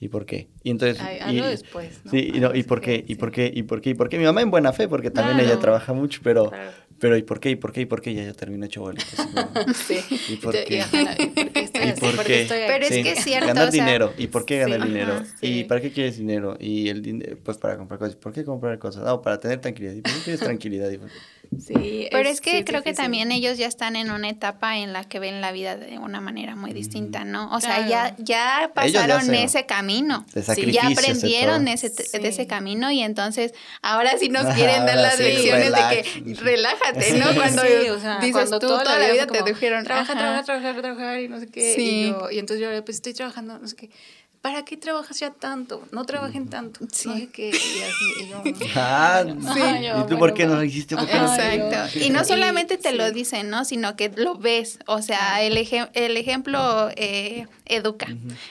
¿Y 0.00 0.08
por 0.08 0.26
qué? 0.26 0.48
Y 0.62 0.70
entonces... 0.70 1.02
y, 1.30 1.40
después, 1.40 2.02
Sí, 2.10 2.32
y, 2.34 2.40
no, 2.40 2.54
¿y 2.54 2.64
por 2.64 2.82
qué? 2.82 3.02
¿Y 3.06 3.14
por 3.14 3.32
qué? 3.32 3.50
¿Y 3.54 3.62
por 3.62 3.80
qué? 3.80 3.90
¿Y 3.90 3.94
por 3.94 4.10
qué? 4.10 4.18
Mi 4.18 4.24
mamá 4.24 4.42
en 4.42 4.50
buena 4.50 4.74
fe, 4.74 4.86
porque 4.86 5.10
también 5.10 5.40
ella 5.40 5.58
trabaja 5.58 5.94
mucho, 5.94 6.20
pero, 6.22 6.50
Pero 6.98 7.16
¿y 7.16 7.22
por 7.22 7.40
qué? 7.40 7.50
¿Y 7.50 7.56
por 7.56 7.72
qué? 7.72 7.82
¿Y 7.82 7.86
por 7.86 8.00
qué? 8.00 8.14
Ya, 8.14 8.24
ya 8.24 8.32
terminó 8.32 8.64
hecho 8.66 8.80
bolito. 8.82 9.04
sí. 9.74 9.98
¿Y 10.28 10.36
por 10.36 10.54
Y- 10.54 10.64
qué? 10.64 10.76
y, 10.76 10.78
ajá, 10.80 11.14
¿y 11.18 12.00
por 12.00 12.24
qué. 12.24 12.46
Pero 12.48 12.84
es 12.84 12.90
que 12.90 13.12
es 13.12 13.24
cierto, 13.24 13.46
Ganar 13.48 13.68
o 13.68 13.72
sea, 13.72 13.84
dinero. 13.84 14.12
¿Y 14.16 14.26
por 14.28 14.44
qué 14.46 14.58
ganar 14.60 14.80
sí, 14.82 14.86
dinero? 14.88 15.12
ajá, 15.14 15.26
¿Y 15.42 15.64
para 15.64 15.80
qué 15.80 15.90
quieres 15.90 16.18
dinero? 16.18 16.56
Y 16.60 16.88
el 16.88 17.02
dinero, 17.02 17.36
pues 17.42 17.58
para 17.58 17.76
comprar 17.76 17.98
cosas. 17.98 18.16
¿Por 18.16 18.32
qué 18.32 18.44
comprar 18.44 18.78
cosas? 18.78 19.04
No, 19.04 19.20
para 19.22 19.38
tener 19.40 19.60
tranquilidad. 19.60 19.94
¿Y 19.94 20.00
por 20.02 20.12
qué 20.12 20.20
quieres 20.22 20.40
tranquilidad? 20.40 20.90
Y, 20.90 20.98
pues, 20.98 21.12
Sí, 21.60 22.08
Pero 22.10 22.28
es 22.28 22.40
que 22.40 22.58
sí, 22.58 22.64
creo 22.64 22.82
que 22.82 22.92
también 22.94 23.32
ellos 23.32 23.58
ya 23.58 23.66
están 23.66 23.96
en 23.96 24.10
una 24.10 24.28
etapa 24.28 24.78
en 24.78 24.92
la 24.92 25.04
que 25.04 25.18
ven 25.18 25.40
la 25.40 25.52
vida 25.52 25.76
de 25.76 25.98
una 25.98 26.20
manera 26.20 26.56
muy 26.56 26.72
distinta, 26.72 27.24
¿no? 27.24 27.54
O 27.54 27.60
sea, 27.60 27.80
ya, 27.88 28.14
Claro. 28.14 28.16
ya 28.18 28.70
pasaron 28.74 29.22
se- 29.24 29.42
ese 29.44 29.66
camino. 29.66 30.24
Sí, 30.54 30.70
ya 30.72 30.88
aprendieron 30.88 31.68
ese, 31.68 31.90
de 31.90 32.28
ese 32.28 32.46
camino 32.46 32.90
y 32.90 33.00
entonces 33.02 33.52
ahora 33.82 34.16
sí 34.18 34.28
nos 34.28 34.44
quieren 34.54 34.86
dar 34.86 34.96
las 34.96 35.16
sí, 35.16 35.22
lecciones 35.24 35.64
relax. 35.66 35.90
de 35.90 36.02
que 36.24 36.34
relájate, 36.40 37.02
Sí. 37.02 37.18
¿no? 37.18 37.34
Cuando 37.34 37.62
Sí, 37.62 37.88
o 37.90 38.00
sea, 38.00 38.18
dices 38.18 38.32
cuando 38.32 38.58
tú 38.58 38.66
toda 38.68 38.84
toda, 38.84 38.98
la 38.98 39.12
vida 39.12 39.26
te 39.26 39.42
dijeron, 39.42 39.84
trabaja, 39.84 40.12
trabaja, 40.14 40.42
trabajar, 40.44 40.80
trabajar 40.80 41.20
y 41.20 41.28
no 41.28 41.38
sé 41.40 41.46
qué. 41.48 41.74
Sí. 41.74 41.82
Y, 42.06 42.08
yo, 42.10 42.30
y 42.30 42.38
entonces 42.38 42.62
yo, 42.66 42.84
pues 42.84 42.96
estoy 42.96 43.14
trabajando, 43.14 43.58
no 43.58 43.68
sé 43.68 43.76
qué. 43.76 43.90
¿Para 44.44 44.62
qué 44.62 44.76
trabajas 44.76 45.18
ya 45.20 45.30
tanto? 45.30 45.82
No 45.90 46.04
trabajen 46.04 46.48
tanto. 46.50 46.80
Sí. 46.92 47.08
No 47.08 47.16
sé 47.16 47.28
qué. 47.28 47.48
Y 47.48 47.52
así, 47.52 48.24
y 48.24 48.28
yo, 48.28 48.42
Ah, 48.76 49.24
Sí. 49.54 49.60
¿Y 50.04 50.06
tú 50.06 50.18
por 50.18 50.34
qué 50.34 50.44
no 50.44 50.56
lo 50.56 50.62
hiciste? 50.64 50.96
¿Por 50.96 51.06
qué 51.06 51.14
no? 51.14 51.24
Ajá. 51.32 51.54
Exacto. 51.54 51.98
Y 51.98 52.10
no 52.10 52.22
solamente 52.26 52.76
te 52.76 52.92
lo 52.92 53.10
dicen, 53.10 53.48
¿no? 53.48 53.64
Sino 53.64 53.96
que 53.96 54.10
lo 54.14 54.34
ves. 54.36 54.80
O 54.84 55.00
sea, 55.00 55.40
el, 55.42 55.56
ejem- 55.56 55.88
el 55.94 56.18
ejemplo 56.18 56.90
eh, 56.94 57.46
educa. 57.66 58.06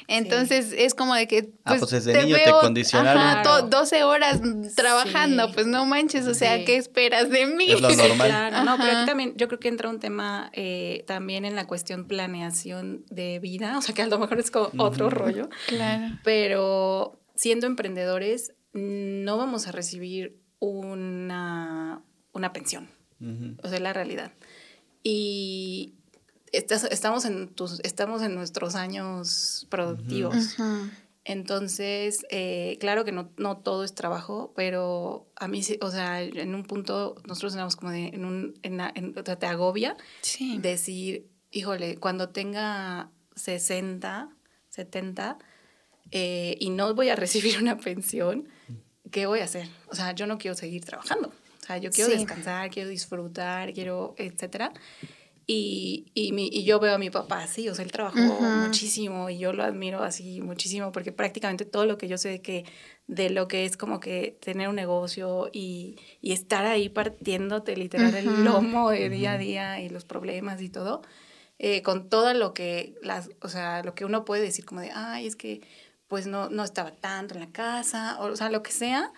Entonces 0.07 0.73
es 0.75 0.93
como 0.95 1.13
de 1.15 1.27
que. 1.27 1.51
Ah, 1.65 1.75
Pues, 1.77 1.79
pues 1.81 1.91
desde 2.03 2.23
niño 2.23 2.37
te 2.43 2.51
condicionaron. 2.51 3.21
Ajá, 3.21 3.41
to- 3.43 3.49
Claro. 3.49 3.67
12 3.67 4.03
horas 4.03 4.41
trabajando. 4.75 5.47
Sí. 5.47 5.51
Pues 5.53 5.67
no 5.67 5.85
manches. 5.85 6.25
O 6.27 6.33
sea, 6.33 6.57
Sí. 6.57 6.65
¿qué 6.65 6.77
esperas 6.77 7.29
de 7.29 7.45
mí? 7.47 7.71
Es 7.71 7.81
lo 7.81 7.89
normal. 7.95 8.27
Claro, 8.27 8.63
no, 8.63 8.77
pero 8.77 8.97
aquí 8.97 9.05
también 9.05 9.33
yo 9.37 9.47
creo 9.47 9.59
que 9.59 9.67
entra 9.67 9.89
un 9.89 9.99
tema 9.99 10.49
eh, 10.53 11.03
también 11.07 11.45
en 11.45 11.55
la 11.55 11.67
cuestión 11.67 12.05
planeación 12.07 13.05
de 13.09 13.39
vida, 13.39 13.77
o 13.77 13.81
sea 13.81 13.93
que 13.93 14.01
a 14.01 14.07
lo 14.07 14.17
mejor 14.19 14.39
es 14.39 14.49
como 14.51 14.69
otro 14.83 15.09
rollo, 15.09 15.49
Claro. 15.67 16.15
pero 16.23 17.19
siendo 17.35 17.67
emprendedores 17.67 18.53
no 18.73 19.37
vamos 19.37 19.67
a 19.67 19.71
recibir 19.71 20.39
una, 20.59 22.01
una 22.31 22.53
pensión, 22.53 22.89
o 23.61 23.67
sea, 23.67 23.75
es 23.77 23.81
la 23.81 23.93
realidad. 23.93 24.31
Y 25.03 25.95
estás- 26.53 26.85
estamos, 26.91 27.25
en 27.25 27.49
tus, 27.49 27.79
estamos 27.81 28.21
en 28.21 28.35
nuestros 28.35 28.75
años 28.75 29.67
productivos. 29.69 30.57
Ujú. 30.59 30.89
Entonces, 31.25 32.25
eh, 32.29 32.77
claro 32.81 33.05
que 33.05 33.11
no, 33.13 33.29
no 33.37 33.57
todo 33.57 33.83
es 33.85 33.95
trabajo, 33.95 34.51
pero 34.55 35.25
a 35.37 35.47
mí, 35.47 35.61
o 35.81 35.89
sea, 35.91 36.21
en 36.21 36.53
un 36.53 36.63
punto 36.63 37.15
nosotros 37.25 37.53
éramos 37.55 37.75
como 37.77 37.91
de, 37.91 38.07
en 38.07 38.25
un, 38.25 38.59
en, 38.61 38.79
en- 38.95 39.17
o 39.17 39.23
sea, 39.25 39.37
te 39.39 39.45
agobia 39.45 39.95
Sí. 40.21 40.57
decir, 40.59 41.27
híjole, 41.51 41.97
cuando 41.97 42.29
tenga 42.29 43.09
60, 43.35 44.29
70 44.69 45.37
eh, 46.11 46.57
y 46.59 46.69
no 46.71 46.93
voy 46.93 47.09
a 47.09 47.15
recibir 47.55 47.57
una 47.61 47.77
pensión, 47.77 48.49
¿qué 49.09 49.25
voy 49.25 49.39
a 49.39 49.45
hacer? 49.45 49.69
O 49.87 49.95
sea, 49.95 50.11
yo 50.13 50.27
no 50.27 50.37
quiero 50.37 50.55
seguir 50.55 50.83
trabajando. 50.83 51.29
O 51.29 51.65
sea, 51.65 51.77
yo 51.77 51.89
quiero 51.91 52.11
Sí. 52.11 52.17
descansar, 52.17 52.69
quiero 52.69 52.89
disfrutar, 52.89 53.71
quiero, 53.73 54.13
etcétera. 54.17 54.73
Y, 55.45 56.05
y, 56.13 56.31
mi- 56.31 56.49
y 56.51 56.63
yo 56.63 56.79
veo 56.79 56.95
a 56.95 56.97
mi 56.97 57.09
papá 57.09 57.43
así, 57.43 57.67
o 57.67 57.75
sea, 57.75 57.83
él 57.83 57.91
trabajó 57.91 58.19
Ujú. 58.19 58.43
muchísimo 58.51 59.29
y 59.29 59.37
yo 59.39 59.51
lo 59.51 59.63
admiro 59.63 60.01
así 60.03 60.39
muchísimo 60.41 60.91
porque 60.93 61.11
prácticamente 61.11 61.65
todo 61.65 61.85
lo 61.85 61.97
que 61.97 62.07
yo 62.07 62.17
sé 62.17 62.29
de 62.29 62.41
que 62.41 62.65
de 63.07 63.29
lo 63.29 63.49
que 63.49 63.65
es 63.65 63.75
como 63.75 63.99
que 63.99 64.37
tener 64.39 64.69
un 64.69 64.75
negocio 64.75 65.49
y, 65.51 65.97
y 66.21 66.31
estar 66.31 66.65
ahí 66.65 66.87
partiéndote 66.87 67.75
literal 67.75 68.13
el 68.15 68.27
Ujú. 68.29 68.43
lomo 68.43 68.89
de 68.91 69.09
día 69.09 69.33
a 69.33 69.37
día 69.37 69.81
y 69.81 69.89
los 69.89 70.05
problemas 70.05 70.61
y 70.61 70.69
todo, 70.69 71.01
eh, 71.59 71.81
con 71.81 72.07
todo 72.09 72.33
lo 72.33 72.53
que 72.53 72.95
las, 73.01 73.29
o 73.41 73.49
sea, 73.49 73.83
lo 73.83 73.93
que 73.95 74.05
uno 74.05 74.23
puede 74.23 74.43
decir 74.43 74.63
como 74.63 74.79
de, 74.79 74.91
ay, 74.93 75.27
es 75.27 75.35
que 75.35 75.59
pues 76.07 76.25
no, 76.27 76.49
no 76.49 76.63
estaba 76.63 76.91
tanto 76.91 77.33
en 77.33 77.41
la 77.41 77.51
casa, 77.51 78.17
o, 78.21 78.27
o 78.27 78.35
sea, 78.37 78.49
lo 78.49 78.63
que 78.63 78.71
sea, 78.71 79.11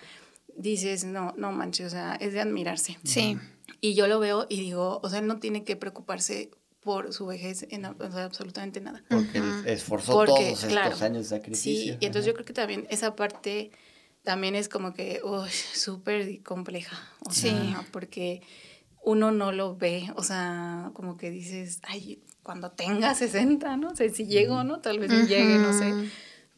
dices, 0.57 1.03
no, 1.03 1.33
no 1.37 1.51
manches, 1.51 1.87
o 1.87 1.89
sea, 1.89 2.15
es 2.15 2.33
de 2.33 2.39
admirarse. 2.41 2.97
Sí. 3.03 3.37
Y 3.81 3.93
yo 3.95 4.07
lo 4.07 4.19
veo 4.19 4.45
y 4.49 4.59
digo, 4.59 4.99
o 5.03 5.09
sea, 5.09 5.19
él 5.19 5.27
no 5.27 5.39
tiene 5.39 5.63
que 5.63 5.75
preocuparse 5.75 6.51
por 6.81 7.13
su 7.13 7.25
vejez 7.25 7.65
en 7.71 7.85
o 7.85 8.11
sea, 8.11 8.25
absolutamente 8.25 8.79
nada. 8.79 9.03
Porque 9.09 9.39
él 9.39 9.53
esforzó 9.65 10.13
Porque, 10.13 10.31
todos 10.31 10.49
estos 10.51 10.67
claro, 10.67 10.95
años 11.01 11.29
de 11.29 11.37
sacrificio. 11.37 11.93
Sí, 11.93 11.97
y 11.99 12.05
entonces 12.05 12.21
Ajá. 12.23 12.27
yo 12.27 12.33
creo 12.35 12.45
que 12.45 12.53
también 12.53 12.87
esa 12.89 13.15
parte 13.15 13.71
también 14.23 14.55
es 14.55 14.69
como 14.69 14.93
que, 14.93 15.21
uy, 15.23 15.49
súper 15.73 16.43
compleja. 16.43 16.97
O 17.25 17.31
Sí. 17.31 17.41
sea, 17.49 17.85
porque 17.91 18.41
uno 19.03 19.31
no 19.31 19.51
lo 19.51 19.75
ve, 19.75 20.11
o 20.15 20.23
sea, 20.23 20.91
como 20.93 21.17
que 21.17 21.29
dices, 21.31 21.79
ay, 21.83 22.23
cuando 22.43 22.71
tenga 22.71 23.13
60, 23.15 23.77
¿no? 23.77 23.89
O 23.89 23.95
sea, 23.95 24.09
si 24.09 24.25
llego, 24.25 24.63
¿no? 24.63 24.79
Tal 24.81 24.99
vez 24.99 25.11
ni 25.11 25.25
llegue, 25.27 25.59
no 25.59 25.73
sé. 25.73 25.93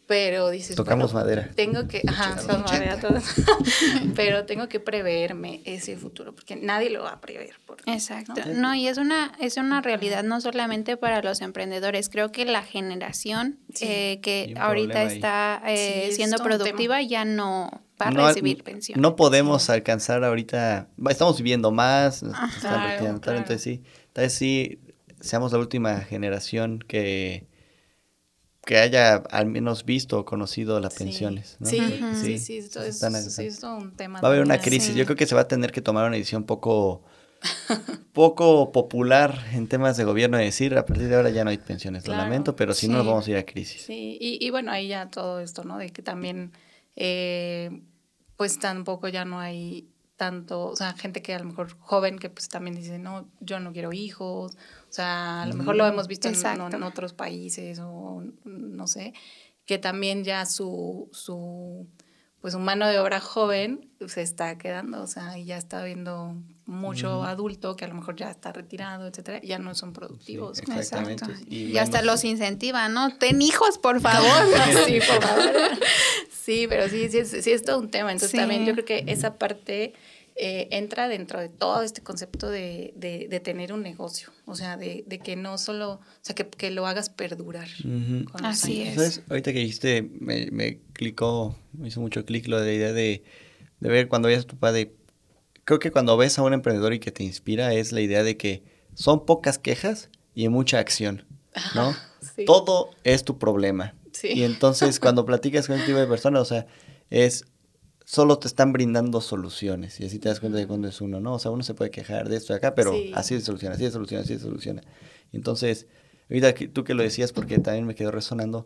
Pero 0.07 0.49
dices, 0.49 0.75
Tocamos 0.77 1.11
bueno, 1.11 1.25
madera. 1.27 1.49
Tengo 1.53 1.87
que, 1.87 2.01
ajá, 2.07 2.37
tocamos 2.37 2.71
madera 2.71 2.97
todas. 2.97 3.25
pero 4.15 4.45
tengo 4.45 4.69
que 4.69 4.79
preverme 4.79 5.61
ese 5.65 5.97
futuro, 5.97 6.33
porque 6.33 6.55
nadie 6.55 6.89
lo 6.89 7.03
va 7.03 7.11
a 7.11 7.21
prever. 7.21 7.59
Por, 7.65 7.77
Exacto. 7.85 8.33
¿no? 8.47 8.53
No, 8.69 8.75
y 8.75 8.87
es 8.87 8.97
una, 8.97 9.33
es 9.39 9.57
una 9.57 9.81
realidad 9.81 10.23
no 10.23 10.39
solamente 10.39 10.95
para 10.95 11.21
los 11.21 11.41
emprendedores. 11.41 12.07
Creo 12.07 12.31
que 12.31 12.45
la 12.45 12.63
generación 12.63 13.59
Sí. 13.73 13.85
eh, 13.85 14.19
que 14.21 14.53
ahorita 14.57 15.03
está 15.03 15.61
eh, 15.67 16.07
Sí, 16.09 16.15
siendo 16.15 16.37
productiva 16.37 17.01
ya 17.01 17.25
no 17.25 17.69
va 18.01 18.07
a 18.07 18.11
No, 18.11 18.27
recibir 18.27 18.63
pensión. 18.63 19.01
No 19.01 19.15
podemos 19.17 19.69
alcanzar 19.69 20.23
ahorita, 20.23 20.87
estamos 21.09 21.37
viviendo 21.37 21.71
más, 21.71 22.23
Ah, 22.33 22.49
claro, 22.61 23.19
claro. 23.19 23.39
entonces 23.39 23.61
sí, 23.61 23.83
tal 24.13 24.23
vez 24.25 24.33
sí 24.33 24.79
seamos 25.19 25.51
la 25.51 25.57
última 25.59 25.99
generación 26.01 26.79
que 26.79 27.46
que 28.67 28.77
haya 28.77 29.15
al 29.15 29.47
menos 29.47 29.85
visto 29.85 30.19
o 30.19 30.25
conocido 30.25 30.79
las 30.79 30.93
Sí. 30.93 31.05
pensiones. 31.05 31.55
¿no? 31.59 31.67
Sí, 31.67 31.79
sí, 32.21 32.37
sí, 32.37 32.57
esto 32.57 32.83
es, 32.83 32.99
sí, 32.99 33.05
alcanzando. 33.05 33.49
es 33.49 33.63
un 33.63 33.95
tema. 33.95 34.21
Va 34.21 34.27
a 34.27 34.31
haber 34.31 34.43
una 34.43 34.59
crisis. 34.59 34.91
Sí. 34.93 34.99
Yo 34.99 35.05
creo 35.05 35.15
que 35.17 35.25
se 35.25 35.33
va 35.33 35.41
a 35.41 35.47
tener 35.47 35.71
que 35.71 35.81
tomar 35.81 36.05
una 36.05 36.17
decisión 36.17 36.43
poco, 36.43 37.01
poco 38.13 38.71
popular 38.71 39.45
en 39.53 39.67
temas 39.67 39.97
de 39.97 40.03
gobierno 40.03 40.37
de 40.37 40.43
decir 40.45 40.77
a 40.77 40.85
partir 40.85 41.07
de 41.07 41.15
ahora 41.15 41.29
ya 41.29 41.43
no 41.43 41.49
hay 41.49 41.57
pensiones. 41.57 42.03
Claro, 42.03 42.17
Lo 42.19 42.23
lamento, 42.25 42.55
pero 42.55 42.73
si 42.73 42.87
no 42.87 42.95
nos 42.97 43.03
sí. 43.03 43.09
vamos 43.09 43.27
a 43.27 43.31
ir 43.31 43.37
a 43.37 43.45
crisis. 43.45 43.83
Sí, 43.83 44.17
y, 44.19 44.45
y 44.45 44.49
bueno, 44.49 44.71
ahí 44.71 44.89
ya 44.89 45.09
todo 45.09 45.39
esto, 45.39 45.63
¿no? 45.63 45.77
De 45.77 45.89
que 45.91 46.01
también, 46.01 46.51
eh, 46.95 47.81
pues 48.35 48.59
tampoco 48.59 49.07
ya 49.07 49.25
no 49.25 49.39
hay 49.39 49.87
tanto, 50.17 50.65
o 50.65 50.75
sea, 50.75 50.93
gente 50.93 51.21
que 51.21 51.35
a 51.35 51.39
lo 51.39 51.45
mejor 51.45 51.77
joven 51.79 52.17
que 52.17 52.29
pues 52.29 52.49
también 52.49 52.75
dice, 52.75 52.97
no, 52.97 53.29
yo 53.39 53.59
no 53.59 53.71
quiero 53.71 53.93
hijos, 53.93 54.57
o 54.89 54.93
sea, 54.93 55.43
a 55.43 55.45
lo 55.45 55.55
mejor 55.55 55.75
lo 55.75 55.85
hemos 55.85 56.07
visto 56.07 56.29
en, 56.29 56.83
otros 56.83 57.13
países 57.13 57.79
o 57.79 58.23
no 58.45 58.87
sé, 58.87 59.13
que 59.65 59.77
también 59.77 60.23
ya 60.23 60.45
su, 60.45 61.09
su, 61.11 61.87
pues 62.41 62.53
su 62.53 62.59
mano 62.59 62.87
de 62.87 62.99
obra 62.99 63.19
joven 63.19 63.89
se 64.07 64.21
está 64.21 64.57
quedando, 64.57 65.01
o 65.01 65.07
sea, 65.07 65.37
y 65.37 65.45
ya 65.45 65.57
está 65.57 65.83
viendo 65.83 66.35
mucho 66.65 67.23
adulto 67.23 67.75
que 67.75 67.85
a 67.85 67.87
lo 67.87 67.95
mejor 67.95 68.15
ya 68.15 68.29
está 68.29 68.51
retirado, 68.51 69.07
etcétera, 69.07 69.41
ya 69.41 69.57
no 69.57 69.73
son 69.75 69.93
productivos. 69.93 70.57
Sí, 70.57 70.63
Exactamente. 70.67 71.25
Exacto. 71.25 71.45
Y 71.49 71.71
Y, 71.71 71.77
hasta 71.77 72.01
los 72.01 72.23
incentiva, 72.23 72.89
¿no? 72.89 73.17
Ten 73.17 73.41
hijos, 73.41 73.77
por 73.77 74.01
favor. 74.01 74.29
sí, 74.85 74.99
por 74.99 75.21
favor. 75.23 75.51
Sí, 76.47 76.65
pero 76.69 76.87
sí, 76.87 77.09
sí 77.09 77.17
es, 77.17 77.29
sí 77.29 77.51
es 77.51 77.61
todo 77.63 77.77
un 77.77 77.91
tema. 77.91 78.09
Entonces 78.09 78.31
Sí. 78.31 78.37
también 78.37 78.65
yo 78.65 78.71
creo 78.71 78.85
que 78.85 79.03
esa 79.07 79.37
parte 79.37 79.93
eh, 80.39 80.67
entra 80.71 81.07
dentro 81.07 81.39
de 81.39 81.49
todo 81.49 81.81
este 81.81 82.01
concepto 82.01 82.49
de, 82.49 82.93
de, 82.95 83.27
de 83.27 83.39
tener 83.39 83.73
un 83.73 83.81
negocio. 83.81 84.29
O 84.45 84.55
sea, 84.55 84.77
de, 84.77 85.03
de 85.07 85.19
que 85.19 85.35
no 85.35 85.57
solo, 85.57 85.93
o 85.93 86.01
sea, 86.21 86.35
que, 86.35 86.47
que 86.47 86.69
lo 86.69 86.85
hagas 86.85 87.09
perdurar. 87.09 87.67
Así 88.43 88.83
años. 88.83 88.89
es. 88.89 88.95
¿Sabes? 88.95 89.21
Ahorita 89.29 89.51
que 89.51 89.59
dijiste, 89.59 90.03
me, 90.19 90.49
me 90.51 90.79
clicó, 90.93 91.57
me 91.73 91.87
hizo 91.87 92.01
mucho 92.01 92.23
clic 92.23 92.47
lo 92.47 92.59
de 92.59 92.67
la 92.67 92.73
idea 92.73 92.93
de, 92.93 93.23
de 93.79 93.89
ver 93.89 94.07
cuando 94.07 94.27
veas 94.27 94.43
a 94.43 94.47
tu 94.47 94.57
padre. 94.57 94.93
Creo 95.63 95.79
que 95.79 95.91
cuando 95.91 96.15
ves 96.17 96.37
a 96.37 96.43
un 96.43 96.53
emprendedor 96.53 96.93
y 96.93 96.99
que 96.99 97.11
te 97.11 97.23
inspira 97.23 97.73
es 97.73 97.91
la 97.91 98.01
idea 98.01 98.23
de 98.23 98.37
que 98.37 98.63
son 98.93 99.25
pocas 99.25 99.57
quejas 99.57 100.09
y 100.35 100.47
mucha 100.49 100.79
acción, 100.79 101.25
¿no? 101.73 101.95
Sí. 102.35 102.45
Todo 102.45 102.91
es 103.03 103.23
tu 103.23 103.37
problema. 103.39 103.95
Sí. 104.11 104.29
Y 104.33 104.43
entonces 104.43 104.99
cuando 104.99 105.25
platicas 105.25 105.67
con 105.67 105.75
este 105.75 105.87
tipo 105.87 105.99
de 105.99 106.07
personas, 106.07 106.41
o 106.41 106.45
sea, 106.45 106.67
es 107.09 107.45
solo 108.09 108.39
te 108.39 108.47
están 108.47 108.71
brindando 108.71 109.19
soluciones 109.19 109.99
y 109.99 110.05
así 110.05 110.17
te 110.17 110.29
das 110.29 110.39
cuenta 110.39 110.57
de 110.57 110.65
cuándo 110.65 110.87
es 110.87 111.01
uno, 111.01 111.19
¿no? 111.19 111.33
O 111.33 111.39
sea, 111.39 111.51
uno 111.51 111.61
se 111.61 111.73
puede 111.73 111.91
quejar 111.91 112.29
de 112.29 112.37
esto 112.37 112.53
y 112.53 112.55
de 112.55 112.57
acá, 112.59 112.73
pero 112.73 112.93
Sí. 112.93 113.11
así 113.13 113.35
se 113.37 113.41
soluciona, 113.45 113.75
así 113.75 113.83
se 113.83 113.91
soluciona, 113.91 114.23
así 114.23 114.35
se 114.35 114.39
soluciona. 114.39 114.81
Entonces, 115.33 115.87
ahorita 116.29 116.53
que 116.53 116.69
tú 116.69 116.85
que 116.85 116.93
lo 116.93 117.03
decías, 117.03 117.33
porque 117.33 117.59
también 117.59 117.85
me 117.85 117.95
quedó 117.95 118.11
resonando, 118.11 118.65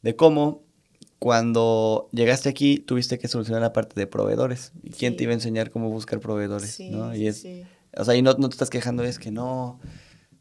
de 0.00 0.16
cómo 0.16 0.62
cuando 1.18 2.08
llegaste 2.12 2.48
aquí 2.48 2.78
tuviste 2.78 3.18
que 3.18 3.28
solucionar 3.28 3.60
la 3.60 3.74
parte 3.74 4.00
de 4.00 4.06
proveedores. 4.06 4.72
¿Y 4.82 4.88
quién 4.92 5.12
Sí. 5.12 5.16
te 5.18 5.24
iba 5.24 5.32
a 5.32 5.34
enseñar 5.34 5.70
cómo 5.70 5.90
buscar 5.90 6.18
proveedores? 6.18 6.70
Sí, 6.70 6.88
¿no? 6.88 7.14
Y 7.14 7.26
es, 7.26 7.46
o 7.98 8.04
sea, 8.06 8.14
y 8.14 8.22
no, 8.22 8.32
no 8.32 8.48
te 8.48 8.54
estás 8.54 8.70
quejando, 8.70 9.04
es 9.04 9.18
que 9.18 9.30
no, 9.30 9.78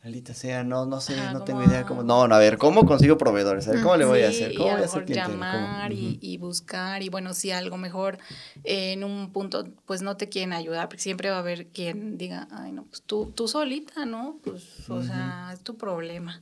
Maldita 0.04 0.34
sea, 0.34 0.64
no, 0.64 0.86
no 0.86 1.02
sé, 1.02 1.16
no 1.34 1.44
tengo 1.44 1.62
idea 1.62 1.86
cómo. 1.86 2.04
No, 2.04 2.26
no, 2.28 2.34
a 2.34 2.40
ver, 2.40 2.58
¿cómo 2.58 2.86
consigo 2.86 3.18
proveedores? 3.18 3.68
A 3.68 3.72
ver, 3.72 3.82
¿cómo 3.82 3.98
le 3.98 4.06
voy 4.06 4.22
a 4.22 4.30
hacer? 4.30 4.54
¿Cómo 4.54 4.70
y 4.70 4.72
voy 4.72 4.82
a 4.82 4.86
hacer 4.86 5.06
cliente? 5.06 5.30
llamar 5.30 5.92
y, 5.92 6.18
y, 6.22 6.38
buscar 6.38 7.04
y 7.04 7.10
bueno, 7.10 7.34
si 7.34 7.52
algo 7.52 7.76
mejor 7.76 8.18
eh, 8.64 8.94
en 8.94 9.04
un 9.04 9.34
punto 9.34 9.68
pues 9.86 10.02
no 10.02 10.16
te 10.16 10.30
quieren 10.30 10.54
ayudar, 10.54 10.88
porque 10.88 11.02
siempre 11.02 11.30
va 11.30 11.36
a 11.36 11.40
haber 11.40 11.68
quien 11.68 12.18
diga, 12.18 12.48
ay 12.52 12.72
no, 12.72 12.86
pues 12.86 13.02
tú, 13.02 13.34
tú 13.36 13.50
solita, 13.50 14.06
¿no? 14.06 14.40
Pues, 14.42 14.90
o 14.90 15.04
sea, 15.04 15.52
es 15.54 15.62
tu 15.62 15.76
problema. 15.76 16.42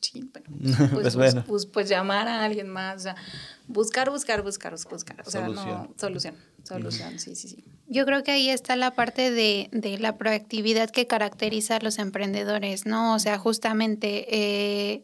Sí, 0.00 0.28
bueno, 0.32 0.48
pues, 0.60 0.90
pues, 0.92 1.16
bueno. 1.16 1.44
Pues, 1.46 1.66
pues, 1.66 1.88
llamar 1.88 2.26
a 2.26 2.44
alguien 2.44 2.68
más, 2.68 2.96
o 2.96 3.00
sea, 3.00 3.16
buscar, 3.66 4.10
buscar, 4.10 4.42
buscar, 4.42 4.72
buscar, 4.72 5.20
o 5.26 5.30
sea, 5.30 5.44
solución. 5.44 5.68
no, 5.68 5.94
solución, 5.96 6.34
solución, 6.68 7.18
sí, 7.18 7.34
sí, 7.34 7.48
sí. 7.48 7.64
Yo 7.88 8.04
creo 8.04 8.22
que 8.22 8.32
ahí 8.32 8.50
está 8.50 8.76
la 8.76 8.90
parte 8.90 9.30
de, 9.30 9.68
de, 9.72 9.98
la 9.98 10.18
proactividad 10.18 10.90
que 10.90 11.06
caracteriza 11.06 11.76
a 11.76 11.80
los 11.80 11.98
emprendedores, 11.98 12.84
¿no? 12.84 13.14
O 13.14 13.18
sea, 13.18 13.38
justamente 13.38 14.26
eh, 14.28 15.02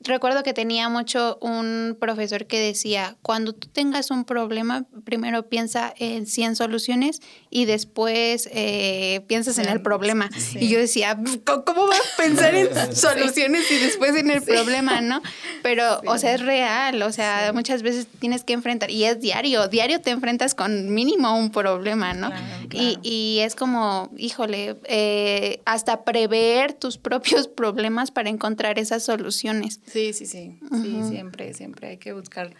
recuerdo 0.00 0.42
que 0.42 0.52
tenía 0.52 0.88
mucho 0.88 1.38
un 1.40 1.96
profesor 1.98 2.46
que 2.46 2.60
decía, 2.60 3.16
cuando 3.22 3.52
tú 3.52 3.68
tengas 3.68 4.10
un 4.10 4.24
problema, 4.24 4.84
primero 5.04 5.48
piensa 5.48 5.92
en 5.98 6.26
100 6.26 6.56
soluciones 6.56 7.20
y 7.50 7.64
después 7.64 8.48
eh, 8.52 9.24
piensas 9.26 9.58
en 9.58 9.68
el 9.68 9.80
problema. 9.80 10.30
Y 10.54 10.68
yo 10.68 10.78
decía, 10.78 11.18
¿cómo 11.44 11.86
vas 11.86 12.00
a 12.00 12.22
pensar 12.22 12.54
en 12.54 12.68
soluciones 12.96 13.70
y 13.70 13.78
después 13.78 14.14
en 14.16 14.30
el 14.30 14.42
problema, 14.42 15.00
no? 15.00 15.22
Pero, 15.62 16.00
o 16.06 16.18
sea, 16.18 16.34
es 16.34 16.40
real, 16.40 17.02
o 17.02 17.12
sea, 17.12 17.52
muchas 17.54 17.82
veces 17.82 18.06
tienes 18.18 18.44
que 18.44 18.52
enfrentar, 18.52 18.90
y 18.90 19.04
es 19.04 19.20
diario, 19.20 19.68
diario 19.68 20.00
te 20.00 20.10
enfrentas 20.10 20.54
con 20.54 20.92
mínimo 20.92 21.36
un 21.36 21.50
problema, 21.50 22.12
¿no? 22.12 22.30
Y, 22.72 22.98
y, 23.02 23.40
es 23.40 23.54
como, 23.54 24.10
híjole, 24.16 24.76
eh, 24.84 25.60
hasta 25.64 26.04
prever 26.04 26.72
tus 26.72 26.98
propios 27.04 27.48
problemas 27.48 28.10
para 28.10 28.28
encontrar 28.28 28.78
esas 28.78 29.04
soluciones. 29.04 29.73
Sí, 29.86 30.12
sí, 30.12 30.26
sí, 30.26 30.58
sí, 30.82 31.00
siempre, 31.08 31.54
siempre 31.54 31.88
hay 31.88 31.96
que 31.98 32.12
buscar 32.12 32.54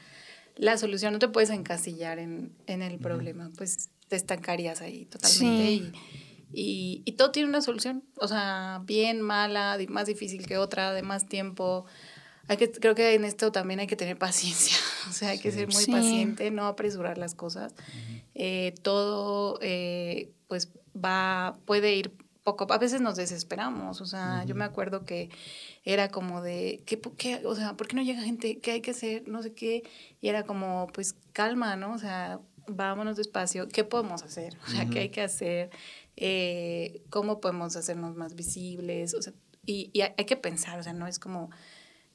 la 0.57 0.79
solución. 0.79 1.13
No 1.13 1.19
te 1.19 1.29
puedes 1.29 1.51
encasillar 1.51 2.19
en, 2.19 2.53
en 2.67 2.83
el 2.83 2.99
problema, 2.99 3.51
pues 3.57 3.91
te 4.09 4.17
estancarías 4.17 4.81
ahí 4.81 5.07
totalmente. 5.07 5.93
Y, 6.57 7.03
y, 7.05 7.13
todo 7.13 7.33
tiene 7.33 7.49
una 7.49 7.61
solución, 7.61 8.05
o 8.17 8.29
sea, 8.29 8.81
bien, 8.85 9.21
mala, 9.21 9.77
más 9.89 10.07
difícil 10.07 10.47
que 10.47 10.57
otra, 10.57 10.93
de 10.93 11.03
más 11.03 11.27
tiempo. 11.27 11.85
Hay 12.47 12.59
que, 12.59 12.71
creo 12.71 12.95
que 12.95 13.15
en 13.15 13.25
esto 13.25 13.51
también 13.51 13.81
hay 13.81 13.89
que 13.89 13.97
tener 13.97 14.17
paciencia, 14.19 14.77
o 15.09 15.13
sea, 15.13 15.31
hay 15.31 15.41
que 15.41 15.51
ser 15.51 15.67
muy 15.73 15.85
paciente, 15.87 16.51
no 16.53 16.67
apresurar 16.67 17.19
las 17.19 17.35
cosas. 17.35 17.75
Eh, 18.37 18.75
todo, 18.83 19.59
eh, 19.63 20.31
pues, 20.47 20.69
va, 20.95 21.59
puede 21.65 21.97
ir 21.97 22.13
poco, 22.45 22.71
a 22.73 22.79
veces 22.79 23.01
nos 23.01 23.17
desesperamos, 23.17 24.01
o 24.01 24.07
sea, 24.07 24.45
yo 24.45 24.55
me 24.55 24.65
acuerdo 24.65 25.05
que 25.05 25.31
era 25.85 26.09
como 26.09 26.41
de, 26.41 26.83
¿qué, 26.87 27.01
¿qué, 27.19 27.43
o 27.45 27.55
sea, 27.55 27.77
¿por 27.77 27.87
qué 27.87 27.97
no 27.97 28.03
llega 28.03 28.23
gente? 28.23 28.59
¿Qué 28.59 28.73
hay 28.73 28.81
que 28.81 28.93
hacer? 28.93 29.29
No 29.29 29.43
sé 29.43 29.53
qué. 29.53 29.83
Y 30.21 30.29
era 30.29 30.45
como, 30.45 30.87
pues 30.95 31.15
calma, 31.33 31.77
¿no? 31.77 31.93
O 31.93 31.99
sea, 31.99 32.41
vámonos 32.67 33.17
despacio. 33.17 33.69
¿Qué 33.69 33.85
podemos 33.85 34.23
hacer? 34.23 34.57
O 34.67 34.71
sea, 34.71 34.87
¿qué 34.87 35.01
hay 35.01 35.09
que 35.11 35.21
hacer? 35.21 35.71
Eh, 36.17 37.03
¿Cómo 37.11 37.41
podemos 37.41 37.77
hacernos 37.77 38.17
más 38.17 38.35
visibles? 38.35 39.15
O 39.15 39.21
sea, 39.21 39.35
y, 39.67 39.91
y, 39.93 40.01
hay 40.01 40.25
que 40.25 40.37
pensar, 40.37 40.79
o 40.79 40.83
sea, 40.83 40.95
no 40.95 41.07
es 41.07 41.19
como, 41.19 41.51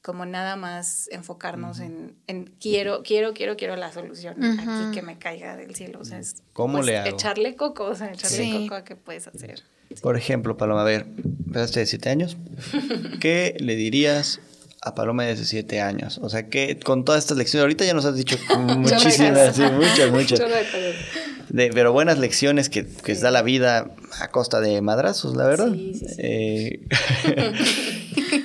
como 0.02 0.26
nada 0.26 0.56
más 0.56 1.08
enfocarnos 1.12 1.80
en, 1.80 2.16
en, 2.26 2.46
quiero, 2.60 3.04
quiero, 3.04 3.34
quiero, 3.34 3.56
quiero 3.56 3.76
la 3.76 3.92
solución 3.92 4.44
aquí 4.44 4.96
que 4.96 5.04
me 5.04 5.20
caiga 5.20 5.56
del 5.56 5.76
cielo. 5.76 6.00
O 6.00 6.06
sea, 6.06 6.18
es 6.18 6.42
¿Cómo 6.54 6.78
pues, 6.78 6.88
le 6.88 6.98
hago? 6.98 7.10
echarle 7.10 7.56
coco, 7.56 7.86
o 7.86 7.96
sea, 7.96 8.12
echarle 8.12 8.62
coco 8.64 8.76
a 8.76 8.84
qué 8.84 8.96
puedes 8.96 9.28
hacer. 9.28 9.64
Por 10.02 10.16
ejemplo, 10.18 10.56
Paloma, 10.56 10.82
a 10.82 10.86
ver, 10.86 11.08
empezaste 11.46 11.80
de 11.80 11.86
7 11.86 12.10
años. 12.10 12.38
¿Qué 13.20 13.56
le 13.60 13.76
dirías 13.76 14.40
a 14.82 14.96
Paloma 14.96 15.24
de 15.24 15.36
7 15.36 15.82
años? 15.82 16.20
O 16.22 16.30
sea, 16.30 16.48
que 16.48 16.80
con 16.80 17.04
todas 17.06 17.24
estas 17.24 17.38
lecciones, 17.38 17.64
ahorita 17.64 17.86
ya 17.86 17.94
nos 17.94 18.06
has 18.06 18.16
dicho 18.16 18.38
muchísimas, 18.78 19.56
sí, 19.56 19.64
muchas, 19.64 20.12
muchas. 20.12 20.40
De, 21.50 21.72
pero 21.74 21.92
buenas 21.92 22.20
lecciones 22.20 22.70
que, 22.70 22.86
que 22.86 23.16
da 23.16 23.32
la 23.32 23.42
vida 23.42 23.92
a 24.20 24.28
costa 24.30 24.62
de 24.62 24.82
madrazos, 24.82 25.36
la 25.36 25.48
verdad. 25.48 25.72
Sí, 25.74 25.94
sí, 25.96 26.06
sí. 26.08 26.16
Eh, 26.20 26.86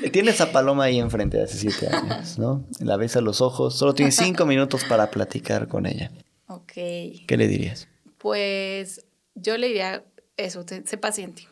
tienes 0.13 0.41
a 0.41 0.51
Paloma 0.51 0.85
ahí 0.85 0.99
enfrente 0.99 1.37
de 1.37 1.45
hace 1.45 1.59
7 1.59 1.89
años, 1.89 2.39
¿no? 2.39 2.65
La 2.81 2.97
ves 2.97 3.17
a 3.17 3.21
los 3.21 3.43
ojos, 3.43 3.77
solo 3.77 3.95
tienes 3.95 4.17
5 4.17 4.47
minutos 4.47 4.85
para 4.85 5.11
platicar 5.11 5.69
con 5.69 5.85
ella. 5.85 6.11
Ok. 6.47 6.73
¿Qué 6.73 7.37
le 7.37 7.49
dirías? 7.49 7.89
Pues 8.17 9.05
yo 9.35 9.59
le 9.59 9.67
diría 9.67 10.05
eso, 10.37 10.65
sé 10.67 10.97
paciente. 10.99 11.49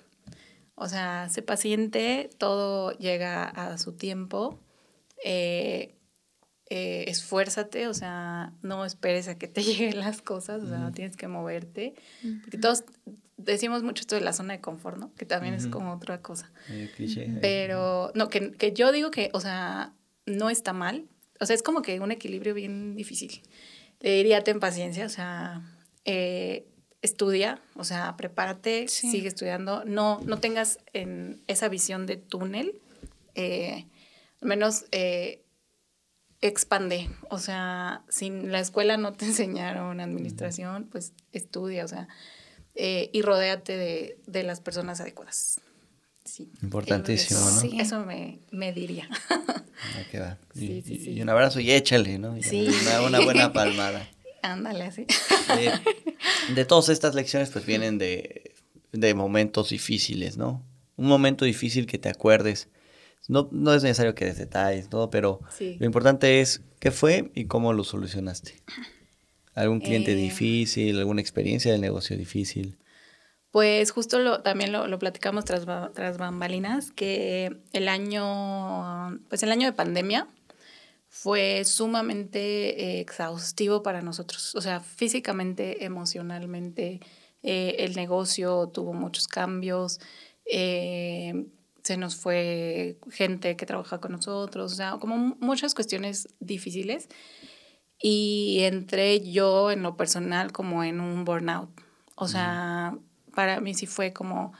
O 0.75 0.89
sea, 0.89 1.29
sé 1.29 1.43
paciente, 1.43 2.31
todo 2.39 2.93
llega 2.99 3.45
a 3.45 3.79
su 3.79 3.93
tiempo. 3.93 4.59
Eh, 5.25 5.95
eh, 6.71 7.05
esfuérzate, 7.09 7.87
o 7.87 7.95
sea, 7.95 8.55
no 8.63 8.85
esperes 8.85 9.29
a 9.29 9.37
que 9.37 9.47
te 9.47 9.63
lleguen 9.63 9.99
las 9.99 10.23
cosas, 10.23 10.63
o 10.63 10.69
sea, 10.69 10.79
no 10.79 10.93
tienes 10.93 11.17
que 11.17 11.29
moverte. 11.29 11.95
Porque 12.43 12.59
todos 12.59 12.85
decimos 13.37 13.83
mucho 13.83 14.01
esto 14.01 14.15
de 14.15 14.23
la 14.23 14.33
zona 14.33 14.55
de 14.55 14.61
confort, 14.61 14.99
¿no? 14.99 15.15
Que 15.15 15.27
también 15.27 15.55
es 15.55 15.67
como 15.67 15.93
otra 15.93 16.23
cosa. 16.23 16.51
Pero, 17.41 18.11
no, 18.15 18.29
que, 18.29 18.53
que 18.53 18.73
yo 18.73 18.91
digo 18.93 19.11
que, 19.11 19.31
o 19.35 19.41
sea, 19.41 19.93
no 20.27 20.51
está 20.51 20.73
mal. 20.73 21.07
O 21.41 21.47
sea, 21.47 21.55
es 21.55 21.63
como 21.63 21.83
que 21.83 22.01
un 22.01 22.11
equilibrio 22.11 22.55
bien 22.55 22.95
difícil. 22.95 23.43
Le 24.01 24.15
diría, 24.15 24.43
ten 24.43 24.59
paciencia, 24.59 25.07
o 25.07 25.11
sea, 25.11 25.63
eh, 26.05 26.67
estudia, 27.03 27.61
o 27.75 27.85
sea, 27.85 28.17
prepárate, 28.17 28.87
sigue 28.89 29.29
estudiando, 29.29 29.85
no, 29.85 30.21
no 30.25 30.39
tengas 30.39 30.79
en 30.93 31.43
esa 31.49 31.69
visión 31.69 32.07
de 32.07 32.17
túnel, 32.17 32.81
eh, 33.35 33.87
al 34.41 34.49
menos 34.49 34.87
eh, 34.93 35.43
expande, 36.41 37.11
o 37.29 37.39
sea, 37.39 38.03
si 38.09 38.31
la 38.31 38.61
escuela 38.61 38.97
no 38.97 39.13
te 39.13 39.25
enseñaron 39.27 40.01
administración, 40.01 40.89
pues 40.91 41.13
estudia, 41.33 41.85
o 41.85 41.89
sea, 41.89 42.09
eh, 42.77 43.11
y 43.13 43.21
rodéate 43.21 43.77
de, 43.77 44.19
de, 44.27 44.43
las 44.45 44.61
personas 44.61 45.01
adecuadas. 45.01 45.61
Sí. 46.25 46.51
Importantísimo, 46.63 47.41
¿no? 47.41 47.61
Sí, 47.61 47.79
eso 47.79 48.07
me, 48.07 48.39
me 48.51 48.73
diría. 48.73 49.09
Ahí 49.29 50.19
va. 50.19 50.39
Y, 50.55 50.83
y, 50.87 51.21
un 51.21 51.29
abrazo 51.29 51.61
y 51.61 51.73
échale, 51.73 52.19
¿no? 52.19 52.41
sí. 52.41 52.69
Una, 52.83 53.03
una 53.03 53.21
buena 53.21 53.53
palmada. 53.53 54.09
Ándale, 54.43 54.85
así. 54.85 55.07
De, 55.49 55.73
de, 56.55 56.65
todas 56.65 56.89
estas 56.89 57.15
lecciones, 57.15 57.51
pues 57.51 57.65
vienen 57.65 57.99
de, 57.99 58.55
de, 58.91 59.15
momentos 59.15 59.71
difíciles, 59.71 60.37
¿no? 60.37 60.65
Un 60.97 61.07
momento 61.07 61.45
difícil 61.45 61.87
que 61.87 61.99
te 61.99 62.09
acuerdes. 62.09 62.69
No, 63.29 63.49
no 63.53 63.73
es 63.73 63.85
necesario 63.85 64.15
que 64.15 64.25
des 64.25 64.39
detalles, 64.39 64.89
todo, 64.89 65.11
pero 65.11 65.41
sí. 65.57 65.77
lo 65.79 65.87
importante 65.87 66.41
es 66.41 66.63
qué 66.81 66.91
fue 66.91 67.31
y 67.35 67.45
cómo 67.45 67.73
lo 67.73 67.85
solucionaste. 67.85 68.61
¿Algún 69.55 69.81
cliente 69.81 70.13
eh, 70.13 70.17
difícil, 70.17 70.99
alguna 70.99 71.21
experiencia 71.21 71.71
del 71.71 71.81
negocio 71.81 72.17
difícil? 72.17 72.79
Pues 73.53 73.91
justo 73.91 74.19
lo, 74.19 74.41
también 74.41 74.73
lo, 74.73 74.89
lo 74.89 74.99
platicamos 74.99 75.45
tras, 75.45 75.67
tras 75.95 76.17
bambalinas, 76.17 76.91
que 76.91 77.59
el 77.73 77.89
año, 77.89 79.21
pues 79.29 79.43
el 79.43 79.53
año 79.53 79.67
de 79.67 79.75
pandemia, 79.75 80.27
fue 81.15 81.63
sumamente 81.67 82.39
eh, 82.97 83.01
exhaustivo 83.01 83.83
para 83.83 84.01
nosotros. 84.01 84.55
O 84.55 84.63
sea, 84.63 84.81
físicamente, 84.81 85.85
emocionalmente, 85.85 87.01
eh, 87.43 87.77
el 87.81 87.95
negocio 87.95 88.69
tuvo 88.69 88.95
muchos 88.95 89.29
cambios. 89.29 90.01
Eh, 90.51 91.49
se 91.83 91.99
nos 91.99 92.17
fue 92.17 92.99
gente 93.11 93.57
que 93.57 93.67
trabaja 93.67 94.01
con 94.01 94.13
nosotros, 94.13 94.73
o 94.73 94.75
sea, 94.75 94.93
como 94.99 95.37
muchas 95.39 95.75
cuestiones 95.75 96.29
difíciles. 96.41 97.09
Y 98.01 98.61
entré 98.63 99.21
yo 99.21 99.71
en 99.71 99.83
lo 99.83 99.99
personal 99.99 100.51
como 100.51 100.83
en 100.83 100.99
un 100.99 101.27
burnout. 101.27 101.69
O 102.15 102.27
sea, 102.27 102.97
para 103.35 103.61
mí 103.61 103.75
sí 103.75 103.87
fue 103.87 104.15
como, 104.15 104.55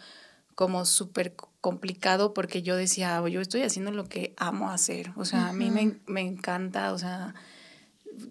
como 0.55 0.85
súper 0.85 1.35
complicado 1.61 2.35
porque 2.35 2.63
yo 2.63 2.77
decía, 2.77 3.23
yo 3.29 3.41
estoy 3.41 3.63
haciendo 3.63 3.91
lo 3.93 4.05
que 4.05 4.35
amo 4.37 4.71
hacer. 4.71 5.13
O 5.17 5.25
sea, 5.25 5.49
a 5.49 5.53
mí 5.53 5.71
me, 5.71 5.97
me, 6.07 6.21
encanta, 6.21 6.93
o 6.93 6.99
sea, 6.99 7.35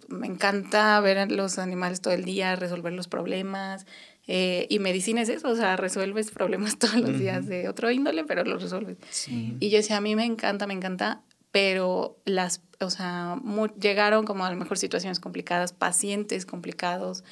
me 0.08 0.28
encanta 0.28 1.00
ver 1.00 1.18
a 1.18 1.26
los 1.26 1.58
animales 1.58 2.02
todo 2.02 2.14
el 2.14 2.26
día, 2.26 2.56
resolver 2.56 2.94
los 2.94 3.08
problemas. 3.08 3.86
Eh, 4.28 4.68
y 4.70 4.80
medicina 4.80 5.22
es 5.22 5.30
eso, 5.30 5.50
o 5.50 5.56
sea, 5.56 5.76
resuelves 5.78 6.32
problemas 6.32 6.78
todos 6.80 6.96
los 6.96 7.18
días 7.18 7.48
de 7.48 7.68
otro 7.68 7.92
índole, 7.92 8.24
pero 8.24 8.44
los 8.44 8.62
resuelves. 8.62 8.98
Y 9.28 9.70
yo 9.70 9.78
decía, 9.78 9.98
a 9.98 10.02
mí 10.02 10.16
me 10.16 10.26
encanta, 10.26 10.68
me 10.68 10.74
encanta, 10.74 11.22
pero 11.52 12.18
las, 12.26 12.62
o 12.80 12.90
sea, 12.90 13.40
llegaron 13.80 14.26
como 14.26 14.46
a 14.46 14.52
lo 14.52 14.58
mejor 14.58 14.78
situaciones 14.78 15.20
complicadas, 15.20 15.74
pacientes 15.74 16.46
complicados. 16.46 17.24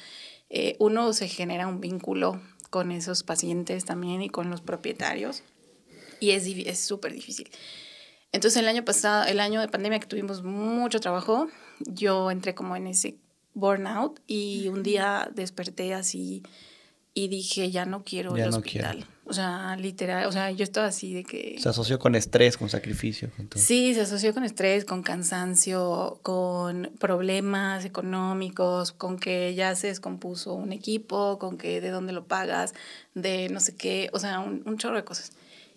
Eh, 0.50 0.76
uno 0.78 1.12
se 1.12 1.28
genera 1.28 1.68
un 1.68 1.80
vínculo 1.80 2.40
con 2.70 2.92
esos 2.92 3.22
pacientes 3.22 3.84
también 3.84 4.22
y 4.22 4.30
con 4.30 4.48
los 4.48 4.60
propietarios 4.62 5.42
y 6.20 6.30
es 6.30 6.78
súper 6.78 7.12
difícil. 7.12 7.50
Entonces 8.32 8.62
el 8.62 8.68
año 8.68 8.84
pasado, 8.84 9.24
el 9.24 9.40
año 9.40 9.60
de 9.60 9.68
pandemia 9.68 9.98
que 9.98 10.06
tuvimos 10.06 10.44
mucho 10.44 11.00
trabajo, 11.00 11.48
yo 11.80 12.30
entré 12.30 12.54
como 12.54 12.76
en 12.76 12.86
ese 12.86 13.16
burnout 13.54 14.20
y 14.26 14.68
un 14.68 14.82
día 14.82 15.30
desperté 15.34 15.94
así 15.94 16.42
y 17.14 17.28
dije, 17.28 17.70
ya 17.70 17.84
no 17.84 18.04
quiero 18.04 18.36
Ya 18.36 18.44
el 18.44 18.50
no 18.50 18.58
hospital. 18.58 19.06
O 19.24 19.32
sea, 19.32 19.76
literal, 19.76 20.26
o 20.26 20.32
sea, 20.32 20.50
yo 20.50 20.64
estaba 20.64 20.88
así 20.88 21.14
de 21.14 21.22
que... 21.22 21.56
Se 21.60 21.68
asoció 21.68 22.00
con 22.00 22.16
estrés, 22.16 22.56
con 22.56 22.68
sacrificio. 22.68 23.30
Con 23.36 23.46
todo. 23.46 23.62
Sí, 23.62 23.94
se 23.94 24.00
asoció 24.00 24.34
con 24.34 24.42
estrés, 24.42 24.84
con 24.84 25.04
cansancio, 25.04 26.18
con 26.22 26.90
problemas 26.98 27.84
económicos, 27.84 28.90
con 28.90 29.20
que 29.20 29.54
ya 29.54 29.76
se 29.76 29.86
descompuso 29.86 30.54
un 30.54 30.72
equipo, 30.72 31.38
con 31.38 31.58
que 31.58 31.80
de 31.80 31.90
dónde 31.90 32.12
lo 32.12 32.24
pagas, 32.24 32.74
de 33.14 33.48
no 33.50 33.60
sé 33.60 33.76
qué, 33.76 34.10
o 34.12 34.18
sea, 34.18 34.40
un, 34.40 34.62
un 34.66 34.78
chorro 34.78 34.96
de 34.96 35.04
cosas. 35.04 35.30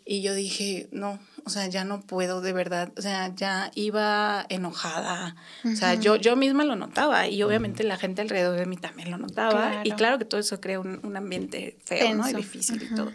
Y 0.04 0.24
yo 0.24 0.34
dije, 0.34 0.88
no, 0.92 1.20
o 1.46 1.50
sea, 1.50 1.68
ya 1.68 1.84
no 1.84 2.02
puedo 2.02 2.42
de 2.42 2.54
verdad, 2.54 2.92
o 2.98 3.02
sea, 3.02 3.34
ya 3.36 3.72
iba 3.76 4.46
enojada, 4.50 5.36
o 5.66 5.76
sea, 5.76 5.94
yo, 5.96 6.16
yo 6.16 6.36
misma 6.36 6.64
lo 6.64 6.76
notaba 6.76 7.28
y 7.28 7.44
obviamente 7.44 7.84
la 7.84 7.98
gente 7.98 8.22
alrededor 8.22 8.58
de 8.58 8.66
mí 8.66 8.78
también 8.78 9.12
lo 9.12 9.18
notaba 9.18 9.82
y 9.84 9.92
Claro. 9.92 10.18
que 10.20 10.26
todo 10.26 10.40
eso 10.40 10.60
crea 10.62 10.80
un, 10.80 11.00
un 11.04 11.18
ambiente 11.18 11.78
feo, 11.84 12.16
¿no? 12.16 12.30
Y 12.30 12.34
difícil 12.34 12.82
y 12.84 12.96
todo. 12.96 13.12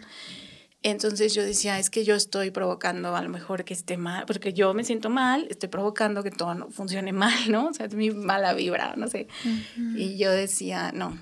Entonces 0.81 1.33
yo 1.33 1.43
decía, 1.43 1.77
es 1.77 1.89
que 1.89 2.05
yo 2.05 2.15
estoy 2.15 2.51
provocando 2.51 3.13
a 3.15 3.21
lo 3.21 3.27
mejor 3.27 3.65
que 3.65 3.73
esté 3.73 3.97
mal, 3.97 4.25
porque 4.25 4.53
yo 4.53 4.73
me 4.73 4.85
siento 4.85 5.09
mal, 5.09 5.45
estoy 5.49 5.67
provocando 5.67 6.23
que 6.23 6.31
todo 6.31 6.53
no 6.55 6.69
funcione 6.69 7.11
mal, 7.25 7.33
¿no? 7.51 7.67
O 7.67 7.73
sea, 7.73 7.85
es 7.87 7.95
mi 7.95 8.11
mala 8.11 8.53
vibra, 8.53 8.93
no 8.95 9.07
sé. 9.09 9.27
Y 9.97 10.17
yo 10.17 10.31
decía, 10.31 10.91
no. 10.93 11.17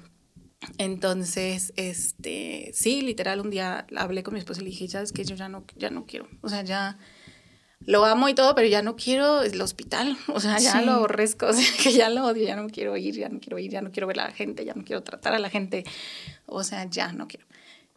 Entonces, 0.78 1.74
este, 1.76 2.72
sí, 2.74 3.02
literal, 3.02 3.40
un 3.42 3.50
día 3.50 3.86
hablé 3.96 4.24
con 4.24 4.34
mi 4.34 4.40
esposo 4.40 4.62
y 4.62 4.66
le 4.66 4.70
dije, 4.72 4.88
sabes 4.88 5.12
que 5.12 5.24
yo 5.24 5.36
ya 5.36 5.50
no, 5.50 5.66
ya 5.76 5.90
no 5.90 6.06
quiero, 6.06 6.28
o 6.42 6.50
sea, 6.50 6.64
ya 6.64 6.98
lo 7.82 8.04
amo 8.06 8.28
y 8.28 8.34
todo, 8.34 8.56
pero 8.56 8.68
ya 8.68 8.82
no 8.82 8.96
quiero 8.96 9.44
el 9.44 9.62
hospital, 9.62 10.18
o 10.28 10.40
sea, 10.40 10.58
ya 10.58 10.80
Sí. 10.80 10.86
lo 10.86 10.94
aborrezco, 10.94 11.46
o 11.50 11.54
sea, 11.54 11.66
que 11.84 11.92
ya 11.94 12.10
lo 12.10 12.26
odio, 12.26 12.46
ya 12.46 12.56
no 12.56 12.68
quiero 12.70 12.98
ir, 12.98 13.16
ya 13.16 13.30
no 13.30 13.40
quiero 13.40 13.60
ir, 13.60 13.72
ya 13.72 13.82
no 13.82 13.92
quiero 13.92 14.08
ver 14.08 14.20
a 14.20 14.26
la 14.26 14.32
gente, 14.34 14.66
ya 14.66 14.74
no 14.74 14.84
quiero 14.84 15.04
tratar 15.04 15.34
a 15.34 15.40
la 15.40 15.50
gente, 15.50 15.84
o 16.48 16.64
sea, 16.64 16.86
ya 16.90 17.12
no 17.12 17.28
quiero. 17.28 17.46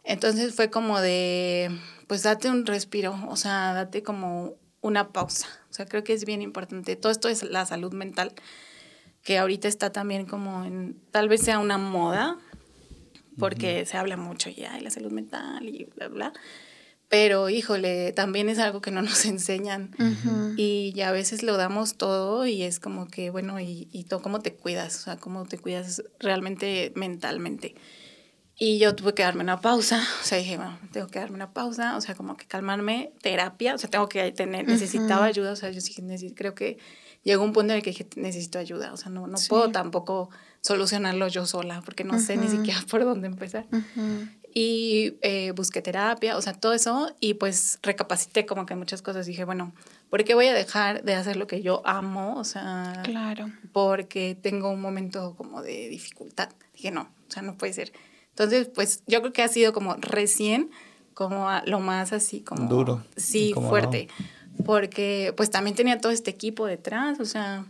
Entonces 0.03 0.55
fue 0.55 0.69
como 0.71 0.99
de, 1.01 1.69
pues 2.07 2.23
date 2.23 2.49
un 2.49 2.65
respiro, 2.65 3.19
o 3.27 3.35
sea, 3.35 3.73
date 3.73 4.01
como 4.01 4.55
una 4.81 5.09
pausa. 5.11 5.47
O 5.69 5.73
sea, 5.73 5.85
creo 5.85 6.03
que 6.03 6.13
es 6.13 6.25
bien 6.25 6.41
importante. 6.41 6.95
Todo 6.95 7.11
esto 7.11 7.27
es 7.29 7.43
la 7.43 7.67
salud 7.67 7.93
mental, 7.93 8.33
que 9.23 9.37
ahorita 9.37 9.67
está 9.67 9.91
también 9.91 10.25
como 10.25 10.65
en, 10.65 10.99
tal 11.11 11.29
vez 11.29 11.41
sea 11.43 11.59
una 11.59 11.77
moda, 11.77 12.37
porque 13.37 13.85
se 13.85 13.97
habla 13.97 14.17
mucho 14.17 14.49
ya 14.49 14.73
de 14.75 14.81
la 14.81 14.89
salud 14.89 15.11
mental 15.11 15.67
y 15.67 15.85
bla, 15.95 16.07
bla. 16.07 16.33
Pero, 17.09 17.49
híjole, 17.49 18.13
también 18.13 18.47
es 18.47 18.57
algo 18.59 18.79
que 18.81 18.91
no 18.91 19.01
nos 19.01 19.25
enseñan. 19.25 19.95
Ujú. 19.99 20.53
Y 20.57 20.93
ya 20.93 21.09
a 21.09 21.11
veces 21.11 21.43
lo 21.43 21.57
damos 21.57 21.95
todo 21.97 22.45
y 22.45 22.63
es 22.63 22.79
como 22.79 23.07
que, 23.07 23.29
bueno, 23.29 23.59
y, 23.59 23.89
y 23.91 24.05
todo, 24.05 24.21
¿cómo 24.21 24.39
te 24.39 24.53
cuidas? 24.53 24.95
O 24.97 24.99
sea, 25.01 25.17
¿cómo 25.17 25.45
te 25.45 25.57
cuidas 25.57 26.03
realmente 26.19 26.93
mentalmente? 26.95 27.75
Y 28.57 28.77
yo 28.77 28.95
tuve 28.95 29.13
que 29.15 29.23
darme 29.23 29.41
una 29.43 29.59
pausa, 29.59 30.03
o 30.21 30.23
sea, 30.23 30.37
dije, 30.37 30.55
bueno, 30.55 30.77
tengo 30.91 31.07
que 31.07 31.17
darme 31.17 31.35
una 31.35 31.51
pausa, 31.51 31.97
o 31.97 32.01
sea, 32.01 32.13
como 32.13 32.37
que 32.37 32.45
calmarme, 32.45 33.11
terapia, 33.21 33.73
o 33.73 33.77
sea, 33.79 33.89
tengo 33.89 34.07
que 34.07 34.31
tener, 34.33 34.67
necesitaba 34.67 35.25
ayuda, 35.25 35.51
o 35.53 35.55
sea, 35.55 35.71
yo 35.71 35.81
sí 35.81 35.95
creo 36.35 36.53
que 36.53 36.77
llegó 37.23 37.43
un 37.43 37.53
punto 37.53 37.73
en 37.73 37.77
el 37.77 37.83
que 37.83 37.89
dije, 37.89 38.07
necesito 38.17 38.59
ayuda, 38.59 38.93
o 38.93 38.97
sea, 38.97 39.09
no, 39.09 39.25
no 39.25 39.37
Sí. 39.37 39.49
puedo 39.49 39.71
tampoco 39.71 40.29
solucionarlo 40.61 41.27
yo 41.27 41.45
sola, 41.45 41.81
porque 41.83 42.03
no 42.03 42.19
sé 42.19 42.37
ni 42.37 42.47
siquiera 42.47 42.79
por 42.89 43.03
dónde 43.03 43.27
empezar. 43.27 43.65
Y 44.53 45.13
eh, 45.21 45.51
busqué 45.55 45.81
terapia, 45.81 46.35
o 46.35 46.41
sea, 46.41 46.53
todo 46.53 46.73
eso, 46.73 47.15
y 47.21 47.35
pues 47.35 47.79
recapacité 47.83 48.45
como 48.45 48.65
que 48.65 48.75
muchas 48.75 49.01
cosas, 49.01 49.25
dije, 49.25 49.45
bueno, 49.45 49.71
¿por 50.09 50.25
qué 50.25 50.35
voy 50.35 50.47
a 50.47 50.53
dejar 50.53 51.03
de 51.03 51.13
hacer 51.15 51.37
lo 51.37 51.47
que 51.47 51.61
yo 51.61 51.81
amo? 51.85 52.35
O 52.37 52.43
sea, 52.43 53.01
Claro. 53.05 53.49
porque 53.71 54.35
tengo 54.41 54.69
un 54.69 54.81
momento 54.81 55.35
como 55.37 55.61
de 55.61 55.87
dificultad. 55.87 56.49
Dije, 56.75 56.91
no, 56.91 57.03
o 57.03 57.31
sea, 57.31 57.43
no 57.43 57.55
puede 57.57 57.71
ser. 57.71 57.93
Entonces, 58.29 58.67
pues 58.73 59.03
yo 59.07 59.21
creo 59.21 59.31
que 59.31 59.41
ha 59.41 59.47
sido 59.47 59.71
como 59.71 59.95
recién, 59.95 60.69
como 61.13 61.49
a- 61.49 61.63
lo 61.65 61.79
más 61.79 62.11
así 62.11 62.41
como... 62.41 62.67
Duro. 62.67 63.05
Sí, 63.15 63.53
fuerte. 63.53 64.09
Porque 64.65 65.33
pues 65.37 65.49
también 65.49 65.77
tenía 65.77 65.99
todo 66.01 66.11
este 66.11 66.29
equipo 66.29 66.65
detrás, 66.65 67.19
o 67.21 67.25
sea, 67.25 67.65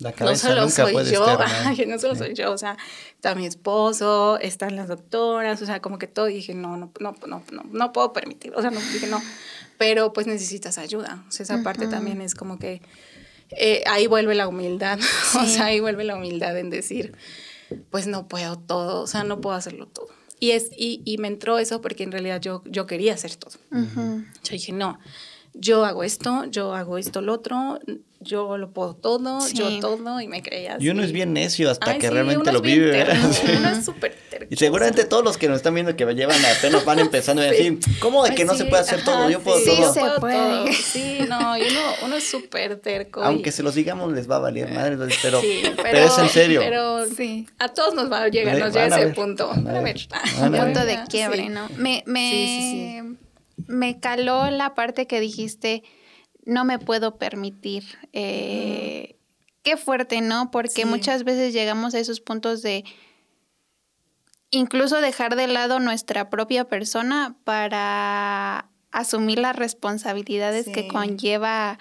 La 0.00 0.10
no 0.10 0.16
cabeza 0.16 0.48
solo 0.48 0.62
nunca 0.62 0.82
soy 0.84 0.92
puede 0.92 1.12
yo, 1.12 1.30
estar 1.30 1.46
ay, 1.66 1.86
no 1.86 1.98
solo 1.98 2.14
soy 2.16 2.34
yo, 2.34 2.52
o 2.52 2.58
sea, 2.58 2.76
está 3.14 3.34
mi 3.34 3.46
esposo, 3.46 4.38
están 4.40 4.74
las 4.76 4.88
doctoras, 4.88 5.60
o 5.62 5.66
sea, 5.66 5.80
como 5.80 5.98
que 5.98 6.06
todo, 6.06 6.28
y 6.28 6.34
dije, 6.34 6.54
no, 6.54 6.76
no, 6.76 6.90
no, 7.00 7.14
no, 7.26 7.42
no, 7.52 7.62
no 7.70 7.92
puedo 7.92 8.12
permitir, 8.12 8.52
o 8.56 8.60
sea, 8.62 8.70
no, 8.70 8.80
dije, 8.80 9.06
no, 9.06 9.22
pero 9.78 10.12
pues 10.12 10.26
necesitas 10.26 10.78
ayuda, 10.78 11.22
o 11.28 11.30
sea, 11.30 11.44
esa 11.44 11.62
parte 11.62 11.84
Ujú. 11.84 11.90
también 11.92 12.20
es 12.22 12.34
como 12.34 12.58
que 12.58 12.80
eh, 13.50 13.82
ahí 13.86 14.06
vuelve 14.06 14.34
la 14.34 14.48
humildad, 14.48 14.98
o 15.38 15.44
Sí. 15.44 15.54
sea, 15.54 15.66
ahí 15.66 15.80
vuelve 15.80 16.04
la 16.04 16.16
humildad 16.16 16.56
en 16.58 16.70
decir, 16.70 17.14
pues 17.90 18.06
no 18.06 18.26
puedo 18.28 18.58
todo, 18.58 19.02
o 19.02 19.06
sea, 19.06 19.24
no 19.24 19.40
puedo 19.40 19.56
hacerlo 19.56 19.86
todo. 19.86 20.08
Y, 20.42 20.52
es, 20.52 20.70
y, 20.74 21.02
y 21.04 21.18
me 21.18 21.28
entró 21.28 21.58
eso 21.58 21.82
porque 21.82 22.02
en 22.02 22.12
realidad 22.12 22.40
yo, 22.40 22.62
yo 22.64 22.86
quería 22.86 23.12
hacer 23.12 23.36
todo. 23.36 23.52
Ujú. 23.72 24.24
Yo 24.42 24.50
dije, 24.52 24.72
no, 24.72 24.98
yo 25.54 25.84
hago 25.84 26.04
esto, 26.04 26.44
yo 26.50 26.74
hago 26.74 26.96
esto, 26.98 27.20
lo 27.22 27.34
otro, 27.34 27.78
yo 28.22 28.58
lo 28.58 28.70
puedo 28.72 28.94
todo, 28.94 29.40
Sí. 29.40 29.56
yo 29.56 29.80
todo, 29.80 30.20
y 30.20 30.28
me 30.28 30.42
creía 30.42 30.74
así. 30.74 30.84
Y 30.84 30.90
uno 30.90 31.02
es 31.02 31.10
bien 31.12 31.32
necio 31.32 31.70
hasta 31.70 31.92
Ay, 31.92 31.98
que 31.98 32.08
sí, 32.08 32.12
realmente 32.12 32.52
lo 32.52 32.60
vive. 32.60 32.90
¿verdad? 32.90 33.14
terco, 33.14 33.32
Sí. 33.32 33.46
Uno 33.56 33.68
es 33.70 33.84
súper 33.84 34.14
terco. 34.30 34.46
Y 34.50 34.56
seguramente 34.56 35.04
todos 35.04 35.24
los 35.24 35.38
que 35.38 35.48
nos 35.48 35.56
están 35.56 35.74
viendo 35.74 35.96
que 35.96 36.04
llevan 36.14 36.36
apenas 36.44 36.84
van 36.84 36.98
empezando 36.98 37.40
a 37.42 37.46
decir, 37.46 37.78
¿cómo 37.98 38.22
de 38.24 38.34
que 38.34 38.42
Ay, 38.42 38.48
no 38.48 38.52
sí, 38.52 38.58
se 38.58 38.64
puede 38.66 38.82
hacer 38.82 39.00
ajá, 39.00 39.04
todo? 39.12 39.30
Yo 39.30 39.40
puedo 39.40 39.58
sí, 39.58 39.70
Sí, 39.70 39.76
todo. 39.80 39.92
se 39.94 40.20
puede. 40.20 40.36
todo. 40.38 40.66
Sí, 40.72 41.18
no, 41.28 41.56
y 41.56 41.62
uno, 41.62 41.80
uno 42.04 42.16
es 42.16 42.28
súper 42.28 42.76
terco. 42.76 43.20
y- 43.22 43.24
Aunque 43.24 43.52
se 43.52 43.62
los 43.62 43.74
digamos 43.74 44.12
les 44.12 44.30
va 44.30 44.36
a 44.36 44.40
valer 44.40 44.70
madre, 44.72 44.96
pero, 45.22 45.40
Sí, 45.40 45.62
pero, 45.82 45.98
es 45.98 46.18
en 46.18 46.28
serio. 46.28 46.60
Pero 46.60 47.06
Sí. 47.06 47.46
a 47.58 47.68
todos 47.68 47.94
nos 47.94 48.10
va 48.12 48.22
a 48.24 48.28
llegar, 48.28 48.58
nos 48.58 48.72
llega 48.74 48.86
ese 48.86 49.04
ver, 49.06 49.14
punto. 49.14 49.50
a 49.50 49.80
ver, 49.80 49.96
Un 50.42 50.52
punto 50.52 50.84
de 50.84 50.98
quiebre, 51.08 51.44
Sí. 51.44 51.48
¿no? 51.48 51.68
Me, 51.76 52.02
me, 52.06 52.30
Sí, 52.30 53.00
sí, 53.00 53.16
me 53.66 54.00
caló 54.00 54.50
la 54.50 54.74
parte 54.74 55.06
que 55.06 55.20
dijiste, 55.20 55.82
no 56.44 56.64
me 56.64 56.78
puedo 56.78 57.16
permitir. 57.18 57.84
Eh, 58.12 59.16
Qué 59.62 59.76
fuerte, 59.76 60.22
¿no? 60.22 60.50
Porque 60.50 60.82
Sí. 60.82 60.84
muchas 60.86 61.22
veces 61.24 61.52
llegamos 61.52 61.94
a 61.94 61.98
esos 61.98 62.20
puntos 62.20 62.62
de 62.62 62.82
incluso 64.50 65.00
dejar 65.00 65.36
de 65.36 65.46
lado 65.46 65.78
nuestra 65.80 66.30
propia 66.30 66.64
persona 66.64 67.36
para 67.44 68.70
asumir 68.90 69.38
las 69.38 69.54
responsabilidades 69.56 70.68
que 70.68 70.88
conlleva 70.88 71.78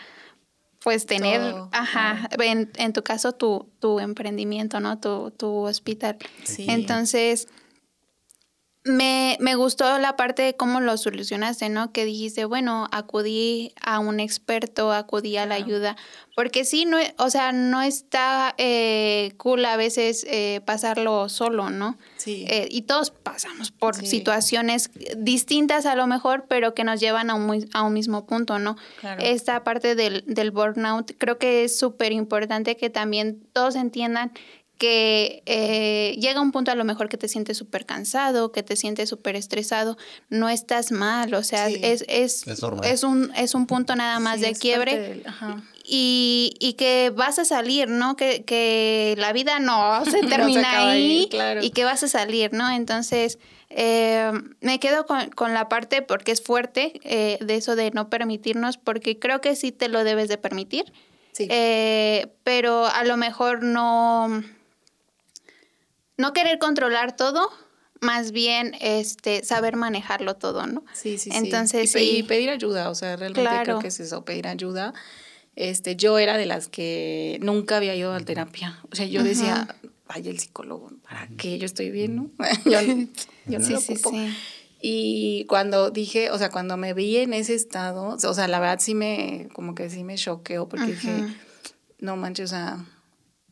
pues 0.83 1.05
tener, 1.05 1.41
Todo, 1.41 1.69
ajá, 1.73 2.29
en, 2.39 2.71
en 2.77 2.93
tu 2.93 3.03
caso 3.03 3.33
tu, 3.33 3.69
tu 3.79 3.99
emprendimiento, 3.99 4.79
¿no? 4.79 4.97
Tu, 4.99 5.31
tu 5.31 5.47
hospital. 5.65 6.17
Sí. 6.43 6.65
Entonces, 6.69 7.49
me, 8.85 9.37
me 9.41 9.55
gustó 9.55 9.97
la 9.99 10.15
parte 10.15 10.41
de 10.41 10.55
cómo 10.55 10.79
lo 10.79 10.95
solucionaste, 10.97 11.67
¿no? 11.69 11.91
Que 11.91 12.05
dijiste, 12.05 12.45
bueno, 12.45 12.87
acudí 12.91 13.73
a 13.81 13.99
un 13.99 14.19
experto, 14.21 14.93
acudí 14.93 15.35
a 15.37 15.45
la 15.45 15.55
ayuda, 15.55 15.97
porque 16.35 16.63
sí, 16.63 16.85
no, 16.85 16.97
o 17.17 17.29
sea, 17.29 17.51
no 17.51 17.81
está 17.81 18.55
eh, 18.57 19.33
cool 19.37 19.65
a 19.65 19.75
veces 19.75 20.25
eh, 20.29 20.61
pasarlo 20.65 21.27
solo, 21.27 21.69
¿no? 21.69 21.97
Sí. 22.15 22.45
Eh, 22.47 22.69
y 22.71 22.83
todos 22.83 23.11
pasamos 23.11 23.71
por 23.71 23.95
Sí. 23.95 24.05
situaciones 24.07 24.89
distintas 25.17 25.85
a 25.85 25.95
lo 25.95 26.07
mejor, 26.07 26.45
pero 26.47 26.73
que 26.73 26.85
nos 26.85 27.01
llevan 27.01 27.29
a 27.29 27.33
un, 27.33 27.69
a 27.73 27.83
un 27.83 27.93
mismo 27.93 28.25
punto, 28.25 28.59
¿no? 28.59 28.77
Claro. 29.01 29.21
Esta 29.21 29.63
parte 29.65 29.95
del, 29.95 30.23
del 30.25 30.51
burnout, 30.51 31.11
creo 31.17 31.37
que 31.37 31.65
es 31.65 31.77
súper 31.77 32.13
importante 32.13 32.77
que 32.77 32.89
también 32.89 33.41
todos 33.51 33.75
entiendan 33.75 34.31
que 34.79 35.43
eh, 35.45 36.15
llega 36.19 36.41
un 36.41 36.51
punto 36.51 36.71
a 36.71 36.75
lo 36.75 36.83
mejor 36.85 37.09
que 37.09 37.17
te 37.17 37.27
sientes 37.27 37.57
súper 37.57 37.85
cansado, 37.85 38.51
que 38.51 38.63
te 38.63 38.75
sientes 38.75 39.09
súper 39.09 39.35
estresado, 39.35 39.97
no 40.29 40.49
estás 40.49 40.91
mal, 40.91 41.33
o 41.35 41.43
sea, 41.43 41.67
Sí. 41.67 41.79
es, 41.83 42.03
es, 42.07 42.47
Es 42.47 43.03
un, 43.03 43.31
es 43.35 43.53
un 43.53 43.67
punto 43.67 43.95
nada 43.95 44.19
más 44.19 44.39
Sí, 44.39 44.45
de 44.47 44.53
quiebre 44.53 44.97
del- 44.97 45.23
y, 45.83 46.55
y 46.59 46.73
que 46.73 47.11
vas 47.15 47.39
a 47.39 47.45
salir, 47.45 47.89
¿no? 47.89 48.15
Que, 48.15 48.43
que 48.45 49.15
la 49.17 49.33
vida 49.33 49.59
no 49.59 50.03
se 50.05 50.11
No 50.23 50.29
se 50.29 50.35
termina 50.35 50.89
ahí, 50.91 51.19
ahí 51.23 51.27
claro. 51.29 51.61
y 51.63 51.71
que 51.71 51.83
vas 51.83 52.01
a 52.03 52.07
salir, 52.07 52.53
¿no? 52.53 52.69
Entonces, 52.71 53.37
eh, 53.71 54.31
me 54.61 54.79
quedo 54.79 55.05
con, 55.05 55.29
con 55.31 55.53
la 55.53 55.67
parte, 55.67 56.01
porque 56.01 56.31
es 56.31 56.41
fuerte, 56.41 56.93
eh, 57.03 57.37
de 57.41 57.55
eso 57.55 57.75
de 57.75 57.91
no 57.91 58.09
permitirnos, 58.09 58.77
porque 58.77 59.19
creo 59.19 59.41
que 59.41 59.55
sí 59.55 59.71
te 59.71 59.89
lo 59.89 60.03
debes 60.03 60.29
de 60.29 60.37
permitir, 60.37 60.93
Sí. 61.33 61.47
eh, 61.51 62.27
pero 62.43 62.85
a 62.85 63.03
lo 63.03 63.17
mejor 63.17 63.61
no, 63.63 64.43
no 66.19 66.33
querer 66.33 66.59
controlar 66.59 67.15
todo, 67.15 67.49
más 68.01 68.31
bien 68.31 68.75
este, 68.79 69.43
saber 69.43 69.75
manejarlo 69.75 70.35
todo, 70.35 70.67
¿no? 70.67 70.83
Sí, 70.93 71.17
sí, 71.17 71.31
sí. 71.31 71.37
Entonces, 71.37 71.95
y, 71.95 71.99
sí. 71.99 72.17
y 72.17 72.23
pedir 72.23 72.49
ayuda, 72.49 72.89
o 72.89 72.95
sea, 72.95 73.15
realmente 73.15 73.41
Claro. 73.49 73.63
creo 73.63 73.79
que 73.79 73.87
es 73.87 73.99
eso, 73.99 74.23
pedir 74.23 74.47
ayuda. 74.47 74.93
Este, 75.55 75.95
yo 75.95 76.19
era 76.19 76.37
de 76.37 76.45
las 76.45 76.67
que 76.67 77.37
nunca 77.41 77.77
había 77.77 77.95
ido 77.95 78.13
a 78.13 78.19
terapia. 78.19 78.79
O 78.91 78.95
sea, 78.95 79.05
yo 79.05 79.23
decía, 79.23 79.75
vaya 80.07 80.29
el 80.31 80.39
psicólogo, 80.39 80.91
¿para 81.03 81.27
qué? 81.37 81.57
Yo 81.57 81.65
estoy 81.65 81.89
bien, 81.89 82.15
¿no? 82.15 82.29
yo, 82.65 82.81
no- 82.81 83.07
yo 83.47 83.59
no 83.59 83.65
sí, 83.65 83.73
lo 83.73 83.79
ocupo. 83.79 84.11
sí. 84.11 84.33
Y 84.81 85.45
cuando 85.49 85.89
dije, 85.89 86.31
o 86.31 86.37
sea, 86.37 86.49
cuando 86.49 86.77
me 86.77 86.93
vi 86.93 87.17
en 87.17 87.33
ese 87.33 87.53
estado, 87.55 88.15
o 88.23 88.33
sea, 88.33 88.47
la 88.47 88.59
verdad 88.61 88.79
sí 88.79 88.93
me, 88.95 89.49
como 89.53 89.75
que 89.75 89.89
sí 89.89 90.05
me 90.05 90.15
choqueó 90.15 90.69
porque 90.69 90.91
dije, 90.91 91.25
no 91.99 92.15
manches, 92.15 92.45
o 92.45 92.55
sea, 92.55 92.85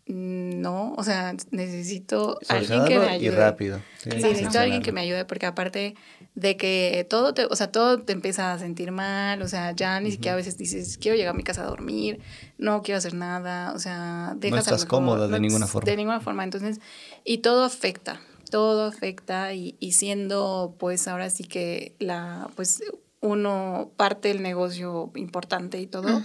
no, 0.08 0.93
o 0.93 1.03
sea, 1.03 1.36
necesito 1.51 2.39
alguien 2.47 2.86
que 2.86 2.97
me 2.97 3.05
ayude. 3.08 3.26
Y 3.26 3.30
rápido. 3.30 3.82
Sí, 3.97 4.10
necesito 4.10 4.60
alguien 4.60 4.82
que 4.82 4.91
me 4.91 5.01
ayude 5.01 5.26
porque 5.26 5.45
aparte 5.45 5.95
de 6.36 6.55
que 6.55 7.05
todo 7.10 7.34
te, 7.34 7.45
o 7.45 7.55
sea, 7.55 7.72
todo 7.72 8.01
te 8.01 8.14
empieza 8.14 8.53
a 8.53 8.60
sentir 8.60 8.91
mal, 8.91 9.41
o 9.41 9.47
sea, 9.47 9.72
ya 9.72 9.99
ni 9.99 10.12
siquiera 10.12 10.34
a 10.34 10.38
veces 10.38 10.58
dices, 10.58 10.97
quiero 10.97 11.18
llegar 11.18 11.34
a 11.34 11.38
mi 11.38 11.43
casa 11.43 11.64
a 11.64 11.66
dormir, 11.66 12.20
no 12.58 12.82
quiero 12.84 12.99
hacer 12.99 13.14
nada, 13.16 13.74
o 13.74 13.80
sea, 13.80 14.34
dejas 14.38 14.55
No 14.55 14.76
estás 14.76 14.86
cómoda 14.86 15.28
de 15.28 15.39
ninguna 15.39 15.68
forma. 15.68 15.89
De 15.89 15.97
ninguna 15.97 16.20
forma, 16.22 16.43
entonces, 16.43 16.80
y 17.24 17.39
todo 17.39 17.66
afecta, 17.66 18.22
todo 18.49 18.86
afecta 18.86 19.53
y, 19.53 19.76
y 19.80 19.93
siendo 19.93 20.76
pues 20.80 21.08
ahora 21.08 21.30
sí 21.30 21.43
que 21.43 21.95
la, 21.99 22.49
pues 22.55 22.82
uno 23.20 23.91
parte 23.97 24.30
del 24.30 24.41
negocio 24.41 25.12
importante 25.16 25.80
y 25.82 25.88
todo, 25.88 26.22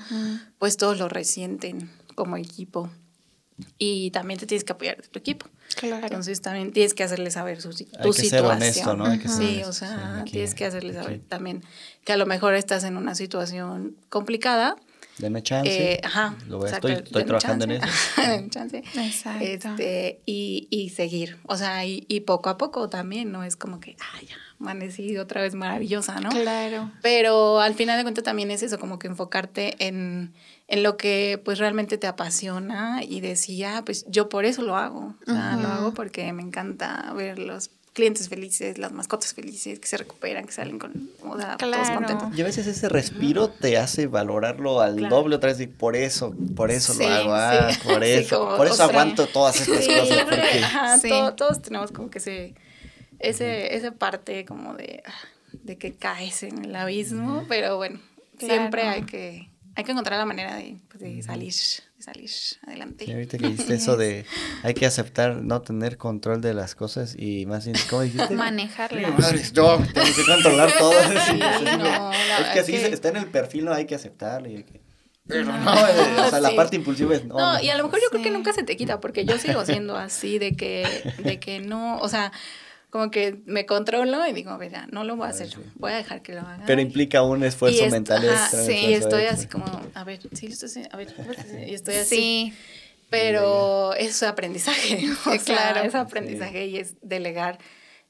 pues 0.59 0.77
todos 0.77 0.99
lo 0.99 1.09
resienten 1.09 1.91
como 2.15 2.37
equipo. 2.37 2.91
Y 3.79 4.11
también 4.11 4.39
te 4.39 4.47
tienes 4.47 4.65
que 4.65 4.73
apoyar 4.73 5.01
de 5.01 5.09
tu 5.09 5.19
equipo. 5.19 5.47
Claro. 5.77 6.05
Entonces 6.05 6.41
también 6.41 6.73
tienes 6.73 6.95
que 6.95 7.03
hacerle 7.03 7.31
saber 7.31 7.61
su, 7.61 7.71
tu 7.71 7.85
Hay 7.99 8.11
que 8.11 8.13
situación. 8.13 8.29
Ser 8.31 8.45
honesto, 8.45 8.97
¿no? 8.97 9.07
Hay 9.07 9.19
que 9.19 9.29
ser 9.29 9.47
sí, 9.47 9.63
o 9.65 9.73
sea, 9.73 10.25
tienes 10.31 10.55
que 10.55 10.67
hacerle 10.67 10.95
saber 10.95 11.21
también 11.29 11.63
que 12.05 12.13
a 12.13 12.17
lo 12.17 12.27
mejor 12.27 12.55
estás 12.55 12.85
en 12.85 12.97
una 12.97 13.15
situación 13.15 13.97
complicada. 14.09 14.77
Deme 15.19 15.43
chance. 15.43 15.93
Eh, 15.95 16.01
ajá. 16.03 16.35
Lo 16.49 16.59
voy, 16.59 16.71
estoy, 16.71 16.93
estoy 16.93 17.25
trabajando 17.25 17.65
en 17.67 17.73
eso. 17.73 17.87
Deme 18.17 18.49
chance. 18.51 18.79
Exacto. 18.79 19.45
Este, 19.45 20.21
y, 20.27 20.69
y 20.71 20.91
seguir. 20.91 21.39
O 21.47 21.57
sea, 21.57 21.85
y, 21.85 22.07
y, 22.09 22.21
poco 22.21 22.49
a 22.49 22.57
poco 22.57 22.89
también, 22.89 23.31
¿no? 23.31 23.45
Es 23.45 23.57
como 23.57 23.79
que, 23.79 23.97
ay, 24.15 24.27
ya, 24.27 24.37
amanecí 24.59 25.19
otra 25.19 25.43
vez 25.43 25.55
maravillosa, 25.55 26.21
¿no? 26.21 26.31
Claro. 26.31 26.91
Pero 27.03 27.61
al 27.61 27.75
final 27.75 27.99
de 27.99 28.05
cuentas 28.05 28.25
también 28.25 28.51
es 28.51 28.63
eso, 28.63 28.79
como 28.79 28.99
que 28.99 29.09
enfocarte 29.09 29.75
en, 29.87 30.33
en 30.73 30.83
lo 30.83 30.97
que 30.97 31.39
pues 31.45 31.59
realmente 31.59 31.99
te 31.99 32.07
apasiona 32.07 33.03
y 33.07 33.21
decía, 33.21 33.77
ah, 33.77 33.85
pues 33.85 34.07
yo 34.09 34.31
por 34.31 34.47
eso 34.47 34.63
lo 34.63 34.75
hago. 34.75 35.15
O 35.27 35.31
sea, 35.31 35.59
lo 35.61 35.69
hago 35.69 35.93
porque 35.93 36.33
me 36.33 36.43
encanta 36.43 37.13
ver 37.15 37.39
los 37.39 37.69
clientes 37.93 38.31
felices, 38.31 38.79
las 38.79 38.91
mascotas 38.91 39.35
felices, 39.35 39.79
que 39.79 39.87
se 39.87 39.99
recuperan, 39.99 40.47
que 40.47 40.53
salen 40.53 40.79
con 40.79 41.11
o 41.29 41.37
sea, 41.37 41.59
todos 41.59 41.91
contentos. 41.91 42.31
Y 42.35 42.41
a 42.41 42.45
veces 42.47 42.67
ese 42.67 42.89
respiro 42.89 43.51
te 43.51 43.77
hace 43.77 44.07
valorarlo 44.07 44.81
al 44.81 45.11
doble 45.11 45.37
otra 45.37 45.51
vez 45.51 45.61
y 45.61 45.67
por 45.67 45.95
eso, 45.95 46.35
por 46.57 46.71
eso 46.71 46.95
lo 46.95 47.07
hago, 47.07 47.35
ah, 47.35 47.69
por 47.85 48.03
eso, 48.03 48.57
por 48.57 48.67
eso 48.67 48.83
aguanto 48.83 49.27
todas 49.27 49.61
estas 49.61 49.87
cosas. 49.87 50.25
Porque... 50.25 51.35
todos 51.37 51.61
tenemos 51.61 51.93
como 51.93 52.09
que 52.09 52.17
ese, 52.17 52.55
ese, 53.19 53.77
esa 53.77 53.91
parte 53.91 54.47
como 54.47 54.73
de, 54.73 55.03
de 55.53 55.77
que 55.77 55.93
caes 55.93 56.45
en 56.45 56.65
el 56.65 56.75
abismo, 56.75 57.45
pero 57.47 57.77
bueno, 57.77 58.01
siempre 58.39 58.85
hay 58.85 59.03
que 59.03 59.52
hay 59.75 59.85
que 59.85 59.93
encontrar 59.93 60.19
la 60.19 60.27
manera 60.27 60.57
de, 60.57 60.79
pues, 60.89 61.25
salir, 61.25 61.53
de 61.53 62.03
salir 62.03 62.31
adelante. 62.67 63.05
Y 63.07 63.13
ahorita 63.13 63.39
que 63.39 63.49
dijiste 63.49 63.75
eso 63.75 63.97
de 63.97 64.27
hay 64.63 64.75
que 64.75 64.87
aceptar 64.87 65.37
no 65.37 65.63
tener 65.63 65.97
control 65.97 66.41
de 66.41 66.55
las 66.55 66.75
cosas 66.75 67.15
y 67.17 67.47
más 67.47 67.65
bien, 67.65 67.77
¿cómo 67.89 68.03
dijiste? 68.03 68.35
Manejarlas. 68.35 69.53
yo 69.53 69.79
tengo 69.95 70.07
que 70.15 70.25
controlar 70.25 70.73
todo. 70.79 70.93
es 71.01 72.49
que 72.53 72.61
así 72.61 72.75
está 72.75 73.09
en 73.09 73.17
el 73.17 73.27
perfil, 73.27 73.65
no 73.65 73.73
hay 73.73 73.87
que 73.87 73.95
aceptarlo 73.95 74.49
y 74.49 74.65
Pero 75.27 75.45
no, 75.45 75.53
eh, 75.55 76.17
o 76.19 76.31
sea, 76.31 76.41
la 76.41 76.55
parte 76.55 76.77
impulsiva 76.77 77.15
es 77.15 77.25
no. 77.25 77.37
No, 77.37 77.63
y 77.63 77.71
a 77.71 77.77
lo 77.77 77.85
mejor 77.85 78.01
yo 78.03 78.11
creo 78.11 78.23
que 78.23 78.31
nunca 78.31 78.53
se 78.53 78.65
te 78.65 78.77
quita, 78.77 79.01
porque 79.01 79.25
yo 79.25 79.39
sigo 79.39 79.65
siendo 79.65 79.97
así, 79.97 80.39
de 80.39 80.55
que, 80.55 81.15
de 81.19 81.39
que 81.39 81.61
no, 81.61 81.99
o 81.99 82.09
sea, 82.09 82.33
como 82.93 83.11
que 83.11 83.41
me 83.47 83.65
controlo 83.65 84.27
y 84.27 84.35
digo, 84.35 84.59
mira, 84.59 84.87
no 84.93 85.03
lo 85.03 85.17
voy 85.17 85.27
a 85.27 85.31
hacer 85.31 85.49
voy 85.77 85.93
a 85.93 85.97
dejar 85.97 86.21
que 86.21 86.35
lo 86.35 86.41
haga. 86.41 86.63
Pero 86.67 86.83
implica 86.83 87.23
un 87.23 87.43
esfuerzo 87.43 87.89
mental 87.89 88.23
extra. 88.23 88.63
Sí, 88.65 88.93
estoy 88.93 89.25
así 89.25 89.47
como, 89.47 89.65
a 89.95 90.05
ver, 90.05 90.21
sí, 90.35 90.49
lo 90.49 90.53
estoy 90.53 90.69
haciendo, 90.69 90.91
a 90.93 90.99
ver, 90.99 91.09
y 91.67 91.73
estoy 91.73 91.95
así. 91.95 92.17
Sí. 92.17 92.53
Pero 93.09 93.95
es 93.95 94.23
aprendizaje, 94.23 95.07
claro. 95.47 95.81
es 95.81 95.95
aprendizaje 95.95 96.67
y 96.67 96.77
es 96.77 96.97
delegar 97.01 97.59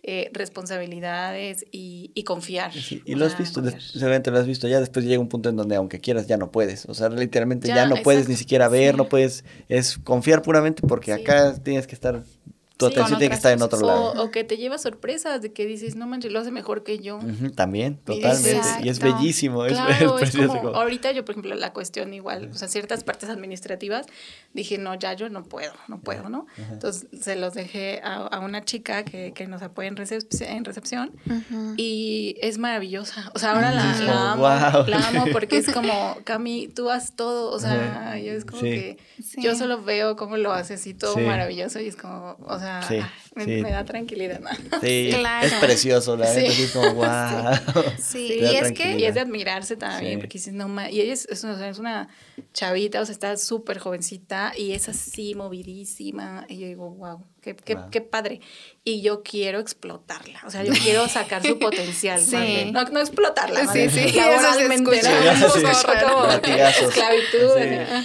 eh, 0.03 0.31
responsabilidades 0.33 1.65
y, 1.71 2.11
y 2.15 2.25
confiar. 2.25 2.73
y 2.75 3.15
lo 3.15 3.25
has 3.25 3.39
visto, 3.39 3.63
seguramente 3.79 4.33
lo 4.33 4.39
has 4.41 4.49
visto, 4.49 4.67
ya 4.67 4.81
después 4.81 5.05
llega 5.05 5.21
un 5.21 5.29
punto 5.29 5.49
en 5.49 5.55
donde 5.55 5.77
aunque 5.77 6.01
quieras 6.01 6.27
ya 6.27 6.39
no 6.39 6.51
puedes, 6.51 6.87
o 6.87 6.95
sea, 6.95 7.09
literalmente 7.09 7.69
ya, 7.69 7.87
no 7.87 8.03
puedes 8.03 8.29
ni 8.29 8.35
siquiera 8.35 8.67
ver, 8.67 8.97
no 8.97 9.09
puedes, 9.09 9.45
es 9.69 9.97
confiar 9.99 10.43
puramente 10.43 10.83
porque 10.89 11.13
acá 11.13 11.55
tienes 11.63 11.87
que 11.87 11.95
estar 11.95 12.25
tu 12.89 12.95
atención 12.95 13.19
tiene 13.19 13.31
que 13.31 13.37
estar 13.37 13.53
en 13.53 13.63
otro 13.63 13.81
lado. 13.81 14.23
O, 14.23 14.31
que 14.31 14.45
te 14.45 14.57
lleva 14.57 14.79
sorpresas 14.79 15.43
de 15.43 15.53
que 15.53 15.67
dices, 15.67 15.97
no 15.97 16.07
manches, 16.07 16.33
lo 16.33 16.41
hace 16.41 16.51
mejor 16.51 16.83
que 16.83 16.99
yo. 16.99 17.21
también, 17.55 17.99
totalmente. 17.99 18.61
Y, 18.83 18.89
es 18.89 19.01
bellísimo, 19.01 19.65
es, 19.65 19.79
precioso. 20.19 20.75
ahorita 20.75 21.13
yo, 21.13 21.25
por 21.25 21.33
ejemplo, 21.35 21.55
la 21.55 21.73
cuestión 21.73 22.15
igual, 22.15 22.51
o 22.53 22.55
sea, 22.55 22.69
ciertas 22.69 23.05
partes 23.05 23.29
administrativas, 23.29 24.07
dije, 24.53 24.79
no, 24.79 24.95
ya 24.95 25.15
yo 25.15 25.29
no 25.29 25.45
puedo, 25.45 25.73
no 25.89 26.01
puedo, 26.01 26.29
¿no? 26.29 26.47
Entonces 26.71 27.07
se 27.19 27.37
los 27.37 27.55
dejé 27.55 28.01
a, 28.03 28.41
una 28.41 28.65
chica 28.65 29.05
que, 29.05 29.33
que, 29.33 29.47
nos 29.47 29.63
apoya 29.63 29.89
en, 29.89 29.97
en 29.99 30.65
recepción 30.65 31.13
y 31.77 32.37
es 32.41 32.59
maravillosa. 32.59 33.31
O 33.35 33.39
sea, 33.39 33.53
ahora 33.53 33.73
la, 33.73 34.33
amo, 34.33 34.43
la 34.87 35.09
amo 35.09 35.25
porque 35.33 35.59
es 35.59 35.71
como, 35.71 36.19
Cami, 36.25 36.69
tú 36.69 36.91
haces 36.91 37.13
todo, 37.15 37.51
o 37.51 37.59
sea, 37.59 38.19
yo 38.19 38.33
es 38.33 38.45
como 38.45 38.63
que 38.63 38.99
yo 39.37 39.55
solo 39.55 39.83
veo 39.83 40.17
cómo 40.17 40.37
lo 40.37 40.53
haces 40.53 40.87
y 40.87 40.95
todo 40.95 41.17
maravilloso 41.19 41.81
y 41.81 41.89
es 41.89 41.97
como, 41.97 42.37
o 42.47 42.59
sea, 42.59 42.72
sí. 42.89 42.99
Ah, 43.01 43.11
me, 43.35 43.71
da 43.71 43.85
tranquilidad. 43.85 44.41
Sí, 44.81 45.11
es 45.43 45.55
precioso, 45.55 46.17
la 46.17 46.27
verdad, 46.27 46.45
es 46.45 46.71
como, 46.73 46.95
wow. 46.95 47.85
Sí, 47.99 48.39
y 48.41 48.45
es 48.45 48.73
que 48.73 48.99
y 48.99 49.05
es 49.05 49.15
de 49.15 49.21
admirarse 49.21 49.77
también, 49.77 50.19
porque 50.19 50.39
dices, 50.39 50.53
no, 50.53 50.69
y 50.89 51.01
ella 51.01 51.13
es, 51.13 51.27
es, 51.27 51.45
una, 51.45 51.69
es 51.69 51.79
una 51.79 52.09
chavita, 52.53 53.01
o 53.01 53.05
sea, 53.05 53.13
está 53.13 53.37
súper 53.37 53.79
jovencita 53.79 54.53
y 54.57 54.73
es 54.73 54.89
así, 54.89 55.35
movidísima, 55.35 56.47
y 56.49 56.59
yo 56.59 56.67
digo, 56.67 56.91
wow, 56.91 57.25
qué, 57.41 57.57
qué, 57.57 57.77
qué 57.91 58.01
padre 58.01 58.41
y 58.85 59.01
yo 59.01 59.23
quiero 59.23 59.61
explotarla. 59.61 60.41
O 60.45 60.51
sea, 60.51 60.65
yo 60.65 60.73
quiero 60.73 61.07
sacar 61.09 61.41
su 61.43 61.57
potencial. 61.59 62.21
Sí. 62.21 62.71
No, 62.73 62.83
no 62.85 62.99
explotarla. 62.99 63.73
Sí, 63.73 63.89
sí. 63.89 64.11
Laboralmente. 64.13 64.99
Esclavitud. 64.99 65.61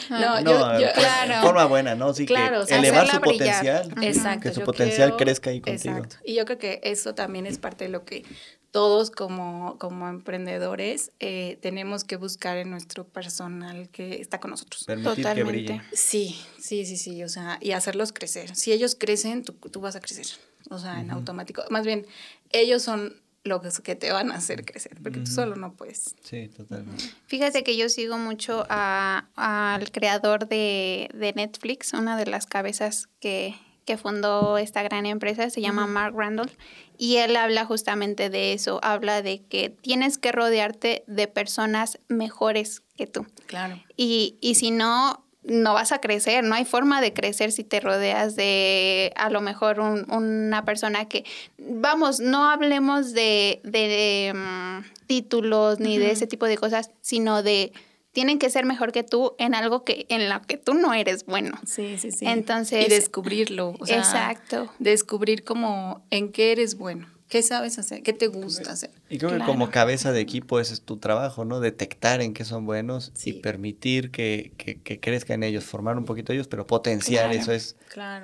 No, 0.09 0.39
yo, 0.41 0.80
yo, 0.80 0.88
claro. 0.93 1.41
forma 1.41 1.65
buena, 1.65 1.95
¿no? 1.95 2.13
Sí, 2.13 2.28
claro, 2.28 2.63
que 2.65 2.75
elevar 2.75 3.09
su 3.09 3.19
potencial. 3.21 3.91
Exacto. 4.01 4.41
Que 4.41 4.53
su 4.53 4.61
potencial 4.61 5.15
crezca 5.18 5.49
ahí 5.49 5.61
contigo. 5.61 5.97
Exacto. 5.97 6.18
Y 6.24 6.36
yo 6.36 6.45
creo 6.45 6.57
que 6.57 6.80
eso 6.84 7.15
también 7.15 7.45
es 7.45 7.57
parte 7.57 7.86
de 7.86 7.89
lo 7.89 8.05
que 8.05 8.24
todos 8.72 9.11
como, 9.11 9.78
como 9.80 10.07
emprendedores 10.07 11.11
eh, 11.20 11.57
tenemos 11.61 12.03
que 12.03 12.15
buscar 12.15 12.57
en 12.57 12.70
nuestro 12.70 13.07
personal 13.07 13.89
que 13.89 14.22
está 14.22 14.39
con 14.39 14.51
nosotros. 14.51 14.84
Permitir 14.86 15.15
Totalmente. 15.15 15.82
Que 15.89 15.97
sí, 15.97 16.39
sí, 16.59 16.86
sí, 16.86 16.97
sí. 16.97 17.24
O 17.24 17.30
sea, 17.30 17.57
y 17.61 17.72
hacerlos 17.72 18.13
crecer. 18.13 18.55
Si 18.55 18.72
ellos 18.72 18.95
crecen, 18.95 19.43
tú, 19.43 19.53
tú 19.53 19.82
vas 19.82 19.95
a 19.95 19.99
crecer 19.99 20.28
o 20.70 20.80
sea, 20.80 20.99
en 20.99 21.11
automático. 21.11 21.63
Más 21.70 21.86
bien, 21.86 22.05
ellos 22.51 22.82
son 22.82 23.15
los 23.43 23.80
que 23.80 23.95
te 23.95 24.11
van 24.11 24.32
a 24.32 24.36
hacer 24.36 24.65
crecer, 24.65 24.97
porque 25.01 25.20
tú 25.20 25.32
solo 25.32 25.55
no 25.55 25.74
puedes. 25.74 26.15
Sí, 26.22 26.49
totalmente. 26.49 27.05
Fíjate 27.28 27.63
que 27.63 27.78
yo 27.78 27.88
sigo 27.88 28.18
mucho 28.18 28.65
al 28.70 29.91
creador 29.91 30.49
de, 30.49 31.34
Netflix, 31.36 31.93
una 31.93 32.18
de 32.18 32.26
las 32.26 32.45
cabezas 32.45 33.07
que, 33.22 33.55
fundó 33.96 34.58
esta 34.58 34.84
gran 34.84 35.06
empresa, 35.06 35.50
se 35.50 35.62
llama 35.62 35.88
Mark 35.88 36.14
Randall, 36.18 36.52
y 36.98 37.18
él 37.18 37.38
habla 37.38 37.64
justamente 37.64 38.30
de 38.30 38.52
eso, 38.52 38.80
habla 38.84 39.22
de 39.22 39.40
que 39.44 39.70
tienes 39.70 40.18
que 40.18 40.34
rodearte 40.34 41.06
de 41.08 41.28
personas 41.28 42.00
mejores 42.10 42.82
que 42.98 43.08
tú. 43.08 43.26
Claro. 43.46 43.82
Y, 43.96 44.36
y 44.42 44.56
si 44.56 44.72
no, 44.72 45.24
no 45.48 45.74
vas 45.74 45.92
a 45.92 46.00
crecer, 46.00 46.44
no 46.44 46.56
hay 46.56 46.66
forma 46.66 47.02
de 47.02 47.14
crecer 47.14 47.52
si 47.52 47.64
te 47.64 47.80
rodeas 47.80 48.36
de 48.36 49.14
a 49.16 49.30
lo 49.30 49.42
mejor 49.42 49.80
una 49.80 50.66
persona 50.66 51.06
que, 51.06 51.24
vamos, 51.58 52.20
no 52.20 52.50
hablemos 52.50 53.14
de, 53.14 53.62
de, 53.64 54.34
mm, 54.36 55.08
títulos 55.08 55.80
ni 55.80 55.98
de 55.98 56.12
ese 56.12 56.28
tipo 56.28 56.46
de 56.46 56.58
cosas, 56.58 56.92
sino 57.02 57.44
de 57.44 57.72
tienen 58.18 58.39
que 58.39 58.49
ser 58.49 58.65
mejor 58.65 58.91
que 58.93 59.03
tú 59.03 59.36
en 59.38 59.53
algo 59.53 59.84
que 59.84 60.07
en 60.09 60.28
lo 60.28 60.41
que 60.41 60.57
tú 60.57 60.74
no 60.74 60.95
eres 60.95 61.28
bueno. 61.28 61.55
Sí, 61.68 61.99
sí, 61.99 62.09
sí. 62.11 62.26
Entonces, 62.26 62.88
y 62.88 62.89
descubrirlo, 62.89 63.76
o 63.80 63.86
sea, 63.86 63.99
exacto. 63.99 64.74
Descubrir 64.80 65.43
como 65.43 66.03
en 66.09 66.32
qué 66.32 66.51
eres 66.51 66.80
bueno. 66.80 67.07
¿Qué 67.30 67.43
sabes 67.43 67.78
hacer? 67.78 68.01
¿Qué 68.01 68.13
te 68.13 68.26
gusta 68.26 68.72
hacer? 68.72 68.89
Y 69.07 69.20
creo 69.20 69.38
que 69.38 69.45
como 69.45 69.70
cabeza 69.70 70.13
de 70.13 70.20
equipo 70.20 70.59
ese 70.59 70.74
es 70.74 70.82
tu 70.82 70.97
trabajo, 70.97 71.45
¿no? 71.45 71.59
Detectar 71.59 72.22
en 72.22 72.34
qué 72.34 72.43
son 72.43 72.65
buenos 72.65 73.11
y 73.24 73.34
permitir 73.34 74.09
que, 74.09 74.51
que, 74.57 74.99
crezcan 74.99 75.43
ellos, 75.43 75.63
formar 75.63 75.95
un 75.95 76.05
poquito 76.05 76.34
ellos, 76.34 76.47
pero 76.47 76.65
potenciar 76.65 77.32
eso 77.34 77.51
es 77.51 77.76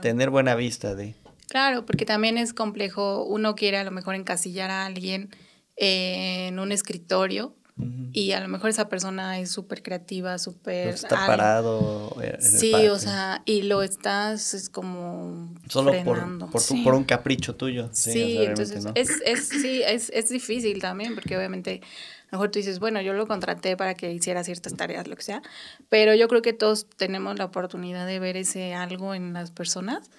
tener 0.01 0.31
buena 0.31 0.55
vista 0.55 0.95
de... 0.95 1.13
Claro, 1.49 1.85
porque 1.85 2.05
también 2.05 2.39
es 2.39 2.51
complejo, 2.55 3.23
uno 3.25 3.53
quiere 3.53 3.77
a 3.77 3.83
lo 3.83 3.91
mejor 3.91 4.15
encasillar 4.15 4.71
a 4.71 4.87
alguien 4.87 5.29
en 5.75 6.57
un 6.57 6.71
escritorio 6.71 7.53
y 7.75 8.31
a 8.33 8.39
lo 8.39 8.47
mejor 8.47 8.69
esa 8.69 8.87
persona 8.87 9.39
es 9.39 9.49
súper 9.51 9.81
creativa, 9.81 10.37
súper... 10.37 10.89
Está 10.89 11.25
parado. 11.25 12.15
En 12.21 12.39
sí, 12.39 12.73
o 12.73 12.99
sea, 12.99 13.41
y 13.45 13.63
lo 13.63 13.81
estás 13.81 14.53
es 14.53 14.69
como... 14.69 15.51
Solo 15.67 15.91
por, 16.03 16.51
por, 16.51 16.93
un 16.93 17.03
capricho 17.03 17.55
tuyo. 17.55 17.89
Sí, 17.91 18.37
entonces 18.39 18.85
es, 18.93 19.09
es, 19.25 19.49
sí, 19.49 19.81
es, 19.83 20.11
es 20.11 20.29
difícil 20.29 20.79
también 20.79 21.15
porque 21.15 21.35
obviamente 21.35 21.81
A 22.29 22.35
lo 22.35 22.37
mejor 22.37 22.51
tú 22.51 22.59
dices, 22.59 22.79
bueno, 22.79 23.01
yo 23.01 23.13
lo 23.13 23.25
contraté 23.25 23.75
para 23.75 23.95
que 23.95 24.13
hiciera 24.13 24.43
ciertas 24.43 24.75
tareas, 24.75 25.07
lo 25.07 25.15
que 25.15 25.23
sea, 25.23 25.41
pero 25.89 26.13
yo 26.13 26.27
creo 26.27 26.43
que 26.43 26.53
todos 26.53 26.85
tenemos 26.95 27.39
la 27.39 27.45
oportunidad 27.45 28.05
de 28.05 28.19
ver 28.19 28.37
ese 28.37 28.75
algo 28.75 29.15
en 29.15 29.33
las 29.33 29.49
personas 29.49 30.11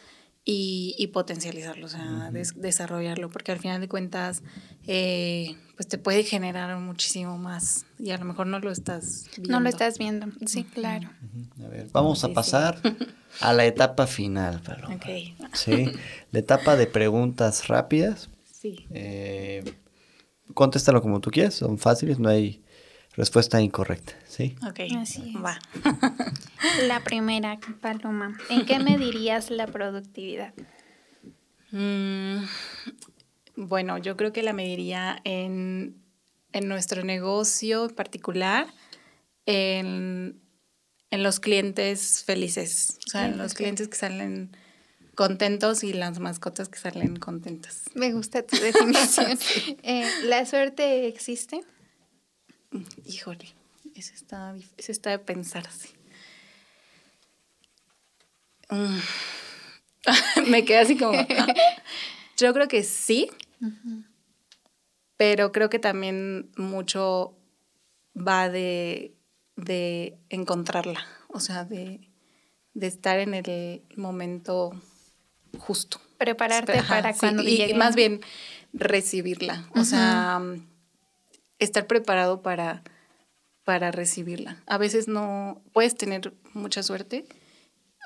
y, 0.45 0.95
y 0.99 1.07
potencializarlo, 1.09 1.87
o 1.87 1.89
sea, 1.89 2.31
des- 2.31 2.61
desarrollarlo, 2.61 3.31
porque 3.31 3.53
al 3.53 3.59
final 3.59 3.81
de 3.81 3.89
cuentas, 3.89 4.43
eh, 4.87 5.57
pues 5.77 5.89
te 5.89 5.97
puede 5.97 6.23
generar 6.25 6.77
muchísimo 6.79 7.39
más 7.39 7.87
y 7.99 8.11
a 8.11 8.19
lo 8.19 8.27
mejor 8.27 8.47
no 8.47 8.59
lo 8.59 8.71
estás 8.71 9.27
viendo. 9.37 9.53
No 9.53 9.61
lo 9.61 9.69
estás 9.71 9.99
viendo. 9.99 10.27
Sí, 10.47 10.65
claro. 10.65 11.11
A 11.65 11.69
ver, 11.69 11.87
vamos 11.93 12.19
Sí, 12.21 12.27
a 12.27 12.29
sí. 12.29 12.35
pasar 12.35 12.83
a 13.41 13.53
la 13.55 13.65
etapa 13.65 14.07
final, 14.07 14.61
Paloma. 14.61 14.97
Ok, 14.97 15.07
Sí, 15.55 15.91
la 16.31 16.39
etapa 16.41 16.77
de 16.77 16.87
preguntas 16.87 17.67
rápidas. 17.69 18.29
sí. 18.53 18.87
Eh, 18.91 19.65
contéstalo 20.53 21.01
como 21.01 21.21
tú 21.21 21.31
quieras, 21.31 21.55
son 21.55 21.79
fáciles, 21.79 22.19
no 22.19 22.29
hay 22.29 22.63
respuesta 23.17 23.61
incorrecta, 23.63 24.13
¿sí? 24.35 24.57
Ok, 24.67 24.81
Así 24.99 25.33
es. 25.37 25.43
va. 25.45 25.59
La 26.89 27.01
primera, 27.05 27.59
Paloma. 27.81 28.37
¿En 28.49 28.67
qué 28.67 28.79
medirías 28.81 29.51
la 29.51 29.67
productividad? 29.67 30.55
Mm, 31.71 32.45
bueno, 33.57 33.99
yo 33.99 34.17
creo 34.17 34.33
que 34.33 34.43
la 34.43 34.53
mediría 34.53 35.21
en, 35.25 35.97
en 36.53 36.69
nuestro 36.69 37.05
negocio 37.05 37.85
en 37.85 37.95
particular, 37.95 38.67
en, 39.47 40.41
en 41.11 41.23
los 41.23 41.39
clientes 41.39 42.25
felices, 42.25 42.99
o 43.07 43.11
sea, 43.11 43.27
en 43.27 43.39
los 43.39 43.55
clientes 43.55 43.89
que 43.89 43.97
salen 43.97 44.57
contentos 45.15 45.85
y 45.85 45.93
las 45.93 46.19
mascotas 46.19 46.69
que 46.69 46.79
salen 46.79 47.17
contentas. 47.17 47.83
Me 47.95 48.13
gusta 48.13 48.43
tu 48.45 48.57
definición. 48.57 49.39
Eh, 49.83 50.09
¿La 50.25 50.45
suerte 50.47 51.07
existe? 51.07 51.61
Híjole, 53.05 53.47
eso 53.95 54.13
está, 54.15 54.55
eso 54.77 54.93
está 54.93 55.11
de 55.11 55.19
pensarse. 55.19 55.91
Mm. 58.71 58.99
Me 60.51 60.65
quedé 60.65 60.79
así 60.79 60.97
como... 60.97 61.19
Yo 62.37 62.53
creo 62.53 62.67
que 62.67 62.83
sí, 62.83 63.31
pero 65.17 65.53
creo 65.53 65.71
que 65.71 65.79
también 65.79 66.51
mucho 66.57 67.37
va 68.17 68.49
de, 68.49 69.15
de 69.57 70.19
encontrarla, 70.31 71.07
o 71.29 71.39
sea, 71.41 71.65
de, 71.65 72.11
de 72.75 72.87
estar 72.87 73.19
en 73.21 73.35
el 73.35 73.83
momento 73.97 74.73
justo. 75.59 76.01
Prepararte 76.19 76.79
Ajá, 76.79 76.97
para 76.97 77.13
sí, 77.13 77.21
cuando 77.21 77.43
y 77.43 77.73
más 77.75 77.95
bien 77.95 78.21
recibirla, 78.73 79.65
o 79.77 79.85
sea, 79.85 80.43
estar 81.59 81.87
preparado 81.87 82.43
para, 82.43 82.83
para 83.65 83.91
recibirla. 83.91 84.63
A 84.67 84.79
veces 84.79 85.09
no 85.09 85.63
puedes 85.73 85.95
tener 85.97 86.33
mucha 86.53 86.83
suerte 86.83 87.25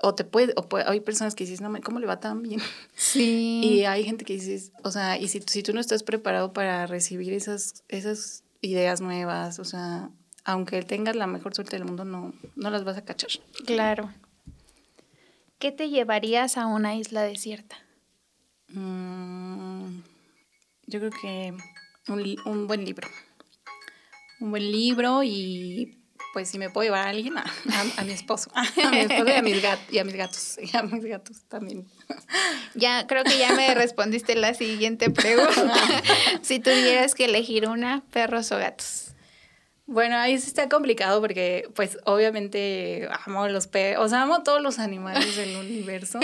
o 0.03 0.15
te 0.15 0.23
puede, 0.25 0.53
o 0.57 0.69
puede- 0.69 0.85
hay 0.89 1.01
personas 1.01 1.35
que 1.35 1.45
dices, 1.45 1.61
no, 1.61 1.69
me- 1.71 1.81
¿cómo 1.81 1.99
le 1.99 2.07
va 2.07 2.21
tan 2.21 2.43
bien? 2.43 2.61
Sí. 2.95 3.61
Y 3.65 3.85
hay 3.85 4.05
gente 4.05 4.25
que 4.25 4.35
dices, 4.35 4.73
o 4.85 4.91
sea, 4.91 5.19
y 5.19 5.29
si, 5.29 5.41
si 5.47 5.63
tú 5.63 5.73
no 5.73 5.81
estás 5.81 6.03
preparado 6.05 6.53
para 6.53 6.87
recibir 6.87 7.33
esas, 7.33 7.83
esas 7.89 8.45
ideas 8.61 9.01
nuevas, 9.01 9.59
o 9.59 9.65
sea, 9.65 10.11
aunque 10.45 10.83
tengas 10.83 11.17
la 11.17 11.27
mejor 11.27 11.55
suerte 11.55 11.77
del 11.77 11.85
mundo, 11.85 12.05
no, 12.05 12.33
no 12.57 12.71
las 12.71 12.85
vas 12.85 12.97
a 12.97 13.05
cachar. 13.05 13.31
Claro. 13.67 14.13
¿Qué 15.59 15.73
te 15.73 15.91
llevarías 15.91 16.57
a 16.57 16.67
una 16.67 16.95
isla 16.95 17.23
desierta? 17.23 17.77
Mm, 18.69 20.01
yo 20.87 21.01
creo 21.01 21.11
que 21.11 21.55
un, 22.09 22.37
un 22.45 22.67
buen 22.67 22.85
libro. 22.85 23.09
Un 24.41 24.51
buen 24.51 24.71
libro 24.71 25.23
y 25.25 25.95
pues 26.35 26.49
si 26.51 26.59
me 26.59 26.69
puedo 26.71 26.85
llevar 26.85 27.07
a 27.07 27.11
alguien, 27.11 27.37
a, 27.39 27.43
a- 27.43 28.01
a 28.01 28.05
mi 28.05 28.13
esposo. 28.13 28.51
A 28.55 28.91
mi 28.91 28.99
esposo 28.99 29.29
y 29.29 29.33
a 29.33 29.43
mis, 29.43 29.63
gat- 29.63 29.91
y 29.91 29.99
a 29.99 30.05
mis 30.05 30.15
gatos. 30.15 30.59
Y 30.63 30.77
a 30.77 30.83
mis 30.83 31.05
gatos 31.05 31.43
también. 31.49 31.87
Ya, 32.75 33.07
creo 33.07 33.25
que 33.25 33.39
ya 33.39 33.55
me 33.55 33.75
respondiste 33.75 34.35
la 34.37 34.55
siguiente 34.55 35.11
pregunta. 35.11 35.73
si 36.43 36.61
tuvieras 36.61 37.15
que 37.15 37.25
elegir 37.25 37.67
una, 37.69 38.03
perros 38.13 38.53
o 38.53 38.59
gatos. 38.59 39.05
Bueno, 39.87 40.17
ahí 40.19 40.39
sí 40.39 40.49
está 40.49 40.69
complicado 40.69 41.19
porque, 41.23 41.67
pues, 41.75 41.97
obviamente 42.05 43.09
amo 43.27 43.49
los 43.49 43.67
perros, 43.69 44.05
o 44.05 44.09
sea, 44.11 44.23
amo 44.23 44.43
todos 44.43 44.61
los 44.61 44.79
animales 44.79 45.35
del 45.35 45.57
universo, 45.57 46.21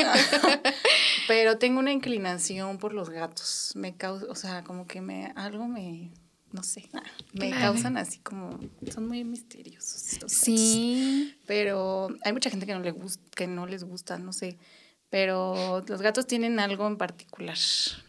pero 1.27 1.57
tengo 1.57 1.79
una 1.81 1.91
inclinación 1.91 2.77
por 2.77 2.93
los 2.93 3.09
gatos. 3.09 3.73
Me 3.75 3.97
causa, 3.97 4.27
o 4.29 4.35
sea, 4.35 4.63
como 4.65 4.87
que 4.87 5.01
me, 5.01 5.33
algo 5.35 5.67
me, 5.67 6.11
no 6.55 6.63
sé, 6.63 6.89
me 7.35 7.49
Claro. 7.49 7.73
causan 7.75 7.97
así 7.99 8.19
como, 8.21 8.59
son 8.93 9.07
muy 9.09 9.23
misteriosos. 9.25 9.97
estos 10.13 10.31
gatos. 10.31 10.33
Sí. 10.33 11.35
Pero 11.47 12.09
hay 12.25 12.33
mucha 12.33 12.49
gente 12.49 12.65
que 12.65 12.73
no, 12.73 12.81
le 12.81 12.93
gust, 12.93 13.21
que 13.35 13.47
no 13.47 13.67
les 13.67 13.85
gusta, 13.85 14.19
no 14.19 14.33
sé, 14.33 14.57
pero 15.11 15.85
los 15.87 16.01
gatos 16.01 16.27
tienen 16.27 16.59
algo 16.61 16.87
en 16.87 16.97
particular, 16.97 17.59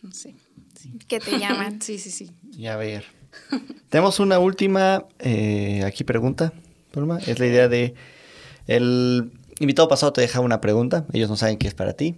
no 0.02 0.12
sé. 0.12 0.36
Sí. 0.80 0.94
Que 1.08 1.20
te 1.20 1.38
llaman. 1.40 1.82
Sí, 1.82 1.98
sí, 2.00 2.12
sí. 2.12 2.32
Y 2.58 2.68
a 2.68 2.78
ver. 2.78 3.04
Tenemos 3.90 4.20
una 4.20 4.40
última 4.40 5.06
eh, 5.20 5.84
aquí 5.86 6.04
pregunta, 6.04 6.54
Paloma. 6.92 7.20
Es 7.20 7.40
la 7.40 7.48
idea 7.48 7.68
de 7.68 7.96
el 8.68 9.32
invitado 9.60 9.88
pasado 9.88 10.14
te 10.14 10.22
deja 10.22 10.40
una 10.40 10.62
pregunta. 10.62 11.06
Ellos 11.14 11.30
no 11.30 11.36
saben 11.36 11.58
qué 11.58 11.68
es 11.68 11.74
para 11.74 11.94
ti. 11.94 12.16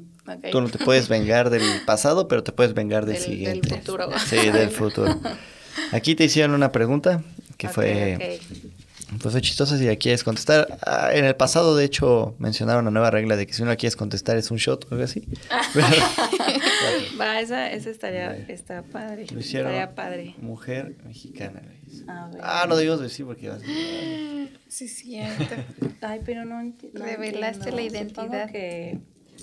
Tú 0.52 0.60
no 0.62 0.68
te 0.70 0.78
puedes 0.78 1.08
vengar 1.08 1.50
del 1.50 1.64
pasado, 1.86 2.28
pero 2.28 2.44
te 2.44 2.52
puedes 2.52 2.74
vengar 2.74 3.06
del, 3.06 3.16
Del- 3.16 3.24
del 3.24 3.32
siguiente. 3.32 3.78
futuro. 3.78 4.10
Sí, 4.28 4.36
del 4.52 4.70
futuro. 4.70 5.20
Aquí 5.92 6.16
te 6.16 6.26
hicieron 6.26 6.54
una 6.54 6.72
pregunta 6.72 7.24
que 7.58 7.70
fue, 7.70 8.16
ok. 8.16 9.20
pues 9.22 9.32
fue 9.34 9.42
chistosa 9.42 9.78
si 9.78 9.86
la 9.86 9.96
quieres 9.96 10.24
contestar. 10.24 10.78
Ah, 10.86 11.10
en 11.14 11.26
el 11.26 11.36
pasado, 11.36 11.76
de 11.76 11.86
hecho, 11.86 12.36
mencionaron 12.40 12.84
una 12.84 12.92
nueva 12.92 13.12
regla 13.12 13.36
de 13.36 13.48
que 13.48 13.54
si 13.54 13.62
no 13.64 13.70
la 13.70 13.76
quieres 13.76 13.96
contestar 13.96 14.38
es 14.38 14.52
un 14.52 14.58
shot 14.58 14.86
o 14.86 14.88
algo 14.92 15.04
así. 15.04 15.24
Va, 17.20 17.40
esa, 17.40 17.72
esa 17.72 17.90
estaría, 17.90 18.34
está 18.48 18.84
padre. 18.84 19.26
Lo 19.32 19.40
hicieron 19.40 19.72
Estaría 19.72 19.96
padre. 19.96 20.36
mujer 20.40 20.96
mexicana. 21.06 21.62
güey. 21.64 22.04
A 22.08 22.28
ver. 22.28 22.42
Ah, 22.44 22.66
no 22.68 22.76
debimos 22.76 23.02
decir 23.02 23.26
porque 23.26 23.50
vas 23.50 23.62
a... 23.62 23.66
Sí, 24.68 24.88
cierto. 24.88 25.56
Ay, 26.02 26.22
pero 26.26 26.46
no, 26.46 26.62
no 26.64 26.74
Revelaste 26.94 27.70
entiendo. 27.70 28.00
la 28.00 28.08
Supongo 28.10 28.36
identidad. 28.36 28.52
que, 28.52 29.00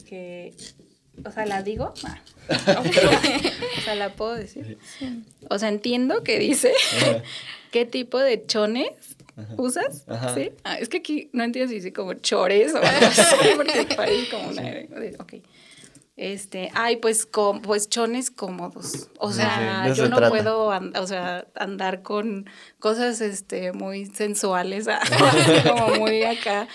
que, 0.09 0.55
o 1.25 1.31
sea, 1.31 1.47
¿la 1.47 1.63
digo? 1.63 1.93
Ah. 2.05 2.19
o 3.79 3.81
sea, 3.83 3.95
¿la 3.95 4.11
puedo 4.15 4.35
decir? 4.35 4.79
O 5.51 5.59
sea, 5.59 5.69
entiendo 5.69 6.23
que 6.23 6.39
dice 6.39 6.73
qué 7.71 7.85
tipo 7.87 8.19
de 8.19 8.45
chones 8.47 8.91
usas, 9.57 10.05
Ajá. 10.09 10.35
¿sí? 10.35 10.53
Ah, 10.65 10.79
es 10.79 10.89
que 10.89 10.99
aquí 10.99 11.31
no 11.33 11.43
entiendo 11.45 11.69
si 11.69 11.77
dice 11.77 11.93
como 11.93 12.15
chores 12.15 12.73
o 12.75 12.79
algo 12.79 13.07
así, 13.07 13.35
porque 13.57 13.87
parece 13.97 14.31
como 14.31 14.49
una... 14.49 14.63
Ok. 15.19 15.35
Este, 16.17 16.71
ay, 16.75 16.99
pues, 16.99 17.27
com- 17.27 17.61
pues 17.61 17.89
chones 17.89 18.31
cómodos. 18.31 19.09
O 19.19 19.31
Sí, 19.33 19.39
sea, 19.39 19.83
sí, 19.87 19.89
yo 19.97 20.05
se 20.05 20.09
no 20.11 20.19
trata. 20.19 20.31
puedo 20.31 20.71
an- 20.71 20.97
o 20.97 21.07
sea, 21.09 21.49
andar 21.57 22.03
con 22.03 22.49
cosas 22.79 23.21
este, 23.21 23.73
muy 23.73 24.07
sensuales, 24.07 24.87
como 25.69 25.97
muy 25.97 26.23
acá, 26.23 26.69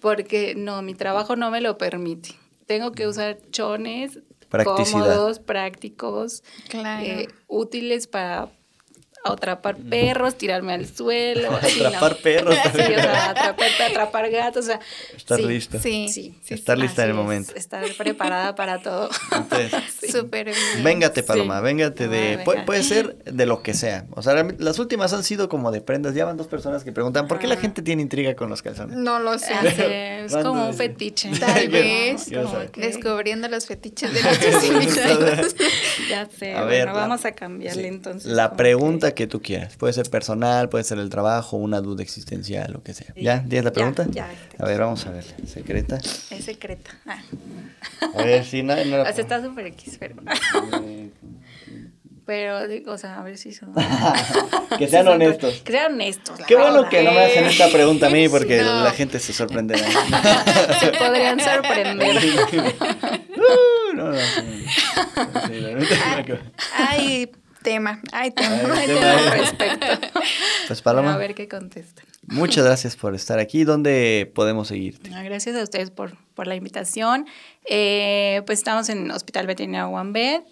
porque 0.00 0.54
no, 0.56 0.80
mi 0.82 0.94
trabajo 0.94 1.34
no 1.34 1.50
me 1.50 1.60
lo 1.60 1.76
permite. 1.76 2.36
Tengo 2.66 2.92
que 2.92 3.06
usar 3.06 3.38
chones 3.50 4.20
cómodos, 4.64 5.38
prácticos, 5.40 6.42
Claro. 6.68 7.04
eh, 7.04 7.28
útiles 7.48 8.06
para 8.06 8.50
atrapar 9.24 9.76
perros, 9.76 10.36
tirarme 10.36 10.72
al 10.74 10.86
suelo. 10.86 11.50
Atrapar 11.56 12.16
perros. 12.18 12.54
Sí, 12.74 12.80
o 12.80 13.00
sea, 13.00 13.30
atrapar, 13.30 13.68
atrapar 13.90 14.30
gatos, 14.30 14.64
o 14.64 14.68
sea. 14.68 14.80
Estar 15.16 15.38
sí, 15.38 15.46
lista. 15.46 15.78
Sí. 15.80 16.08
Sí, 16.08 16.34
sí, 16.42 16.54
Estar 16.54 16.76
lista 16.78 17.02
en 17.04 17.10
el 17.10 17.16
es, 17.16 17.22
momento. 17.22 17.54
estar 17.54 17.84
preparada 17.96 18.54
para 18.54 18.82
todo. 18.82 19.08
Súper 20.10 20.46
bien. 20.46 20.84
Véngate, 20.84 21.22
Sí. 21.22 21.26
Paloma, 21.26 21.60
véngate 21.60 22.08
de... 22.08 22.38
Ah, 22.46 22.62
puede 22.66 22.82
ser 22.82 23.16
de 23.24 23.46
lo 23.46 23.62
que 23.62 23.72
sea. 23.74 24.04
O 24.10 24.22
sea, 24.22 24.34
las 24.58 24.78
últimas 24.78 25.12
han 25.12 25.24
sido 25.24 25.48
como 25.48 25.70
de 25.72 25.80
prendas. 25.80 26.14
Ya 26.14 26.24
van 26.24 26.36
dos 26.36 26.48
personas 26.48 26.84
que 26.84 26.92
preguntan, 26.92 27.28
¿por 27.28 27.38
qué 27.38 27.46
la 27.46 27.54
Ajá. 27.54 27.62
gente 27.62 27.80
tiene 27.82 28.02
intriga 28.02 28.34
con 28.34 28.50
los 28.50 28.60
calzones? 28.62 28.96
No 28.96 29.18
lo 29.20 29.38
sé. 29.38 29.54
Es 30.24 30.32
¿Cuándo 30.32 30.50
como 30.50 30.68
un 30.68 30.74
fetiche. 30.74 31.30
Tal 31.38 31.54
¿Qué- 31.62 31.68
vez. 31.68 32.28
Como 32.32 32.70
que- 32.70 32.80
Descubriendo 32.80 33.48
los 33.48 33.66
fetiches 33.66 34.12
de 34.12 34.66
invitados. 34.66 35.54
Ya 36.10 36.28
sé, 36.38 36.52
A 36.54 36.64
bueno, 36.64 36.66
ver, 36.66 36.84
la- 36.86 36.92
vamos 36.92 37.24
a 37.24 37.32
cambiarle 37.32 37.88
entonces. 37.88 38.30
La 38.30 38.52
pregunta 38.56 39.13
que- 39.14 39.24
que... 39.24 39.26
tú 39.26 39.40
quieras. 39.42 39.76
Puede 39.76 39.92
ser 39.92 40.10
personal, 40.10 40.68
puede 40.68 40.84
ser 40.84 40.98
el 40.98 41.08
trabajo, 41.10 41.56
una 41.56 41.80
duda 41.80 42.02
existencial, 42.02 42.72
lo 42.72 42.82
que 42.82 42.94
sea. 42.94 43.12
¿Ya? 43.16 43.40
¿Tienes 43.42 43.64
la 43.64 43.70
Ya, 43.70 43.72
pregunta? 43.74 44.06
ya. 44.10 44.30
A 44.58 44.66
ver, 44.66 44.80
vamos 44.80 45.06
a 45.06 45.10
ver. 45.10 45.24
Secreta. 45.46 45.96
Es 46.30 46.44
secreta. 46.44 46.90
Ah. 47.06 47.22
A 48.14 48.22
ver, 48.22 48.44
si 48.44 48.62
no, 48.62 48.74
no 48.84 48.96
la 48.98 49.02
O 49.02 49.12
sea, 49.12 49.22
está 49.22 49.42
súper 49.42 49.66
X, 49.66 49.96
pero... 49.98 50.16
Pero, 52.26 52.66
digo, 52.68 52.92
o 52.92 52.96
sea, 52.98 53.20
a 53.20 53.22
ver 53.22 53.36
si 53.36 53.52
son... 53.52 53.74
Que 54.78 54.88
sean 54.88 55.06
honestos. 55.08 55.60
Que 55.62 55.72
sean 55.72 55.92
honestos. 55.92 56.40
Qué 56.46 56.56
bueno 56.56 56.88
que 56.88 57.02
no 57.02 57.12
me 57.12 57.20
hacen 57.20 57.44
esta 57.44 57.68
pregunta 57.68 58.06
a 58.06 58.10
mí 58.10 58.30
porque 58.30 58.62
No. 58.62 58.82
la 58.82 58.92
gente 58.92 59.18
se 59.20 59.34
sorprenderá. 59.34 59.86
Se 60.80 60.90
podrían 60.92 61.38
sorprender. 61.38 62.16
Uh, 63.36 63.94
no, 63.94 64.10
no, 64.12 64.16
sí. 64.18 64.64
Sí, 65.48 65.64
Ay, 66.74 67.30
tema, 67.64 68.00
hay 68.12 68.30
tema, 68.30 68.54
Hay 68.54 68.80
hay 68.82 68.86
tema. 68.94 69.00
tema 69.00 69.18
al 69.32 69.38
respecto. 69.40 69.86
Pues 70.68 70.80
Paloma, 70.82 71.14
A 71.14 71.18
ver 71.18 71.34
qué 71.34 71.48
contestan. 71.48 72.04
muchas 72.28 72.64
gracias 72.64 72.94
por 72.94 73.14
estar 73.16 73.40
aquí. 73.40 73.64
¿Dónde 73.64 74.30
podemos 74.32 74.68
seguirte? 74.68 75.10
Gracias 75.10 75.56
a 75.56 75.62
ustedes 75.64 75.90
por, 75.90 76.16
por 76.34 76.46
la 76.46 76.54
invitación. 76.54 77.26
Eh, 77.68 78.42
pues 78.46 78.58
estamos 78.60 78.88
en 78.88 79.10
Hospital 79.10 79.48
Veterinario 79.48 79.88
One 79.88 80.12
Bed. 80.12 80.42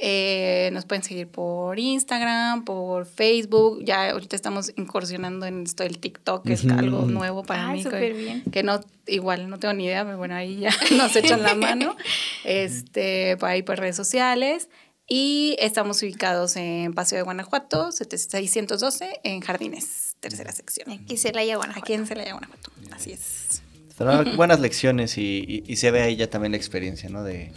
Eh, 0.00 0.70
nos 0.72 0.86
pueden 0.86 1.02
seguir 1.04 1.28
por 1.28 1.78
Instagram, 1.78 2.64
por 2.64 3.04
Facebook. 3.06 3.84
Ya 3.84 4.10
ahorita 4.10 4.34
estamos 4.34 4.72
incursionando 4.76 5.44
en 5.46 5.62
esto 5.64 5.84
del 5.84 5.98
TikTok, 5.98 6.44
que 6.46 6.54
es 6.54 6.64
algo 6.66 7.02
nuevo 7.02 7.42
para 7.44 7.68
Ay, 7.68 7.76
mí. 7.76 7.82
súper 7.84 8.00
que, 8.00 8.12
bien. 8.18 8.42
que 8.50 8.62
no, 8.62 8.80
igual 9.06 9.48
no 9.50 9.58
tengo 9.58 9.74
ni 9.74 9.84
idea, 9.84 10.04
pero 10.04 10.16
bueno, 10.16 10.34
ahí 10.34 10.58
ya 10.60 10.70
nos 10.96 11.14
echan 11.14 11.42
la 11.42 11.54
mano. 11.54 11.94
Este, 12.44 13.36
por 13.36 13.50
ahí 13.50 13.62
por 13.62 13.78
redes 13.78 13.94
sociales. 13.94 14.68
Y 15.14 15.56
estamos 15.58 16.02
ubicados 16.02 16.56
en 16.56 16.94
Paseo 16.94 17.18
de 17.18 17.22
Guanajuato, 17.22 17.92
612, 17.92 19.20
en 19.24 19.42
Jardines, 19.42 20.16
tercera 20.20 20.52
sección. 20.52 20.90
Aquí 20.90 21.18
se 21.18 21.32
la 21.34 21.44
llevan 21.44 21.70
Aquí 21.76 21.92
en 21.92 22.06
Celaya, 22.06 22.32
Guanajuato. 22.32 22.70
Así 22.92 23.12
es. 23.12 23.60
Buenas 24.36 24.58
lecciones 24.60 25.18
y, 25.18 25.44
y- 25.46 25.64
y 25.70 25.76
se 25.76 25.90
ve 25.90 26.00
ahí 26.00 26.16
ya 26.16 26.30
también 26.30 26.52
la 26.52 26.56
experiencia, 26.56 27.10
¿no? 27.10 27.24
De, 27.24 27.52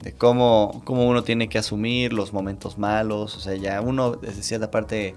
de 0.00 0.12
cómo, 0.12 0.80
cómo 0.84 1.08
uno 1.08 1.24
tiene 1.24 1.48
que 1.48 1.58
asumir 1.58 2.12
los 2.12 2.32
momentos 2.32 2.78
malos. 2.78 3.36
O 3.36 3.40
sea, 3.40 3.56
ya 3.56 3.80
uno 3.80 4.12
desde 4.12 4.44
cierta 4.44 4.70
parte 4.70 5.16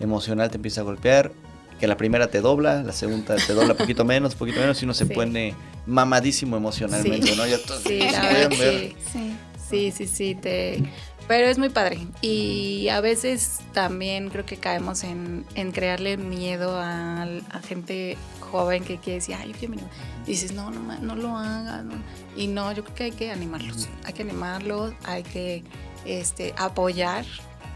emocional 0.00 0.50
te 0.50 0.56
empieza 0.56 0.82
a 0.82 0.84
golpear. 0.84 1.32
Que 1.80 1.86
la 1.86 1.96
primera 1.96 2.26
te 2.28 2.42
dobla, 2.42 2.82
la 2.82 2.92
segunda 2.92 3.36
te 3.36 3.54
dobla 3.54 3.74
poquito 3.78 4.04
menos, 4.04 4.34
poquito 4.34 4.60
menos, 4.60 4.80
y 4.82 4.84
uno 4.84 4.92
se 4.92 5.06
Sí. 5.06 5.14
pone 5.14 5.54
mamadísimo 5.86 6.56
emocionalmente, 6.58 7.26
Sí. 7.28 7.36
¿no? 7.36 7.46
Ya 7.46 7.58
todos 7.58 7.82
Sí, 7.82 7.98
ver. 8.32 8.48
que 8.50 8.96
Sí. 9.12 9.36
Sí, 9.68 9.90
sí, 9.90 10.06
sí, 10.06 10.34
te... 10.34 10.82
pero 11.26 11.48
es 11.48 11.58
muy 11.58 11.70
padre. 11.70 12.06
Y 12.20 12.88
a 12.88 13.00
veces 13.00 13.60
también 13.72 14.30
creo 14.30 14.46
que 14.46 14.58
caemos 14.58 15.02
en, 15.02 15.44
en 15.54 15.72
crearle 15.72 16.16
miedo 16.16 16.78
a, 16.78 17.26
gente 17.66 18.16
joven 18.40 18.84
que 18.84 18.98
quiere 18.98 19.16
decir, 19.16 19.34
ay, 19.38 19.52
yo 19.52 19.58
quiero 19.58 19.74
mi 19.74 19.76
niño". 19.78 19.90
Y 20.24 20.30
dices, 20.30 20.52
no, 20.52 20.70
no, 20.70 20.98
no 21.00 21.16
lo 21.16 21.36
hagas. 21.36 21.84
no". 21.84 21.94
Y 22.36 22.46
no, 22.46 22.70
yo 22.72 22.84
creo 22.84 22.94
que 22.94 23.04
hay 23.04 23.12
que 23.12 23.30
animarlos. 23.32 23.88
Hay 24.04 24.12
que 24.12 24.22
animarlos, 24.22 24.94
hay 25.04 25.22
que 25.24 25.64
este, 26.04 26.54
apoyar. 26.56 27.24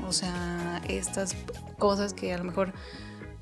O 0.07 0.13
sea, 0.13 0.81
estas 0.89 1.35
cosas 1.79 2.15
que 2.15 2.33
a 2.33 2.39
lo 2.39 2.45
mejor, 2.45 2.73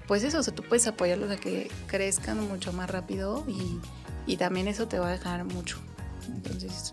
pues 0.06 0.24
eso, 0.24 0.38
o 0.38 0.42
sea, 0.42 0.54
tú 0.54 0.62
puedes 0.62 0.86
apoyarlos 0.86 1.30
a 1.30 1.36
que 1.36 1.70
crezcan 1.86 2.48
mucho 2.48 2.72
más 2.72 2.90
rápido 2.90 3.44
y, 3.46 3.78
y 4.26 4.38
también 4.38 4.68
eso 4.68 4.88
te 4.88 4.98
va 4.98 5.08
a 5.08 5.12
dejar 5.12 5.44
mucho. 5.44 5.78
Entonces, 6.26 6.92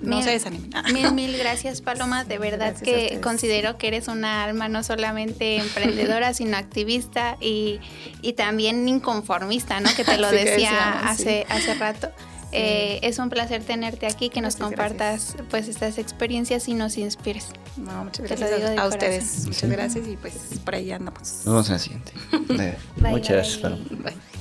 no 0.00 0.16
Mil- 0.16 0.24
se 0.24 0.30
desanimen. 0.30 0.70
Mil, 0.92 1.12
mil 1.12 1.36
gracias, 1.38 1.80
Paloma. 1.80 2.24
De 2.24 2.38
verdad 2.38 2.74
Gracias 2.78 2.82
que 2.82 3.20
considero 3.20 3.78
que 3.78 3.88
eres 3.88 4.08
una 4.08 4.44
alma 4.44 4.68
no 4.68 4.82
solamente 4.82 5.56
emprendedora, 5.56 6.34
sino 6.34 6.56
activista 6.56 7.36
y, 7.40 7.80
y 8.22 8.34
también 8.34 8.86
inconformista, 8.88 9.80
¿no? 9.80 9.88
Que 9.94 10.04
te 10.04 10.18
lo 10.18 10.30
decía 10.30 10.52
decíamos, 10.52 11.02
hace, 11.04 11.46
hace 11.48 11.74
rato. 11.74 12.10
Eh, 12.56 13.00
es 13.02 13.18
un 13.18 13.30
placer 13.30 13.64
tenerte 13.64 14.06
aquí, 14.06 14.28
que 14.28 14.40
nos 14.40 14.54
Gracias, 14.56 14.68
compartas 14.78 15.36
pues 15.50 15.66
estas 15.66 15.98
experiencias 15.98 16.68
y 16.68 16.74
nos 16.74 16.96
inspires. 16.98 17.48
No, 17.76 18.04
muchas 18.04 18.28
Te 18.28 18.36
lo 18.36 18.46
gracias 18.46 18.60
a, 18.62 18.74
corazón. 18.74 18.92
ustedes. 18.92 19.46
Muchas 19.46 19.70
gracias 19.70 20.06
y 20.08 20.16
pues 20.16 20.34
por 20.64 20.74
ahí 20.76 20.92
andamos. 20.92 21.42
Nos 21.44 21.44
vemos 21.46 21.66
en 21.66 21.72
la 21.72 21.78
siguiente. 21.80 22.12
Bye, 22.96 23.10
Muchas 23.10 23.30
gracias, 23.30 23.54
bye. 23.56 23.62
Paloma. 23.62 23.84
Bye. 24.04 24.33